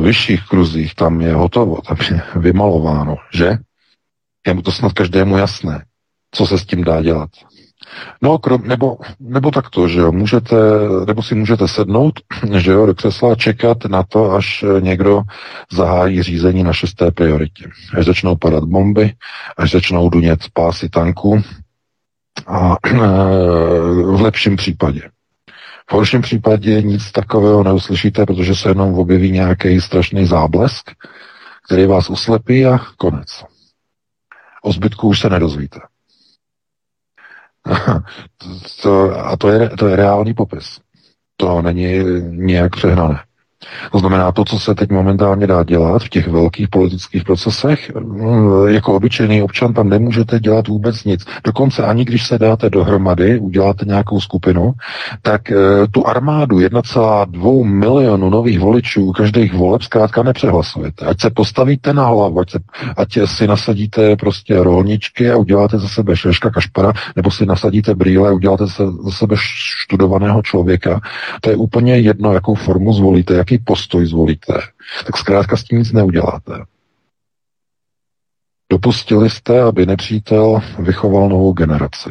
[0.00, 3.58] vyšších kruzích tam je hotovo, tam je vymalováno, že?
[4.46, 5.84] Je mu to snad každému jasné,
[6.34, 7.30] co se s tím dá dělat.
[8.22, 10.56] No, krom, nebo, nebo takto, že jo, můžete,
[11.06, 12.20] nebo si můžete sednout,
[12.56, 15.22] že jo, do křesla čekat na to, až někdo
[15.72, 17.64] zahájí řízení na šesté prioritě.
[17.98, 19.12] Až začnou padat bomby,
[19.56, 21.42] až začnou dunět pásy tanků
[22.46, 22.76] a
[24.16, 25.02] v lepším případě.
[25.90, 30.90] V horším případě nic takového neuslyšíte, protože se jenom objeví nějaký strašný záblesk,
[31.66, 33.44] který vás uslepí a konec.
[34.66, 35.80] O zbytku už se nedozvíte.
[38.82, 40.80] to, a to je, to je reálný popis.
[41.36, 43.24] To není nějak přehnané.
[43.92, 48.68] To znamená, to, co se teď momentálně dá dělat v těch velkých politických procesech, mm,
[48.68, 51.24] jako obyčejný občan tam nemůžete dělat vůbec nic.
[51.44, 54.72] Dokonce ani když se dáte dohromady, uděláte nějakou skupinu,
[55.22, 55.56] tak e,
[55.90, 61.06] tu armádu 1,2 milionu nových voličů každých voleb zkrátka nepřehlasujete.
[61.06, 62.58] Ať se postavíte na hlavu, ať, se,
[62.96, 68.28] ať si nasadíte prostě rolničky a uděláte za sebe šeška kašpara, nebo si nasadíte brýle
[68.28, 71.00] a uděláte za sebe študovaného člověka.
[71.40, 74.54] To je úplně jedno, jakou formu zvolíte, jaký postoj zvolíte,
[75.06, 76.64] tak zkrátka s tím nic neuděláte.
[78.70, 82.10] Dopustili jste, aby nepřítel vychoval novou generaci.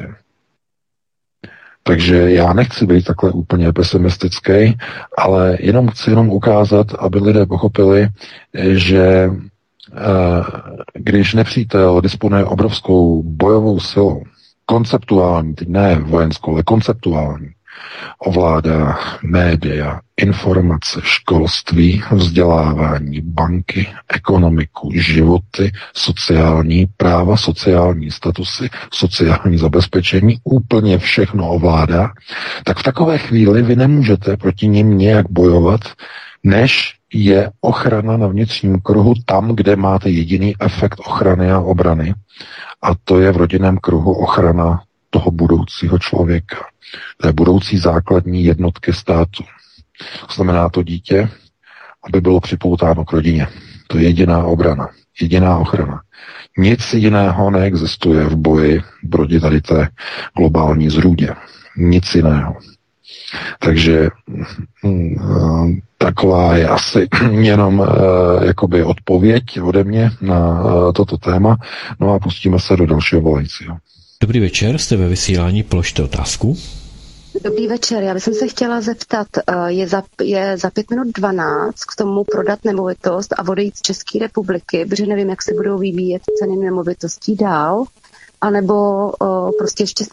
[1.83, 4.77] Takže já nechci být takhle úplně pesimistický,
[5.17, 8.09] ale jenom chci jenom ukázat, aby lidé pochopili,
[8.73, 10.43] že eh,
[10.93, 14.23] když nepřítel disponuje obrovskou bojovou silou,
[14.65, 17.49] konceptuální, teď ne vojenskou, ale konceptuální,
[18.19, 30.97] ovládá média, informace, školství, vzdělávání, banky, ekonomiku, životy, sociální práva, sociální statusy, sociální zabezpečení, úplně
[30.97, 32.11] všechno ovládá,
[32.63, 35.81] tak v takové chvíli vy nemůžete proti ním nějak bojovat,
[36.43, 42.13] než je ochrana na vnitřním kruhu tam, kde máte jediný efekt ochrany a obrany,
[42.81, 44.83] a to je v rodinném kruhu ochrana
[45.15, 46.57] toho budoucího člověka
[47.21, 49.43] té budoucí základní jednotky státu.
[50.35, 51.29] Znamená to dítě,
[52.03, 53.47] aby bylo připoutáno k rodině.
[53.87, 54.89] To je jediná obrana,
[55.21, 56.01] jediná ochrana.
[56.57, 58.81] Nic jiného neexistuje v boji
[59.11, 59.87] proti tady té
[60.37, 61.35] globální zrůdě.
[61.77, 62.55] Nic jiného.
[63.59, 64.09] Takže
[64.83, 67.87] mm, taková je asi jenom uh,
[68.43, 71.57] jakoby odpověď ode mě na uh, toto téma.
[71.99, 73.77] No a pustíme se do dalšího volajícího.
[74.25, 76.57] Dobrý večer, jste ve vysílání, položte otázku.
[77.43, 81.83] Dobrý večer, já bych se chtěla zeptat, eh, je za, je za pět minut 12
[81.83, 86.21] k tomu prodat nemovitost a odejít z České republiky, protože nevím, jak se budou vyvíjet
[86.39, 87.83] ceny nemovitostí dál,
[88.41, 88.73] anebo
[89.21, 90.05] uh, prostě ještě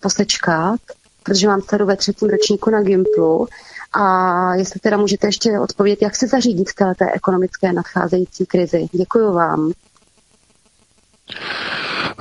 [0.00, 0.80] posečkat,
[1.22, 3.48] protože mám dceru ve třetím ročníku na Gimplu
[3.92, 8.86] a jestli teda můžete ještě odpovědět, jak se zařídit v této ekonomické nadcházející krizi.
[8.92, 9.72] Děkuji vám.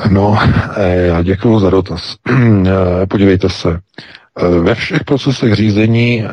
[0.10, 0.38] No,
[0.78, 2.16] eh, já děkuji za dotaz.
[2.68, 3.80] Eh, podívejte se.
[4.40, 6.24] Eh, ve všech procesech řízení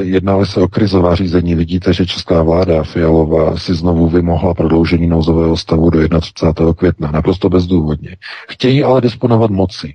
[0.00, 1.54] jednali se o krizová řízení.
[1.54, 6.74] Vidíte, že česká vláda Fialová si znovu vymohla prodloužení nouzového stavu do 31.
[6.74, 7.10] května.
[7.10, 8.16] Naprosto bezdůvodně.
[8.48, 9.94] Chtějí ale disponovat moci.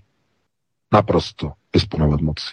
[0.93, 2.51] Naprosto disponovat moci.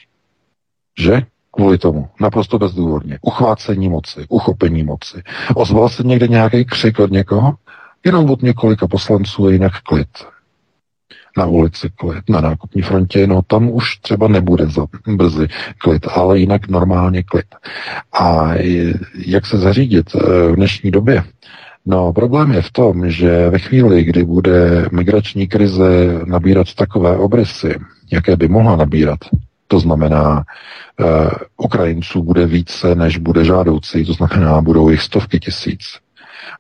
[0.99, 1.23] Že?
[1.51, 2.09] Kvůli tomu.
[2.21, 3.19] Naprosto bezdůvodně.
[3.23, 5.23] Uchvácení moci, uchopení moci.
[5.55, 7.55] Ozval se někde nějaký křik od někoho?
[8.05, 10.09] Jenom od několika poslanců je jinak klid.
[11.37, 15.49] Na ulici klid, na nákupní frontě, no tam už třeba nebude za brzy
[15.79, 17.47] klid, ale jinak normálně klid.
[18.13, 18.55] A
[19.27, 20.19] jak se zařídit eh,
[20.53, 21.25] v dnešní době?
[21.87, 27.75] No, problém je v tom, že ve chvíli, kdy bude migrační krize nabírat takové obrysy,
[28.13, 29.19] jaké by mohla nabírat,
[29.69, 30.45] to znamená,
[31.01, 36.04] uh, Ukrajinců bude více, než bude žádoucí, to znamená, budou jich stovky tisíc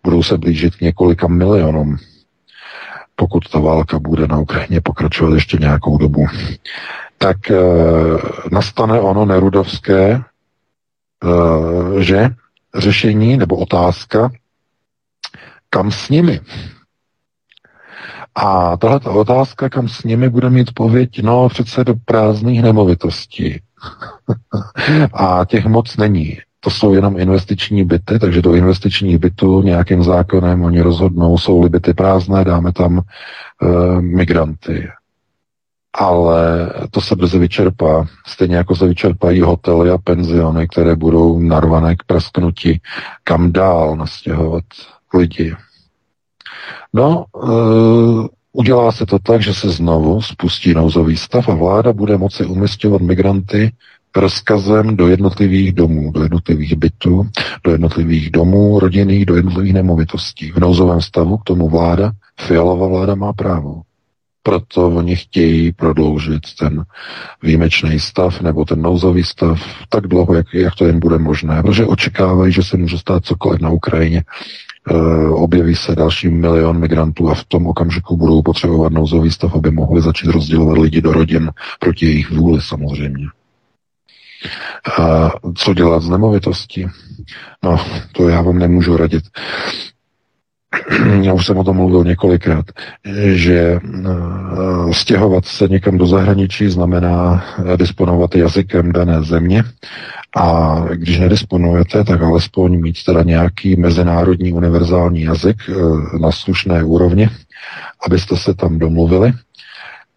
[0.04, 1.96] budou se blížit několika milionům,
[3.16, 6.26] pokud ta válka bude na Ukrajině pokračovat ještě nějakou dobu.
[7.18, 7.56] Tak e,
[8.52, 10.22] nastane ono nerudovské, e,
[12.02, 12.28] že
[12.74, 14.30] řešení nebo otázka,
[15.70, 16.40] kam s nimi?
[18.34, 23.60] A tahle otázka, kam s nimi, bude mít pověď, no přece do prázdných nemovitostí.
[25.12, 30.62] a těch moc není to jsou jenom investiční byty, takže do investičních bytů nějakým zákonem
[30.62, 34.88] oni rozhodnou, jsou-li byty prázdné, dáme tam e, migranty.
[35.94, 38.06] ale to se brzy vyčerpá.
[38.26, 42.80] Stejně jako se vyčerpají hotely a penziony, které budou narvané k prasknutí,
[43.24, 44.64] kam dál nastěhovat
[45.14, 45.54] lidi.
[46.92, 47.48] No, e,
[48.52, 53.02] udělá se to tak, že se znovu spustí nouzový stav a vláda bude moci umistovat
[53.02, 53.72] migranty
[54.16, 57.26] rozkazem do jednotlivých domů, do jednotlivých bytů,
[57.64, 60.50] do jednotlivých domů, rodinných, do jednotlivých nemovitostí.
[60.50, 63.82] V nouzovém stavu k tomu vláda, fialová vláda má právo.
[64.42, 66.84] Proto oni chtějí prodloužit ten
[67.42, 71.86] výjimečný stav nebo ten nouzový stav tak dlouho, jak, jak to jen bude možné, protože
[71.86, 74.22] očekávají, že se může stát cokoliv na Ukrajině.
[74.90, 74.94] E,
[75.28, 80.02] objeví se další milion migrantů a v tom okamžiku budou potřebovat nouzový stav, aby mohli
[80.02, 81.50] začít rozdělovat lidi do rodin
[81.80, 83.26] proti jejich vůli samozřejmě.
[85.00, 86.86] A co dělat s nemovitostí?
[87.62, 87.80] No,
[88.12, 89.24] to já vám nemůžu radit.
[91.22, 92.64] Já už jsem o tom mluvil několikrát,
[93.32, 97.44] že eh, stěhovat se někam do zahraničí znamená
[97.76, 99.64] disponovat jazykem dané země
[100.36, 105.74] a když nedisponujete, tak alespoň mít teda nějaký mezinárodní univerzální jazyk eh,
[106.18, 107.30] na slušné úrovni,
[108.06, 109.32] abyste se tam domluvili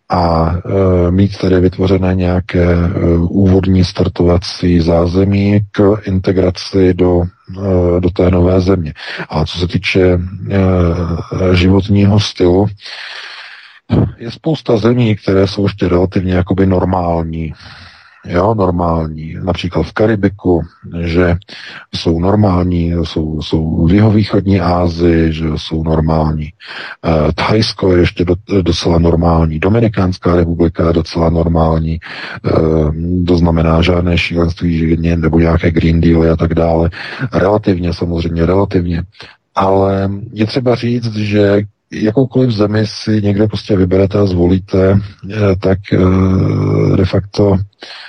[0.10, 8.10] a e, mít tedy vytvořené nějaké e, úvodní startovací zázemí k integraci do, e, do
[8.10, 8.94] té nové země.
[9.30, 10.20] A co se týče
[11.54, 12.68] životního stylu,
[14.18, 17.54] je spousta zemí, které jsou ještě relativně jakoby normální
[18.28, 20.62] jo, normální, například v Karibiku,
[21.02, 21.36] že
[21.96, 26.46] jsou normální, jsou, jsou v jihovýchodní Ázii, že jsou normální.
[26.46, 26.52] E,
[27.34, 32.00] Thajsko je ještě do, docela normální, Dominikánská republika je docela normální, e,
[33.28, 36.90] to znamená žádné šílenství živně nebo nějaké Green Dealy a tak dále.
[37.34, 39.04] Relativně, samozřejmě relativně.
[39.56, 45.00] Ale je třeba říct, že jakoukoliv zemi si někde prostě vyberete a zvolíte,
[45.60, 45.80] tak
[46.96, 48.07] de facto Eh,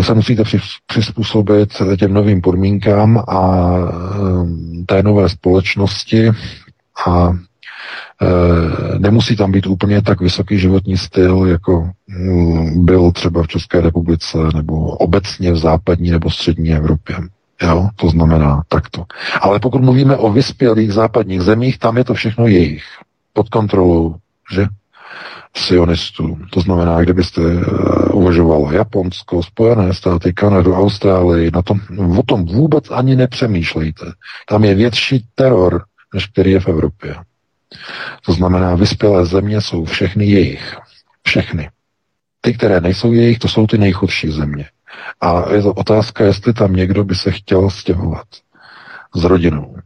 [0.00, 0.42] se musíte
[0.86, 6.30] přizpůsobit těm novým podmínkám a eh, té nové společnosti
[7.06, 7.32] a
[8.22, 13.80] eh, nemusí tam být úplně tak vysoký životní styl, jako mm, byl třeba v České
[13.80, 17.16] republice nebo obecně v západní nebo střední Evropě.
[17.62, 19.04] Jo, to znamená takto.
[19.40, 22.84] Ale pokud mluvíme o vyspělých západních zemích, tam je to všechno jejich.
[23.32, 24.14] Pod kontrolou,
[24.54, 24.66] že?
[25.56, 26.38] Sionistů.
[26.50, 27.62] To znamená, kdybyste uh,
[28.12, 31.80] uvažovalo Japonsko, Spojené státy, Kanadu, Austrálii, na tom,
[32.18, 34.06] o tom vůbec ani nepřemýšlejte.
[34.48, 35.84] Tam je větší teror,
[36.14, 37.16] než který je v Evropě.
[38.26, 40.76] To znamená, vyspělé země jsou všechny jejich.
[41.22, 41.70] Všechny.
[42.40, 44.68] Ty, které nejsou jejich, to jsou ty nejchudší země.
[45.20, 48.26] A je to otázka, jestli tam někdo by se chtěl stěhovat
[49.14, 49.76] s rodinou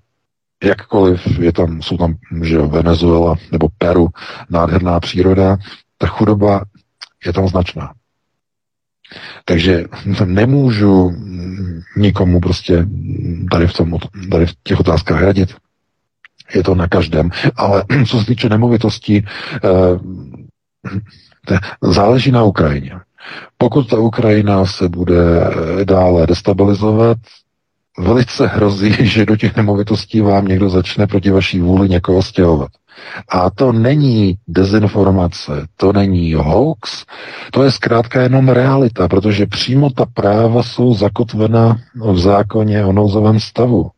[0.65, 4.09] jakkoliv je tam, jsou tam že Venezuela nebo Peru,
[4.51, 5.57] nádherná příroda,
[5.99, 6.65] ta chudoba
[7.27, 7.93] je tam značná.
[9.45, 9.85] Takže
[10.25, 11.13] nemůžu
[11.97, 12.87] nikomu prostě
[13.51, 13.99] tady v, tom,
[14.31, 15.55] tady v těch otázkách radit.
[16.55, 17.31] Je to na každém.
[17.57, 19.25] Ale co se týče nemovitostí,
[19.65, 19.99] eh,
[21.83, 22.93] záleží na Ukrajině.
[23.59, 25.51] Pokud ta Ukrajina se bude
[25.85, 27.19] dále destabilizovat,
[27.99, 32.69] velice hrozí, že do těch nemovitostí vám někdo začne proti vaší vůli někoho stěhovat.
[33.29, 37.05] A to není dezinformace, to není hoax,
[37.53, 43.41] to je zkrátka jenom realita, protože přímo ta práva jsou zakotvena v zákoně o nouzovém
[43.41, 43.91] stavu.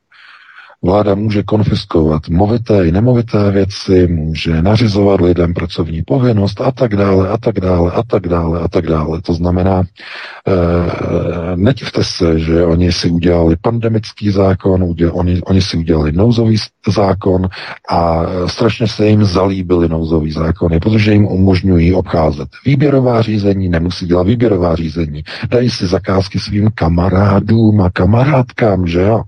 [0.85, 7.29] Vláda může konfiskovat movité i nemovité věci, může nařizovat lidem pracovní povinnost a tak dále,
[7.29, 9.23] a tak dále, a tak dále, a tak dále.
[9.23, 10.53] To znamená, eh,
[11.57, 16.57] nedivte se, že oni si udělali pandemický zákon, udělali, oni, oni si udělali nouzový
[16.89, 17.49] zákon
[17.91, 24.27] a strašně se jim zalíbily nouzový zákony, protože jim umožňují obcházet výběrová řízení, nemusí dělat
[24.27, 29.23] výběrová řízení, dají si zakázky svým kamarádům a kamarádkám, že jo?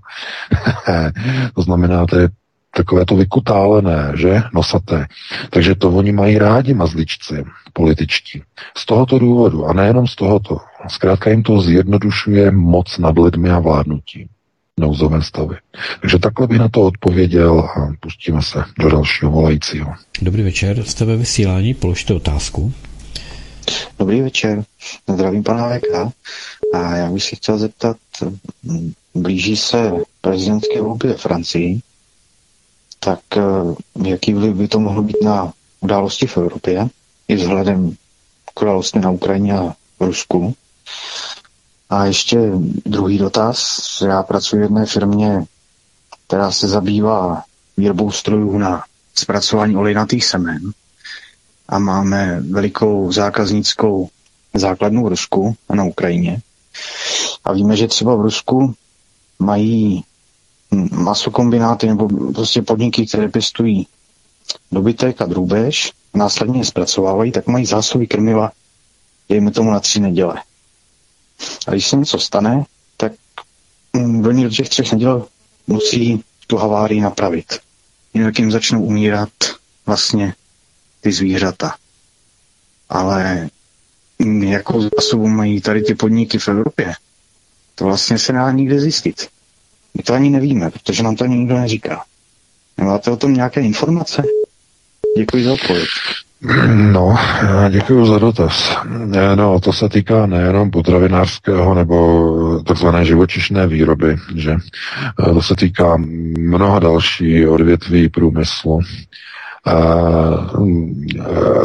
[1.55, 2.29] To znamená, to je
[2.75, 4.41] takové to vykutálené, že?
[4.53, 5.07] Nosaté.
[5.49, 7.43] Takže to oni mají rádi mazličci,
[7.73, 8.43] političtí.
[8.77, 10.57] Z tohoto důvodu, a nejenom z tohoto,
[10.87, 14.29] zkrátka jim to zjednodušuje moc nad lidmi a vládnutí
[14.79, 15.55] nouzové stavy.
[16.01, 19.93] Takže takhle bych na to odpověděl a pustíme se do dalšího volajícího.
[20.21, 22.73] Dobrý večer, jste ve vysílání, položte otázku.
[23.99, 24.63] Dobrý večer,
[25.13, 26.13] zdravím pana VK.
[26.73, 27.97] A já bych si chtěl zeptat,
[29.13, 31.79] blíží se prezidentské volby ve Francii,
[32.99, 33.41] tak eh,
[34.09, 36.87] jaký vliv by to mohlo být na události v Evropě,
[37.27, 37.95] i vzhledem
[38.53, 40.55] k události na Ukrajině a Rusku.
[41.89, 42.51] A ještě
[42.85, 43.77] druhý dotaz.
[44.07, 45.45] Já pracuji v jedné firmě,
[46.27, 47.43] která se zabývá
[47.77, 48.83] výrobou strojů na
[49.15, 50.71] zpracování olejnatých semen.
[51.69, 54.09] a máme velikou zákaznickou
[54.53, 56.41] základnu v Rusku a na Ukrajině.
[57.43, 58.73] A víme, že třeba v Rusku
[59.41, 60.03] mají
[60.91, 63.87] masokombináty nebo prostě podniky, které pěstují
[64.71, 68.51] dobytek a drůbež, následně je zpracovávají, tak mají zásoby krmiva,
[69.29, 70.43] dejme tomu na tři neděle.
[71.67, 72.63] A když se něco stane,
[72.97, 73.11] tak
[74.27, 75.27] oni do těch třech neděl
[75.67, 77.59] musí tu havárii napravit.
[78.13, 79.29] Jinak jim začnou umírat
[79.85, 80.33] vlastně
[81.01, 81.75] ty zvířata.
[82.89, 83.49] Ale
[84.19, 86.93] mm, jakou zásobu mají tady ty podniky v Evropě,
[87.75, 89.27] to vlastně se nedá nikde zjistit.
[89.97, 92.03] My to ani nevíme, protože nám to ani nikdo neříká.
[92.77, 94.23] Máte o tom nějaké informace?
[95.17, 95.87] Děkuji za odpověď.
[96.91, 97.17] No,
[97.69, 98.77] děkuji za dotaz.
[99.35, 104.55] No, to se týká nejenom potravinářského nebo takzvané živočišné výroby, že
[105.33, 105.97] to se týká
[106.37, 108.79] mnoha další odvětví průmyslu.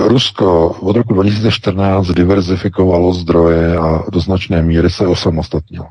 [0.07, 5.87] Rusko od roku 2014 diverzifikovalo zdroje a do značné míry se osamostatnilo.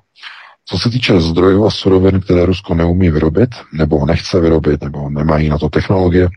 [0.65, 5.49] Co se týče zdrojů a surovin, které Rusko neumí vyrobit, nebo nechce vyrobit, nebo nemají
[5.49, 6.29] na to technologie,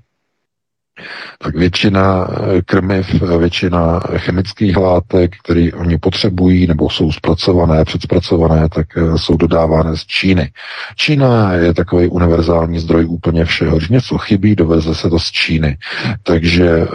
[1.39, 8.87] tak většina eh, krmiv, většina chemických látek, které oni potřebují nebo jsou zpracované, předspracované, tak
[8.97, 10.51] eh, jsou dodávány z Číny.
[10.97, 13.77] Čína je takový univerzální zdroj úplně všeho.
[13.77, 15.77] Když něco chybí, doveze se to z Číny.
[16.23, 16.89] Takže eh,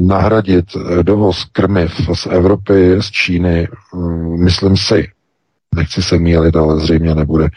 [0.00, 0.64] nahradit
[1.02, 5.08] dovoz krmiv z Evropy, z Číny, hm, myslím si,
[5.74, 7.48] nechci se mílit, ale zřejmě nebude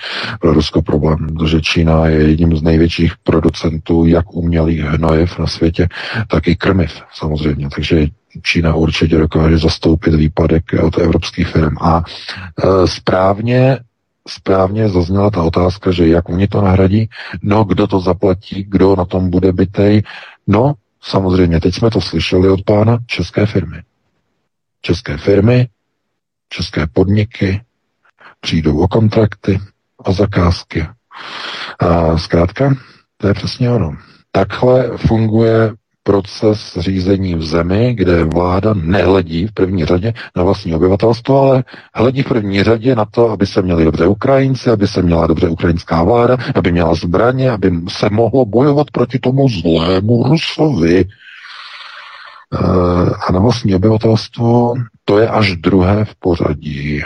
[0.41, 5.87] pro Rusko problém, protože Čína je jedním z největších producentů jak umělých hnojev na světě,
[6.27, 7.69] tak i krmiv samozřejmě.
[7.75, 8.07] Takže
[8.43, 11.75] Čína určitě dokáže zastoupit výpadek od evropských firm.
[11.81, 13.79] A e, správně
[14.27, 17.09] správně zazněla ta otázka, že jak oni to nahradí,
[17.41, 20.03] no kdo to zaplatí, kdo na tom bude bytej,
[20.47, 23.81] no samozřejmě, teď jsme to slyšeli od pána, české firmy.
[24.81, 25.67] České firmy,
[26.49, 27.61] české podniky,
[28.39, 29.59] přijdou o kontrakty,
[29.97, 30.87] o zakázky.
[31.79, 32.75] A zkrátka,
[33.17, 33.95] to je přesně ono.
[34.31, 35.73] Takhle funguje
[36.03, 42.23] proces řízení v zemi, kde vláda nehledí v první řadě na vlastní obyvatelstvo, ale hledí
[42.23, 46.03] v první řadě na to, aby se měli dobře Ukrajinci, aby se měla dobře ukrajinská
[46.03, 51.05] vláda, aby měla zbraně, aby se mohlo bojovat proti tomu zlému Rusovi.
[53.27, 54.73] A na vlastní obyvatelstvo
[55.05, 57.01] to je až druhé v pořadí.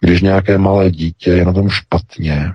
[0.00, 2.52] Když nějaké malé dítě je na tom špatně,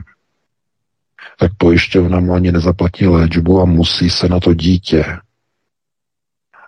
[1.39, 5.19] tak pojišťovna mu ani nezaplatí léčbu a musí se na to dítě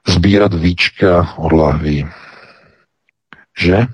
[0.08, 2.08] sbírat víčka od lahví.
[3.60, 3.88] Že?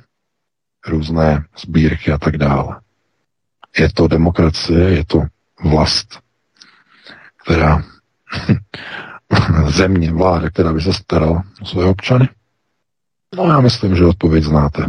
[0.88, 2.82] Různé sbírky a tak dále.
[3.78, 5.24] Je to demokracie, je to
[5.64, 6.20] vlast,
[7.44, 7.84] která
[9.68, 12.30] země, vláda, která by se starala o své občany?
[13.36, 14.86] No já myslím, že odpověď znáte.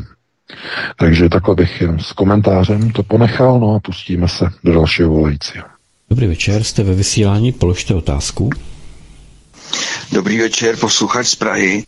[0.96, 5.64] Takže takhle bych jen s komentářem to ponechal, no a pustíme se do dalšího volajícího.
[6.10, 8.50] Dobrý večer, jste ve vysílání, položte otázku.
[10.12, 11.84] Dobrý večer, posluchač z Prahy.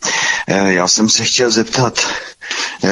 [0.48, 2.06] Eh, já jsem se chtěl zeptat,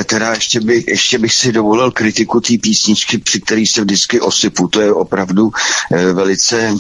[0.05, 4.69] teda ještě, by, ještě bych si dovolil kritiku té písničky, při který se vždycky osypu.
[4.69, 5.51] To je opravdu
[5.93, 6.75] eh, velice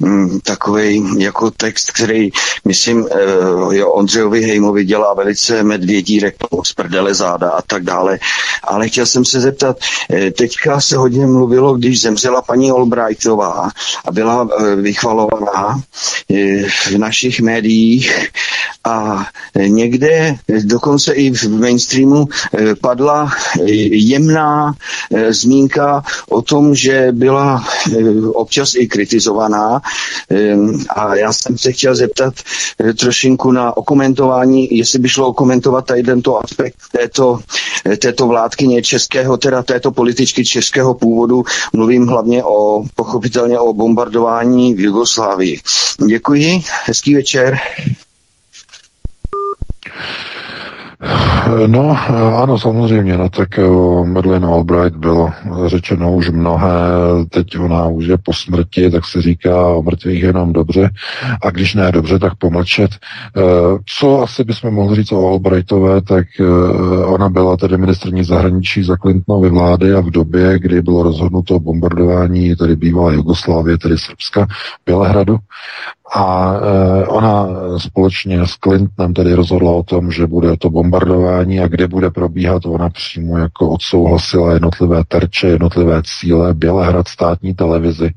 [0.00, 2.30] mm, takový jako text, který,
[2.64, 8.18] myslím, eh, jo, Ondřejovi Hejmovi dělá velice medvědí reklamu z prdele záda a tak dále.
[8.64, 9.76] Ale chtěl jsem se zeptat,
[10.10, 13.70] eh, teďka se hodně mluvilo, když zemřela paní Albrightová
[14.04, 15.80] a byla eh, vychvalovaná
[16.30, 18.28] eh, v našich médiích
[18.84, 19.26] a
[19.66, 22.47] někde dokonce i v mainstreamu Eh,
[22.80, 23.30] padla
[23.60, 24.74] eh, jemná
[25.14, 27.64] eh, zmínka o tom, že byla
[28.34, 29.80] občas i kritizovaná
[30.96, 32.34] a já jsem se chtěl zeptat
[32.98, 37.38] trošinku na okomentování, jestli by šlo okomentovat tady tento aspekt této,
[37.98, 41.44] této vládkyně českého, teda této političky českého původu.
[41.72, 45.60] Mluvím hlavně o, pochopitelně o bombardování v Jugoslávii.
[46.06, 47.58] Děkuji, hezký večer.
[51.66, 51.96] No,
[52.42, 55.30] ano, samozřejmě, no tak o Madeleine Albright bylo
[55.66, 56.70] řečeno už mnohé,
[57.30, 60.90] teď ona už je po smrti, tak se říká o mrtvých jenom dobře,
[61.42, 62.90] a když ne dobře, tak pomlčet.
[62.90, 62.96] E,
[63.98, 66.44] co asi bychom mohli říct o Albrightové, tak e,
[67.04, 71.60] ona byla tedy ministrní zahraničí za Clintonovy vlády a v době, kdy bylo rozhodnuto o
[71.60, 74.46] bombardování tedy bývalé Jugoslávie, tedy Srbska,
[74.86, 75.36] Bělehradu,
[76.14, 77.46] A e, ona
[77.78, 82.66] společně s Clintonem tedy rozhodla o tom, že bude to bombardování a kde bude probíhat.
[82.66, 88.10] Ona přímo jako odsouhlasila jednotlivé terče, jednotlivé cíle, Bělehrad státní televizi,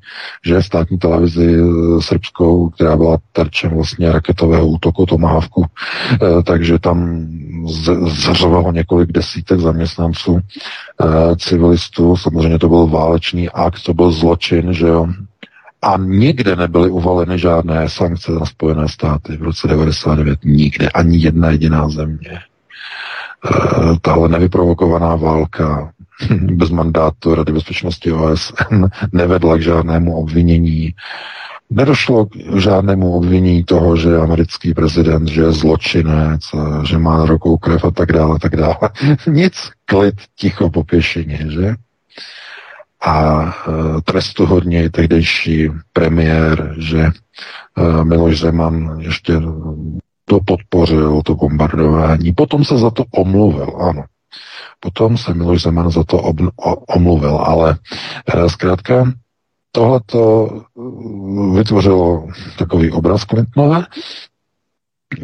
[0.46, 5.66] že státní televizi e, srbskou, která byla terčem vlastně raketového útoku Tomahawku,
[6.14, 7.28] e, takže tam
[8.08, 10.40] zařovalo několik desítek zaměstnanců
[11.38, 12.18] civilistů.
[12.18, 15.08] Samozřejmě to byl válečný akt, to byl zločin, že jo,
[15.82, 20.40] a nikde nebyly uvaleny žádné sankce na Spojené státy v roce 99.
[20.44, 20.90] Nikde.
[20.90, 22.32] Ani jedna jediná země.
[22.32, 22.40] E,
[24.02, 25.92] tahle nevyprovokovaná válka
[26.42, 30.94] bez mandátu Rady bezpečnosti OSN nevedla k žádnému obvinění.
[31.70, 36.42] Nedošlo k žádnému obvinění toho, že je americký prezident, že je zločinec,
[36.88, 38.90] že má na rukou krev a tak dále, tak dále.
[39.28, 41.76] Nic, klid, ticho, popěšeně, že?
[43.02, 47.12] A e, trestuhodně tehdejší premiér, že e,
[48.04, 49.34] Miloš Zeman ještě
[50.26, 52.34] to podpořil, to bombardování.
[52.34, 54.04] Potom se za to omluvil, ano.
[54.80, 57.78] Potom se Miloš Zeman za to ob, o, omluvil, ale
[58.28, 59.12] e, zkrátka
[59.72, 60.50] tohle to
[61.56, 63.86] vytvořilo takový obraz Clintonové,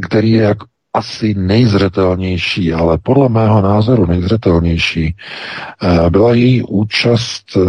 [0.02, 0.58] který je jak
[0.98, 7.60] asi nejzřetelnější, ale podle mého názoru nejzřetelnější, eh, byla její účast eh,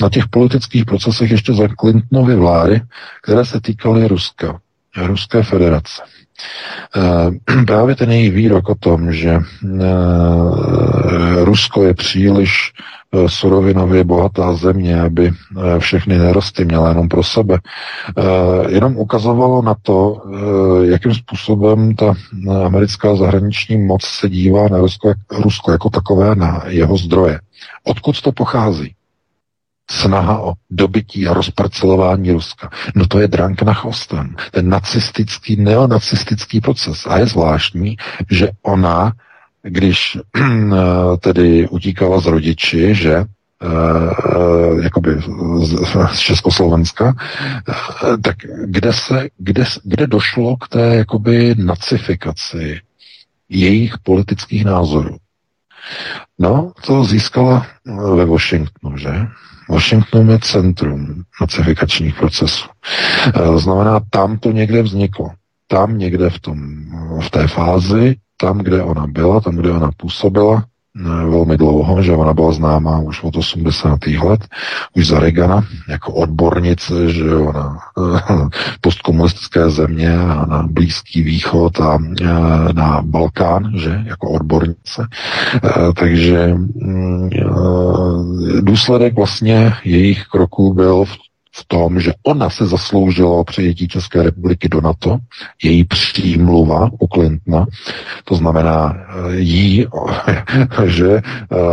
[0.00, 2.80] na těch politických procesech ještě za Clintonovy vlády,
[3.22, 4.58] které se týkaly Ruska,
[4.96, 6.02] Ruské federace.
[6.96, 9.38] Eh, právě ten její výrok o tom, že
[11.44, 12.72] Rusko je příliš
[13.05, 17.58] Eh, surovinově bohatá země, aby eh, všechny nerosty měla jenom pro sebe,
[18.18, 18.22] eh,
[18.68, 20.22] jenom ukazovalo na to,
[20.82, 22.14] jakým způsobem ta
[22.64, 27.40] americká zahraniční moc se dívá na Rusko, Rusko jako takové, na jeho zdroje.
[27.84, 28.96] Odkud to pochází?
[29.90, 32.70] snaha o dobytí a rozparcelování Ruska.
[32.94, 34.36] No to je drank na chvostem.
[34.50, 37.06] Ten nacistický, neonacistický proces.
[37.06, 37.96] A je zvláštní,
[38.30, 39.12] že ona
[39.66, 40.18] když
[41.20, 43.24] tedy utíkala z rodiči, že eh,
[43.62, 45.10] eh, jakoby
[46.12, 52.80] z Československa, eh, tak kde, se, kde, kde došlo k té jakoby nacifikaci
[53.48, 55.16] jejich politických názorů?
[56.38, 57.66] No, to získala
[58.14, 59.10] ve Washingtonu, že?
[59.68, 62.68] Washington je centrum nacifikačních procesů.
[63.56, 65.30] Znamená, tam to někde vzniklo.
[65.66, 66.58] Tam někde v, tom,
[67.20, 70.64] v té fázi tam, kde ona byla, tam, kde ona působila,
[71.04, 74.06] velmi dlouho, že ona byla známá už od 80.
[74.06, 74.40] let,
[74.96, 77.78] už za Regana, jako odbornice, že ona
[78.80, 81.98] postkomunistické země a na Blízký východ a
[82.72, 85.08] na Balkán, že jako odbornice.
[85.96, 87.30] Takže mm,
[88.60, 91.25] důsledek vlastně jejich kroků byl v
[91.56, 95.18] v tom, že ona se zasloužila o přijetí České republiky do NATO,
[95.62, 97.66] její přímluva u Clintona,
[98.24, 99.86] to znamená eh, jí,
[100.84, 101.22] že eh,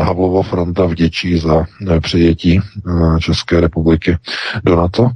[0.03, 2.59] Havlova fronta vděčí za eh, přijetí
[3.19, 4.17] České republiky
[4.63, 5.09] do NATO.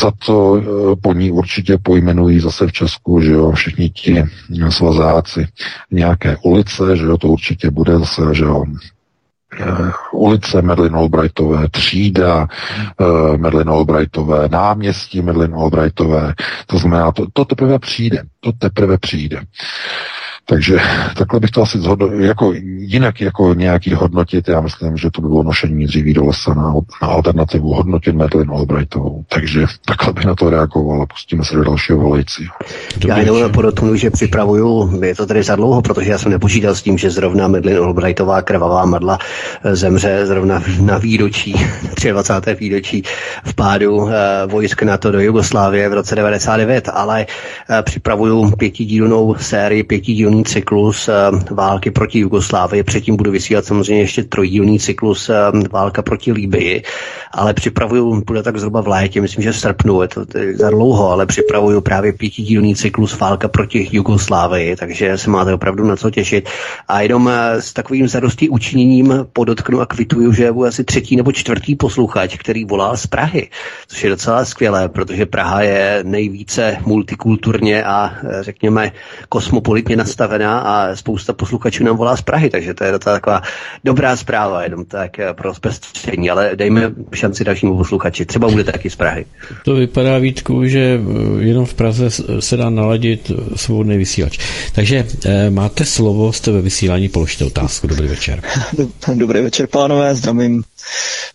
[0.00, 0.62] Za to
[1.02, 4.24] po ní určitě pojmenují zase v Česku, že jo, všichni ti
[4.68, 5.46] svazáci
[5.90, 8.64] nějaké ulice, že jo, to určitě bude zase, že jo,
[10.12, 12.48] ulice Medlin Albrightové, třída
[13.00, 16.34] uh, Medlin Albrightové, náměstí Medlin Albrightové.
[16.66, 18.22] To znamená, to, to teprve přijde.
[18.40, 19.40] To teprve přijde.
[20.46, 20.78] Takže
[21.16, 25.28] takhle bych to asi zhodnotil, jako jinak jako nějaký hodnotit, já myslím, že to by
[25.28, 29.24] bylo nošení dříví do lesa na, na alternativu hodnotit Madeleine Albrightovou.
[29.28, 32.48] Takže takhle bych na to reagoval a pustíme se do dalšího volejcí.
[33.06, 36.82] Já jenom podotknu, že připravuju, je to tady za dlouho, protože já jsem nepočítal s
[36.82, 39.18] tím, že zrovna Madeleine Albrightová krvavá madla
[39.64, 41.54] eh, zemře zrovna na výročí,
[42.10, 42.54] 23.
[42.54, 43.02] výročí
[43.44, 44.12] vpádu eh,
[44.46, 47.26] vojsk NATO do Jugoslávie v roce 99, ale
[47.70, 51.14] eh, připravuju pětidílnou sérii pětidílných trojdílný cyklus eh,
[51.50, 55.34] války proti Jugoslávii, předtím budu vysílat samozřejmě ještě trojdílný cyklus eh,
[55.70, 56.82] válka proti Líbii,
[57.32, 60.24] ale připravuju, bude tak zhruba v létě, myslím, že v srpnu, je to
[60.54, 65.96] za dlouho, ale připravuju právě pětidílný cyklus válka proti Jugoslávii, takže se máte opravdu na
[65.96, 66.48] co těšit.
[66.88, 71.32] A jenom eh, s takovým zarostí učiněním podotknu a kvituju, že je asi třetí nebo
[71.32, 73.50] čtvrtý posluchač, který volá z Prahy,
[73.88, 78.92] což je docela skvělé, protože Praha je nejvíce multikulturně a řekněme
[79.28, 83.42] kosmopolitně nastavená zastavená a spousta posluchačů nám volá z Prahy, takže to je docela taková
[83.84, 88.26] dobrá zpráva, jenom tak eh, pro zpestření, ale dejme šanci dalšímu posluchači.
[88.26, 89.26] Třeba bude taky z Prahy.
[89.64, 92.10] To vypadá, Vítku, že eh, jenom v Praze
[92.40, 94.38] se dá naladit svobodný vysílač.
[94.74, 97.86] Takže eh, máte slovo, jste ve vysílání, položte otázku.
[97.86, 98.42] Dobrý večer.
[99.14, 100.62] Dobrý večer, pánové, zdravím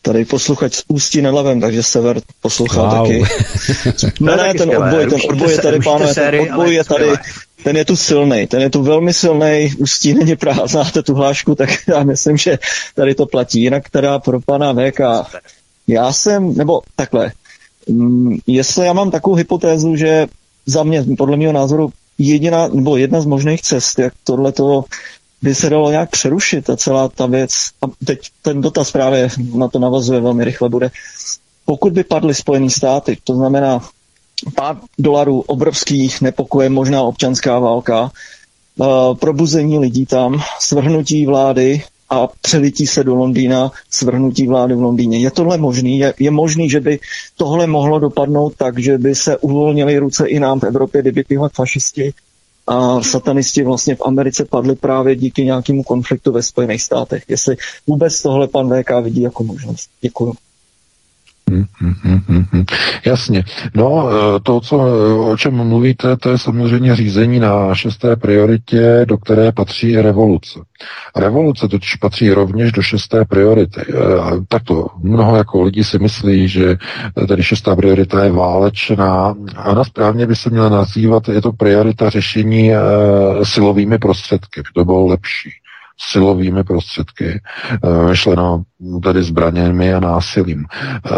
[0.02, 3.08] tady posluchač z Ústí nad Labem, takže sever poslouchá wow.
[3.08, 3.24] taky.
[4.20, 7.10] No ne, ten odboj, ten odboj je tady, pánové, ten odboj je tady,
[7.66, 11.56] ten je tu silný, ten je tu velmi silný, Ústí není Praha, znáte tu hlášku,
[11.56, 12.60] tak já myslím, že
[12.96, 13.62] tady to platí.
[13.62, 15.00] Jinak teda pro pana VK,
[15.88, 17.32] já jsem, nebo takhle,
[17.90, 20.28] mm, jestli já mám takovou hypotézu, že
[20.66, 24.84] za mě, podle mého názoru, jediná, nebo jedna z možných cest, jak tohleto
[25.42, 27.52] by se dalo nějak přerušit a celá ta věc,
[27.82, 30.90] a teď ten dotaz právě na to navazuje velmi rychle bude,
[31.66, 33.82] pokud by padly Spojené státy, to znamená
[34.56, 38.12] pár dolarů obrovských nepokoje, možná občanská válka,
[38.76, 45.20] uh, probuzení lidí tam, svrhnutí vlády a přelití se do Londýna, svrhnutí vlády v Londýně.
[45.20, 46.00] Je tohle možný?
[46.00, 47.00] Je, je možný, že by
[47.38, 51.50] tohle mohlo dopadnout tak, že by se uvolnily ruce i nám v Evropě, kdyby tyhle
[51.54, 52.14] fašisti
[52.68, 57.24] a satanisti vlastně v Americe padli právě díky nějakému konfliktu ve Spojených státech.
[57.28, 57.56] Jestli
[57.88, 59.90] vůbec tohle pan VK vidí jako možnost.
[60.02, 60.34] Děkuji.
[61.50, 61.66] Hmm,
[62.28, 62.66] hmm, hmm,
[63.06, 63.44] Jasně.
[63.76, 64.78] No, eh, to, co,
[65.32, 70.60] o čem mluvíte, to je samozřejmě řízení na šesté prioritě, do které patří revoluce.
[71.16, 73.82] Revoluce totiž patří rovněž do šesté priority.
[73.90, 73.94] Eh,
[74.48, 76.78] takto mnoho jako lidí si myslí, že
[77.28, 79.36] tedy šestá priorita je válečná.
[79.66, 82.80] Ona správně by se měla nazývat, je to priorita řešení e,
[83.44, 84.62] silovými prostředky.
[84.74, 85.50] To bylo lepší
[85.98, 87.42] silovými prostředky,
[87.84, 88.64] eh, myšleno
[89.04, 90.66] tedy zbraněmi a násilím.
[90.66, 91.10] Eh,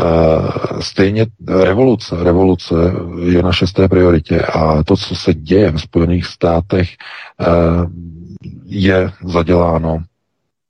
[0.80, 2.76] stejně revoluce, revoluce
[3.24, 6.90] je na šesté prioritě a to, co se děje v Spojených státech,
[7.42, 7.46] eh,
[8.66, 10.04] je zaděláno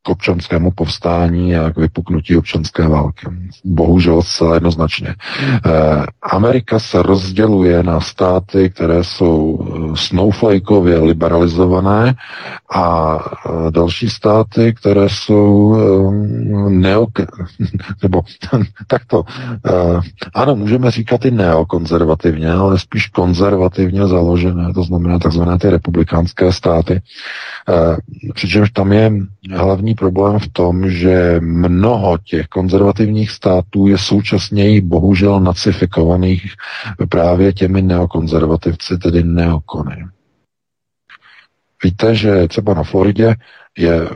[0.08, 3.28] k občanskému povstání a k vypuknutí občanské války.
[3.66, 5.16] Bohužel zcela jednoznačně.
[5.16, 12.16] Eh, Amerika se rozděluje na státy, které jsou eh, snowflakeově liberalizované
[12.72, 15.76] a eh, další státy, které jsou
[16.70, 17.08] neo...
[18.04, 18.22] nebo
[18.88, 19.24] takto.
[20.34, 27.02] Ano, můžeme říkat i neokonzervativně, ale spíš konzervativně založené, to znamená takzvané ty republikánské státy.
[28.34, 29.12] Přičemž tam je
[29.52, 36.54] hlavní problém v tom, že mnoho těch konzervativních států je současně bohužel nacifikovaných
[37.10, 40.06] právě těmi neokonzervativci, tedy neokony.
[41.84, 43.36] Víte, že třeba na Floridě
[43.78, 44.10] je,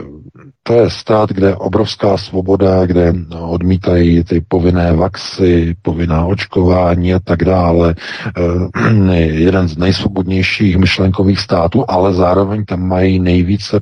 [0.62, 7.18] to je stát, kde je obrovská svoboda, kde odmítají ty povinné vaxy, povinná očkování a
[7.24, 7.94] tak dále.
[8.36, 13.80] Eh, jeden z nejsvobodnějších myšlenkových států, ale zároveň tam mají nejvíce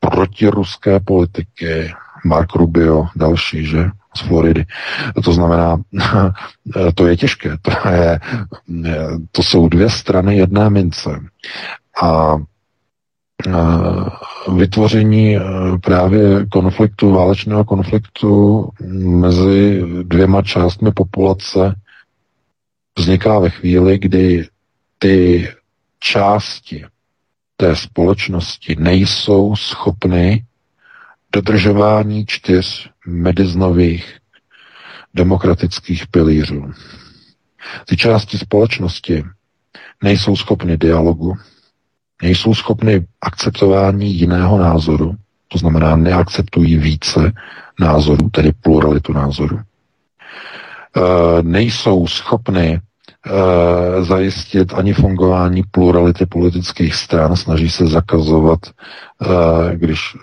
[0.00, 1.92] protiruské politiky,
[2.24, 3.90] Mark Rubio, další, že?
[4.16, 4.64] z Floridy.
[5.24, 5.82] To znamená,
[6.94, 7.50] to je těžké.
[7.62, 8.20] To, je,
[9.32, 11.20] to jsou dvě strany jedné mince.
[12.02, 12.36] A
[14.56, 15.38] vytvoření
[15.82, 18.68] právě konfliktu, válečného konfliktu
[18.98, 21.74] mezi dvěma částmi populace
[22.98, 24.48] vzniká ve chvíli, kdy
[24.98, 25.48] ty
[26.00, 26.84] části
[27.60, 30.44] té společnosti nejsou schopny
[31.32, 34.18] dodržování čtyř mediznových
[35.14, 36.72] demokratických pilířů.
[37.84, 39.24] Ty části společnosti
[40.02, 41.36] nejsou schopny dialogu,
[42.22, 45.14] nejsou schopny akceptování jiného názoru,
[45.48, 47.32] to znamená neakceptují více
[47.80, 49.58] názorů, tedy pluralitu názorů.
[49.58, 49.62] E,
[51.42, 52.80] nejsou schopny
[53.26, 60.16] e, zajistit ani fungování plurality politických stran, snaží se zakazovat, e, když,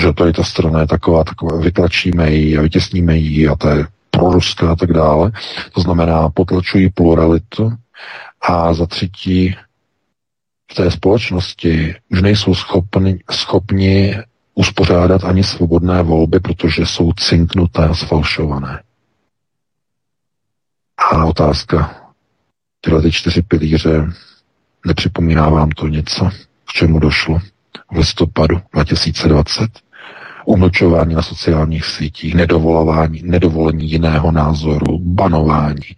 [0.00, 3.86] že tady ta strana je taková, taková, vytlačíme ji a vytěsníme ji a to je
[4.10, 5.32] proruská a tak dále.
[5.72, 7.72] To znamená, potlačují pluralitu
[8.40, 9.56] a za třetí
[10.72, 14.16] v té společnosti už nejsou schopni, schopni
[14.54, 18.82] uspořádat ani svobodné volby, protože jsou cinknuté a sfalšované.
[21.12, 21.99] A otázka,
[22.80, 24.12] tyhle ty čtyři pilíře,
[24.86, 26.30] nepřipomíná vám to něco,
[26.64, 27.38] k čemu došlo
[27.92, 29.70] v listopadu 2020?
[30.44, 35.94] umlčování na sociálních sítích, nedovolování, nedovolení jiného názoru, banování, e,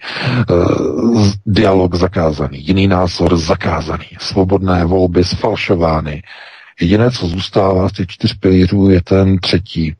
[1.46, 6.22] dialog zakázaný, jiný názor zakázaný, svobodné volby sfalšovány.
[6.80, 9.94] Jediné, co zůstává z těch čtyř pilířů, je ten třetí,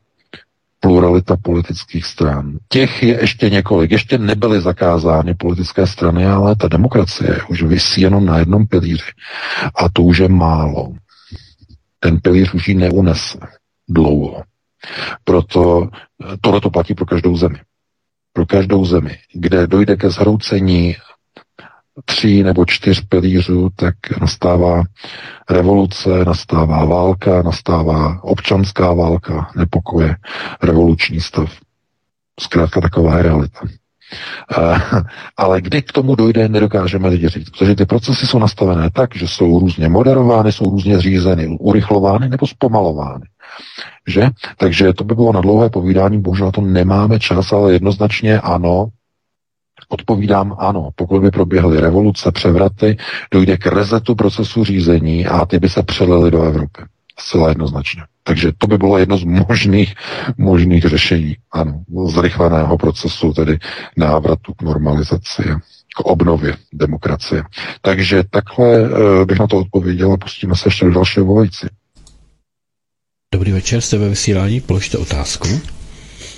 [0.83, 2.57] pluralita politických stran.
[2.69, 3.91] Těch je ještě několik.
[3.91, 9.11] Ještě nebyly zakázány politické strany, ale ta demokracie už vysí jenom na jednom pilíři.
[9.75, 10.93] A to už je málo.
[11.99, 13.39] ten pilíř už ji neunese
[13.89, 14.43] dlouho.
[15.23, 17.59] Proto eh, tohle to platí pro každou zemi.
[18.33, 20.95] Pro každou zemi, kde dojde ke zhroucení
[22.05, 24.83] tří nebo čtyř pilířů, tak nastává
[25.49, 30.15] revoluce, nastává válka, nastává občanská válka, nepokoje,
[30.63, 31.51] revoluční stav.
[32.39, 33.59] Zkrátka taková je realita.
[34.57, 34.77] Uh,
[35.37, 39.27] ale kdy k tomu dojde, nedokážeme lidi říct, protože ty procesy jsou nastavené tak, že
[39.27, 43.25] jsou různě moderovány, jsou různě řízeny, urychlovány nebo zpomalovány.
[44.07, 44.29] Že?
[44.57, 48.87] Takže to by bylo na dlouhé povídání, bohužel to nemáme čas, ale jednoznačně ano,
[49.93, 52.97] Odpovídám ano, pokud by proběhly revoluce, převraty,
[53.31, 56.81] dojde k rezetu procesu řízení a ty by se přelily do Evropy.
[57.19, 58.01] Zcela jednoznačně.
[58.23, 59.93] Takže to by bylo jedno z možných,
[60.37, 63.59] možných řešení, ano, zrychleného procesu, tedy
[63.97, 65.43] návratu k normalizaci,
[65.95, 67.43] k obnově demokracie.
[67.81, 71.67] Takže takhle eh, bych na to odpověděl a pustíme se ještě do dalšího volající.
[73.33, 75.47] Dobrý večer, jste ve vysílání, položte otázku.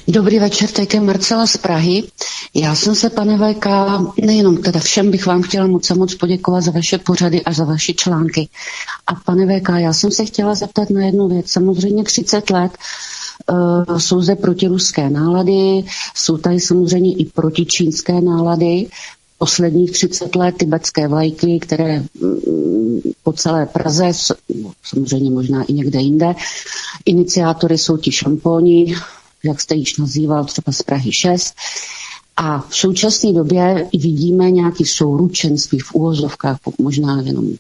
[0.08, 2.04] Dobrý večer, teď je Marcela z Prahy.
[2.54, 3.66] Já jsem se, pane VK,
[4.26, 7.94] nejenom teda všem bych vám chtěla moc moc poděkovat za vaše pořady a za vaše
[7.94, 8.50] články.
[9.08, 11.52] A pane VK, já jsem se chtěla zeptat na jednu věc.
[11.52, 12.72] Samozřejmě 30 let
[13.88, 15.84] uh, jsou zde protiruské nálady,
[16.16, 18.88] jsou tady samozřejmě i protičínské nálady.
[19.38, 24.12] Posledních 30 let tibetské vlajky, které mm, po celé Praze,
[24.84, 26.36] samozřejmě možná i někde jinde,
[27.06, 28.96] iniciátory jsou ti šampóni,
[29.46, 31.54] jak jste již nazýval, třeba z Prahy 6.
[32.38, 37.52] A v současné době vidíme nějaký souručenství v úvozovkách, možná jenom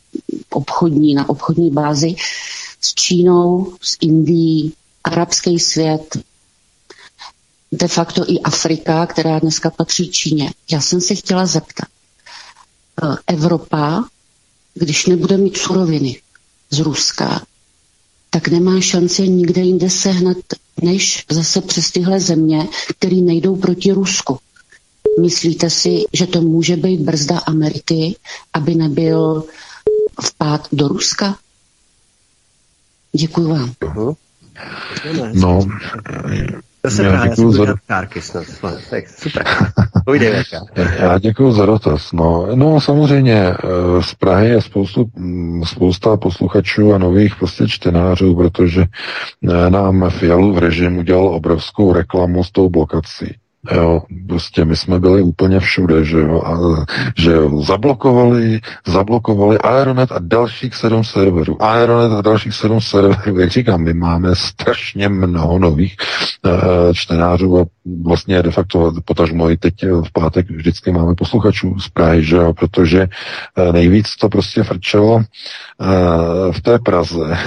[0.49, 2.15] obchodní, na obchodní bázi
[2.81, 6.17] s Čínou, s Indií, arabský svět,
[7.71, 10.51] de facto i Afrika, která dneska patří Číně.
[10.71, 11.87] Já jsem se chtěla zeptat,
[13.03, 14.03] eh, Evropa,
[14.73, 16.21] když nebude mít suroviny
[16.69, 17.41] z Ruska,
[18.35, 20.37] tak nemá šanci nikde jinde sehnat,
[20.81, 22.67] než zase přes tyhle země,
[22.97, 24.39] které nejdou proti Rusku.
[25.21, 28.15] Myslíte si, že to může být brzda Ameriky,
[28.53, 29.43] aby nebyl
[30.21, 31.37] vpád do Ruska?
[33.13, 33.73] Děkuji vám.
[33.81, 34.15] Uh-huh.
[35.33, 35.59] No,
[36.89, 37.65] Zase já děkuji za...
[37.87, 38.43] Kárky snad.
[38.89, 39.43] Tak super.
[40.99, 42.11] já děkuji za dotaz.
[42.11, 43.55] No, no samozřejmě eh,
[44.01, 48.81] z Prahy je spoustu, mm, spousta posluchačů a nových prostě čtenářů, protože
[49.49, 53.35] eh, nám Fialu v režimu udělal obrovskou reklamu s tou blokací.
[53.71, 56.85] Jo, prostě my jsme byli úplně všude, že jo, a,
[57.17, 61.63] že jo, zablokovali, zablokovali Aeronet a dalších sedm serverů.
[61.63, 65.95] Aeronet a dalších sedm serverů, jak říkám, my máme strašně mnoho nových
[66.45, 66.51] uh,
[66.93, 67.65] čtenářů a
[68.03, 72.53] vlastně de facto potažmo i teď v pátek vždycky máme posluchačů z Prahy, že jo,
[72.53, 73.07] protože
[73.57, 75.23] uh, nejvíc to prostě frčelo uh,
[76.51, 77.37] v té Praze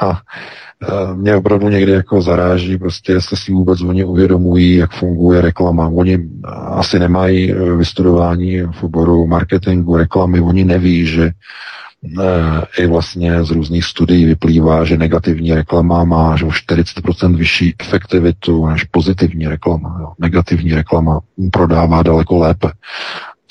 [1.14, 5.88] mě opravdu někdy jako zaráží, prostě jestli si vůbec oni uvědomují, jak funguje reklama.
[5.88, 6.18] Oni
[6.66, 11.30] asi nemají eh, vystudování v oboru marketingu, reklamy, oni neví, že
[12.20, 17.74] eh, i vlastně z různých studií vyplývá, že negativní reklama má až o 40% vyšší
[17.80, 19.96] efektivitu než pozitivní reklama.
[20.00, 20.12] Jo.
[20.18, 21.20] Negativní reklama
[21.52, 22.70] prodává daleko lépe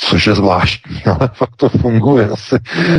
[0.03, 2.55] což je zvláštní, ale fakt to funguje asi.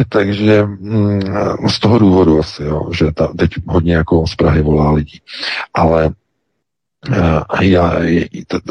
[0.09, 1.21] Takže mm,
[1.69, 5.21] z toho důvodu asi, jo, že ta, teď hodně jako z Prahy volá lidí.
[5.75, 6.11] Ale
[7.13, 7.95] eh, já,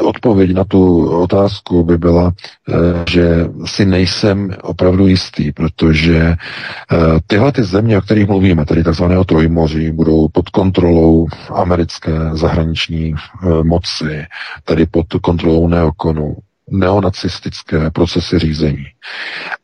[0.02, 2.32] odpověď na tu otázku by byla,
[2.68, 2.74] eh,
[3.10, 6.96] že si nejsem opravdu jistý, protože eh,
[7.26, 13.14] tyhle ty země, o kterých mluvíme, tedy takzvaného trojmoří, budou pod kontrolou americké zahraniční
[13.62, 14.24] moci,
[14.64, 16.36] tedy pod kontrolou neokonu,
[16.70, 18.86] neonacistické procesy řízení.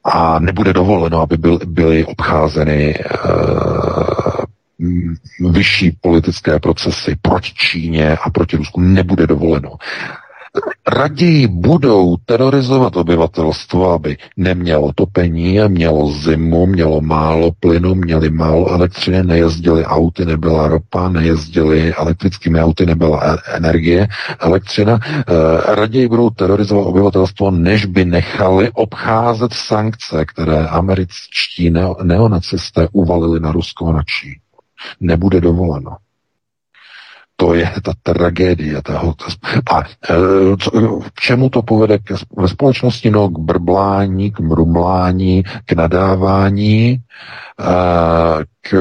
[0.04, 2.94] A nebude dovoleno, aby byl, byly obcházeny
[3.24, 8.80] uh, vyšší politické procesy proti Číně a proti Rusku.
[8.80, 9.70] Nebude dovoleno
[10.88, 19.22] raději budou terorizovat obyvatelstvo, aby nemělo topení, mělo zimu, mělo málo plynu, měli málo elektřiny,
[19.22, 24.08] nejezdili auty, nebyla ropa, nejezdili elektrickými auty, nebyla e- energie,
[24.40, 24.98] elektřina.
[25.04, 31.70] E, raději budou terorizovat obyvatelstvo, než by nechali obcházet sankce, které američtí
[32.02, 34.34] neonacisté uvalili na Rusko a na Čínu.
[35.00, 35.96] Nebude dovoleno.
[37.40, 38.82] To je ta tragédie.
[38.82, 38.98] Ta,
[39.70, 39.84] a e,
[41.14, 41.98] k čemu to povede
[42.36, 43.10] ve společnosti?
[43.10, 46.98] No k brblání, k mrumlání, k nadávání,
[48.60, 48.74] k,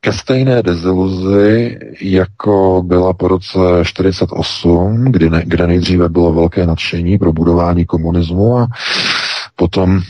[0.00, 7.18] ke stejné deziluzi, jako byla po roce 48, kdy ne, kde nejdříve bylo velké nadšení
[7.18, 8.66] pro budování komunismu a
[9.56, 10.00] potom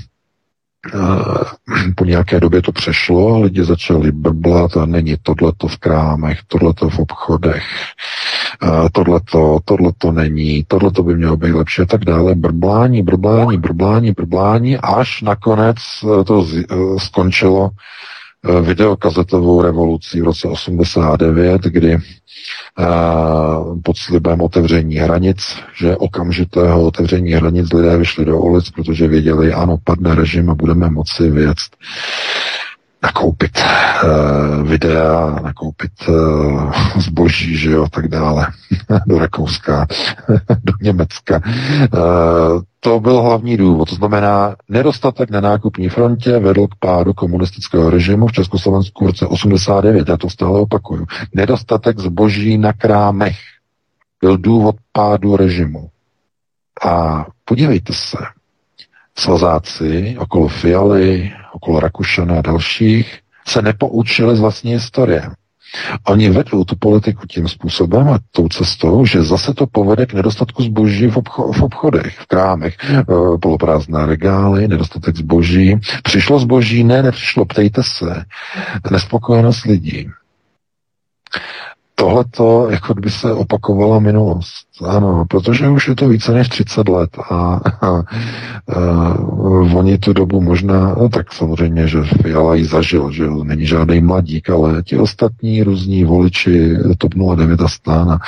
[1.94, 6.98] po nějaké době to přešlo, lidi začali brblat a není tohleto v krámech, tohleto v
[6.98, 7.65] obchodech,
[8.93, 12.35] tohleto, tohleto není, tohleto by mělo být lepší a tak dále.
[12.35, 15.77] Brblání, brblání, brblání, brblání, až nakonec
[16.27, 16.65] to z, e,
[16.98, 17.70] skončilo
[18.62, 21.98] videokazetovou revolucí v roce 89, kdy
[23.85, 29.78] pod slibem otevření hranic, že okamžitého otevření hranic lidé vyšli do ulic, protože věděli, ano,
[29.85, 31.59] padne režim a budeme moci věc
[33.02, 35.93] nakoupit uh, videa, nakoupit
[36.97, 38.47] zboží, že jo, tak dále,
[39.06, 39.86] do Rakouska,
[40.65, 41.40] do Německa.
[42.80, 43.88] To byl hlavní důvod.
[43.88, 49.26] To znamená, nedostatek na nákupní frontě vedl k pádu komunistického režimu v Československu v roce
[49.26, 50.09] 89.
[50.09, 51.06] Já to stále opakuju.
[51.34, 53.36] Nedostatek zboží na krámech
[54.20, 55.88] byl důvod pádu režimu.
[56.84, 58.18] A podívejte se,
[59.18, 65.30] svazáci okolo Fialy, okolo Rakušana a dalších se nepoučili z vlastní historie.
[66.07, 70.62] Oni vedou tu politiku tím způsobem a tou cestou, že zase to povede k nedostatku
[70.62, 73.05] zboží v, obcho- v obchodech, v krámech, e,
[73.43, 75.81] poloprázdné regály, nedostatek zboží.
[76.03, 76.85] Přišlo zboží?
[76.85, 78.24] Ne, nepřišlo, ptejte se.
[78.90, 80.11] Nespokojenost lidí.
[81.95, 84.68] Tohle to, jako kdyby se opakovala minulost.
[84.84, 88.02] Ano, protože už je to více než 30 let a, a, a
[89.74, 94.50] oni tu dobu možná, no tak samozřejmě, že Fiala ji zažil, že není žádný mladík,
[94.50, 98.18] ale ti ostatní různí voliči TOP 09 a stán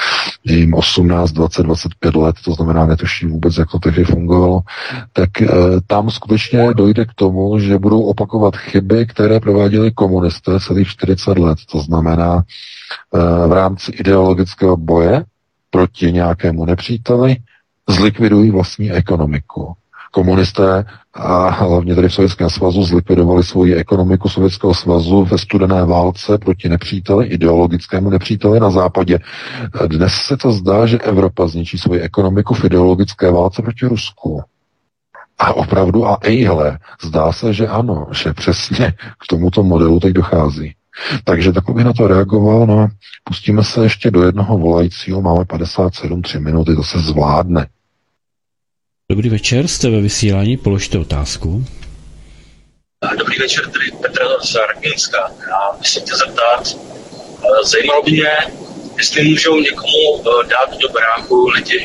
[0.45, 4.61] jim 18, 20, 25 let, to znamená netuší vůbec, jak to tehdy fungovalo,
[5.13, 5.49] tak e,
[5.87, 11.59] tam skutečně dojde k tomu, že budou opakovat chyby, které prováděli komunisté celých 40 let.
[11.73, 12.43] To znamená,
[13.15, 15.25] e, v rámci ideologického boje
[15.71, 17.37] proti nějakému nepříteli,
[17.89, 19.75] zlikvidují vlastní ekonomiku.
[20.13, 20.85] Komunisté
[21.15, 26.69] a hlavně tady v Sovětském svazu zlikvidovali svoji ekonomiku Sovětského svazu ve studené válce proti
[26.69, 29.19] nepříteli, ideologickému nepříteli na západě.
[29.87, 34.43] Dnes se to zdá, že Evropa zničí svoji ekonomiku v ideologické válce proti Rusku.
[35.39, 40.75] A opravdu, a ejhle, zdá se, že ano, že přesně k tomuto modelu teď dochází.
[41.25, 42.89] Takže bych na to reagoval, no
[43.25, 47.67] pustíme se ještě do jednoho volajícího, máme 57, 3 minuty, to se zvládne.
[49.11, 51.65] Dobrý večer, jste ve vysílání, položte otázku.
[53.19, 55.19] Dobrý večer, tady Petr z Rakinska.
[55.51, 56.77] Já bych se chtěl zeptat,
[57.45, 58.37] eh, zajímalo by mě,
[58.97, 61.81] jestli můžou někomu eh, dát do bráku lidi,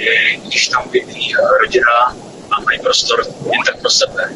[0.47, 2.15] když tam bydlí rodina
[2.51, 4.29] a mají prostor jen tak pro sebe.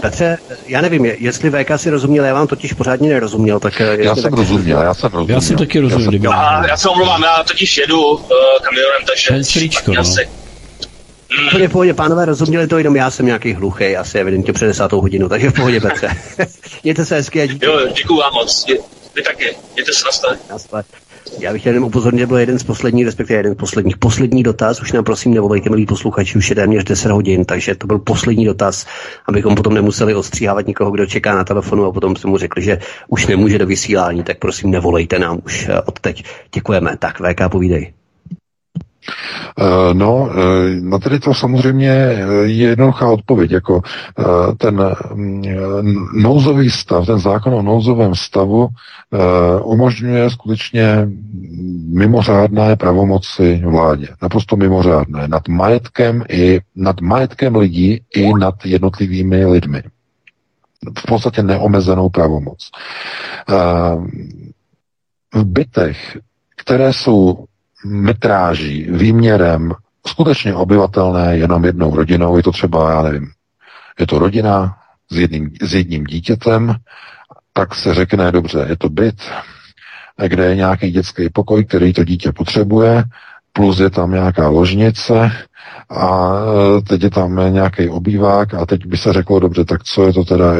[0.00, 3.80] Petře, já nevím, jestli VK si rozuměl, já vám totiž pořádně nerozuměl, tak...
[3.80, 4.32] Eh, já jsem tak...
[4.32, 5.36] rozuměl, já jsem rozuměl.
[5.36, 6.32] Já jsem taky rozuměl.
[6.32, 6.64] Já, jsem...
[6.64, 8.20] já, já se omlouvám, já totiž jedu uh,
[8.62, 9.32] kamionem, takže...
[9.32, 10.00] Henstříčko, no.
[10.00, 10.28] Asi...
[11.28, 14.66] V pohodě, v pohodě, pánové, rozuměli to, jenom já jsem nějaký hluchý, asi evidentně před
[14.66, 16.08] desátou hodinu, takže v pohodě, Petře.
[16.82, 17.66] Mějte se hezky a díky.
[17.66, 18.66] Jo, děkuju vám moc.
[19.14, 19.56] Vy taky.
[19.74, 20.04] Mějte se
[20.72, 20.82] na.
[21.38, 24.42] Já bych chtěl jenom upozornit, že byl jeden z posledních, respektive jeden z posledních, poslední
[24.42, 27.98] dotaz, už nám prosím nevolejte, milí posluchači, už je téměř 10 hodin, takže to byl
[27.98, 28.86] poslední dotaz,
[29.26, 32.78] abychom potom nemuseli odstříhávat nikoho, kdo čeká na telefonu a potom jsme mu řekli, že
[33.08, 36.24] už nemůže do vysílání, tak prosím nevolejte nám už eh, od teď.
[36.54, 36.96] Děkujeme.
[36.98, 38.03] Tak, VK, povídej.
[39.58, 43.82] Eh, no, eh, na tedy to samozřejmě je jednoduchá odpověď, jako
[44.58, 45.42] ten mm,
[46.22, 48.68] nouzový stav, ten zákon o nouzovém stavu
[49.62, 51.08] umožňuje skutečně
[51.88, 54.08] mimořádné pravomoci vládě.
[54.22, 55.28] Naprosto mimořádné.
[55.28, 59.82] Nad majetkem i nad majetkem lidí i nad jednotlivými lidmi.
[60.98, 62.70] V podstatě neomezenou pravomoc.
[65.34, 66.18] V bytech,
[66.56, 67.44] které jsou
[67.84, 69.72] metráží, výměrem
[70.06, 73.30] skutečně obyvatelné jenom jednou rodinou, je to třeba, já nevím,
[73.98, 74.76] je to rodina
[75.10, 76.74] s jedním, s jedním dítětem,
[77.52, 79.22] tak se řekne, dobře, je to byt,
[80.26, 83.04] kde je nějaký dětský pokoj, který to dítě potřebuje,
[83.52, 85.32] plus je tam nějaká ložnice
[85.90, 86.32] a
[86.78, 90.12] e, teď je tam nějaký obývák a teď by se řeklo, dobře, tak co je
[90.12, 90.52] to teda,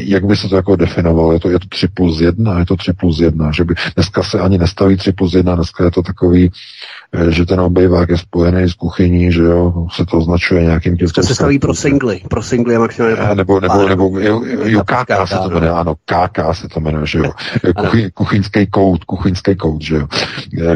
[0.00, 2.76] jak by se to jako definovalo, je to, je to 3 plus 1, je to
[2.76, 6.02] 3 plus 1, že by dneska se ani nestaví 3 plus 1, dneska je to
[6.02, 6.97] takový, Eh,
[7.28, 11.22] že ten obejvák je spojený s kuchyní, že jo, se to označuje nějakým tím To
[11.22, 13.16] se staví pro singly, pro singly je maximálně.
[13.18, 17.06] Eh, nebo, nebo, nebo, jo, jo, KK se to jmenuje, ano, KK se to jmenuje,
[17.06, 17.32] že jo.
[17.76, 20.06] Kuchy, kuchyňský kout, kuchyňský kout, že jo,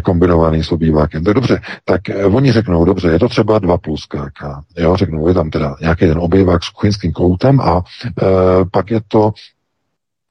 [0.02, 1.24] kombinovaný s obývákem.
[1.24, 4.42] Tak dobře, tak eh, oni řeknou, dobře, je to třeba 2 plus KK,
[4.78, 8.24] jo, řeknou, je tam teda nějaký ten obývák s kuchyňským koutem a e,
[8.70, 9.32] pak je to,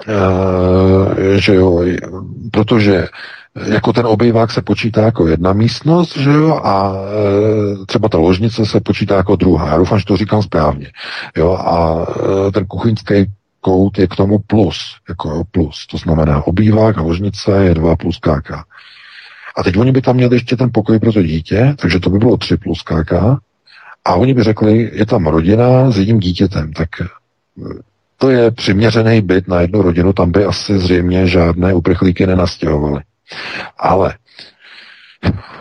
[0.07, 1.83] e, že jo,
[2.51, 3.07] protože
[3.55, 8.65] jako ten obývák se počítá jako jedna místnost, že jo, a e, třeba ta ložnice
[8.65, 9.67] se počítá jako druhá.
[9.67, 10.87] Já doufám, že to říkám správně.
[11.37, 12.05] Jo, a
[12.47, 13.25] e, ten kuchyňský
[13.61, 15.87] kout je k tomu plus, jako plus.
[15.87, 18.51] To znamená obývák a ložnice je 2 plus KK.
[19.57, 22.19] A teď oni by tam měli ještě ten pokoj pro to dítě, takže to by
[22.19, 23.13] bylo 3 plus KK.
[24.05, 27.05] A oni by řekli, je tam rodina s jedním dítětem, tak e,
[28.17, 33.01] to je přiměřený byt na jednu rodinu, tam by asi zřejmě žádné uprchlíky nenastěhovali.
[33.77, 34.17] Ale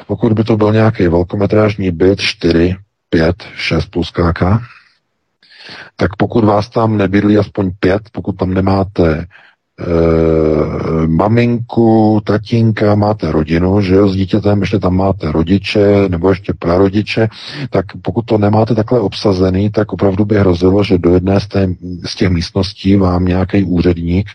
[0.07, 2.77] pokud by to byl nějaký velkometrážní byt 4,
[3.11, 4.43] 5, 6 plus KK,
[5.97, 9.27] tak pokud vás tam nebydlí aspoň pět, pokud tam nemáte
[9.81, 16.53] e, maminku, tatínka, máte rodinu, že jo, s dítětem ještě tam máte rodiče nebo ještě
[16.59, 17.29] prarodiče,
[17.71, 21.69] tak pokud to nemáte takhle obsazený, tak opravdu by hrozilo, že do jedné z, té,
[22.05, 24.29] z těch místností vám nějaký úředník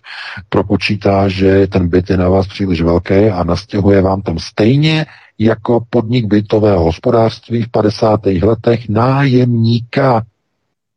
[0.50, 5.06] propočítá, že ten byt je na vás příliš velký a nastěhuje vám tam stejně
[5.40, 8.26] jako podnik bytového hospodářství v 50.
[8.26, 10.24] letech nájemníka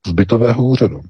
[0.07, 1.01] z bytového úřadu.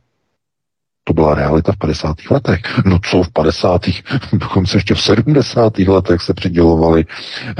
[1.09, 2.17] To byla realita v 50.
[2.31, 2.61] letech.
[2.85, 3.83] No co v 50.
[4.33, 5.79] dokonce ještě v 70.
[5.79, 7.05] letech se přidělovali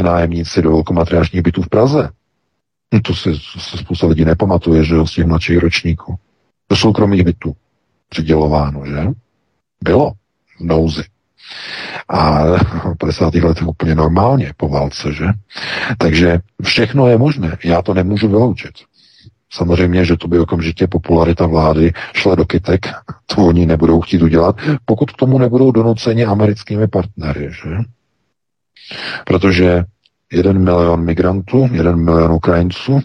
[0.03, 2.11] nájemníci do velkomatriářních bytů v Praze.
[2.93, 6.19] No to si, se spousta lidí nepamatuje, že jo, z těch mladších ročníků.
[6.71, 7.57] Do soukromých bytů
[8.09, 9.07] přidělováno, že?
[9.85, 10.13] Bylo
[10.59, 11.03] v nouzi.
[12.09, 13.35] A v 50.
[13.35, 15.27] letech úplně normálně po válce, že?
[15.99, 17.57] Takže všechno je možné.
[17.65, 18.73] Já to nemůžu vyloučit.
[19.51, 22.87] Samozřejmě, že to by okamžitě popularita vlády šla do kytek,
[23.27, 27.77] to oni nebudou chtít udělat, pokud k tomu nebudou donuceni americkými partnery, že?
[29.25, 29.85] Protože
[30.33, 33.01] jeden milion migrantů, jeden milion Ukrajinců,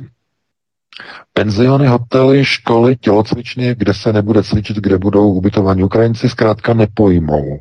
[1.34, 7.60] penziony, hotely, školy, tělocvičny, kde se nebude cvičit, kde budou ubytovaní Ukrajinci, zkrátka nepojmou.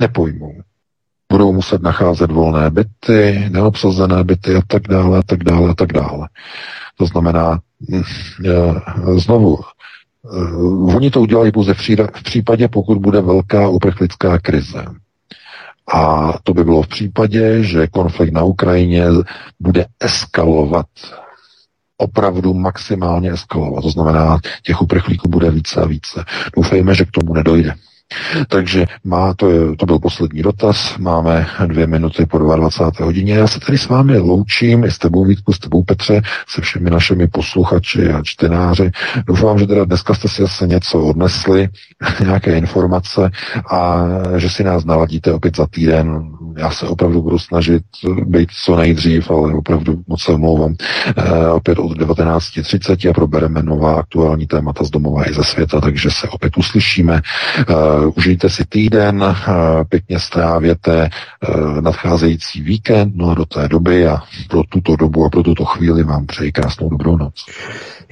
[0.00, 0.62] Nepojmou.
[1.34, 5.92] Budou muset nacházet volné byty, neobsazené byty a tak dále, a tak dále, a tak
[5.92, 6.28] dále.
[6.96, 8.02] To znamená, hm,
[9.18, 10.56] znovu, eh,
[10.96, 14.84] oni to udělají pouze v případě, pokud bude velká uprchlická krize.
[15.94, 19.04] A to by bylo v případě, že konflikt na Ukrajině
[19.60, 20.86] bude eskalovat
[21.96, 23.82] opravdu maximálně eskalovat.
[23.82, 26.24] To znamená, těch uprchlíků bude více a více.
[26.56, 27.74] Doufejme, že k tomu nedojde.
[28.48, 33.06] Takže má, to, to byl poslední dotaz, máme dvě minuty po 22.
[33.06, 33.34] hodině.
[33.34, 36.90] Já se tady s vámi loučím, i s tebou Vítku, s tebou Petře, se všemi
[36.90, 38.90] našimi posluchači a čtenáři.
[39.26, 41.68] Doufám, že teda dneska jste si zase něco odnesli,
[42.20, 43.30] nějaké informace
[43.70, 44.04] a
[44.36, 46.32] že si nás naladíte opět za týden.
[46.56, 47.82] Já se opravdu budu snažit
[48.26, 50.74] být co nejdřív, ale opravdu moc se omlouvám.
[51.16, 56.10] E, opět od 19.30 a probereme nová aktuální témata z domova i ze světa, takže
[56.10, 57.14] se opět uslyšíme.
[57.14, 59.34] E, užijte si týden, uh,
[59.88, 61.10] pěkně strávěte
[61.48, 64.18] uh, nadcházející víkend, no a do té doby a
[64.48, 67.46] pro tuto dobu a pro tuto chvíli vám přeji krásnou dobrou noc.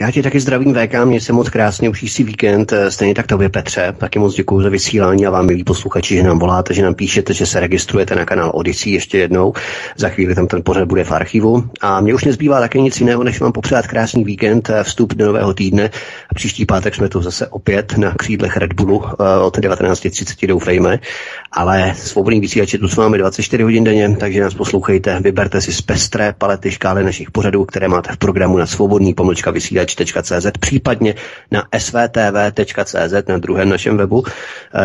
[0.00, 3.26] Já ti taky zdravím VK, mě se moc krásně, užij si víkend, eh, stejně tak
[3.26, 6.82] tobě Petře, taky moc děkuji za vysílání a vám milí posluchači, že nám voláte, že
[6.82, 9.52] nám píšete, že se registrujete na kanál Odyssey ještě jednou,
[9.96, 11.64] za chvíli tam ten pořad bude v archivu.
[11.80, 15.26] A mě už nezbývá také nic jiného, než vám popřát krásný víkend, eh, vstup do
[15.26, 15.90] nového týdne.
[16.30, 20.98] A příští pátek jsme tu zase opět na křídlech Red Bullu eh, od 19.30 doufejme,
[21.52, 25.72] ale svobodný vysílač je tu s vámi 24 hodin denně, takže nás poslouchejte, vyberte si
[25.72, 30.46] z pestré palety škály našich pořadů, které máte v programu na svobodný pomlčka vysílač vysílač.cz,
[30.60, 31.14] případně
[31.50, 34.24] na svtv.cz na druhém našem webu,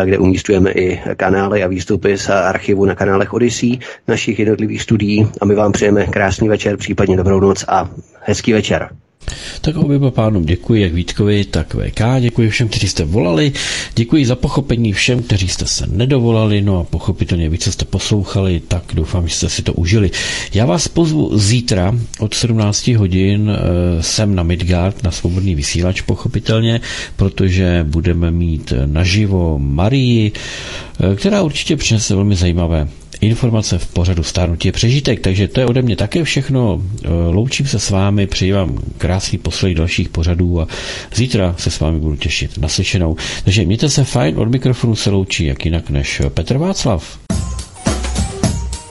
[0.04, 5.44] kde umístujeme i kanály a výstupy z archivu na kanálech Odyssey našich jednotlivých studií a
[5.44, 8.88] my vám přejeme krásný večer, případně dobrou noc a hezký večer.
[9.60, 12.00] Tak oběma pánům děkuji, jak Vítkovi, tak VK.
[12.20, 13.52] Děkuji všem, kteří jste volali.
[13.94, 16.60] Děkuji za pochopení všem, kteří jste se nedovolali.
[16.60, 20.10] No a pochopitelně více jste poslouchali, tak doufám, že jste si to užili.
[20.54, 26.80] Já vás pozvu zítra od 17 hodin eh, sem na Midgard, na svobodný vysílač, pochopitelně,
[27.16, 30.32] protože budeme mít naživo Marii,
[31.12, 32.88] eh, která určitě přinese velmi zajímavé
[33.20, 36.82] informace v pořadu Stárnutí je přežitek, takže to je ode mě také všechno.
[37.04, 40.66] E, loučím se s vámi, přeji vám krásný posled dalších pořadů a
[41.14, 43.16] zítra se s vámi budu těšit naslyšenou.
[43.44, 47.18] Takže mějte se fajn, od mikrofonu se loučí jak jinak než Petr Václav.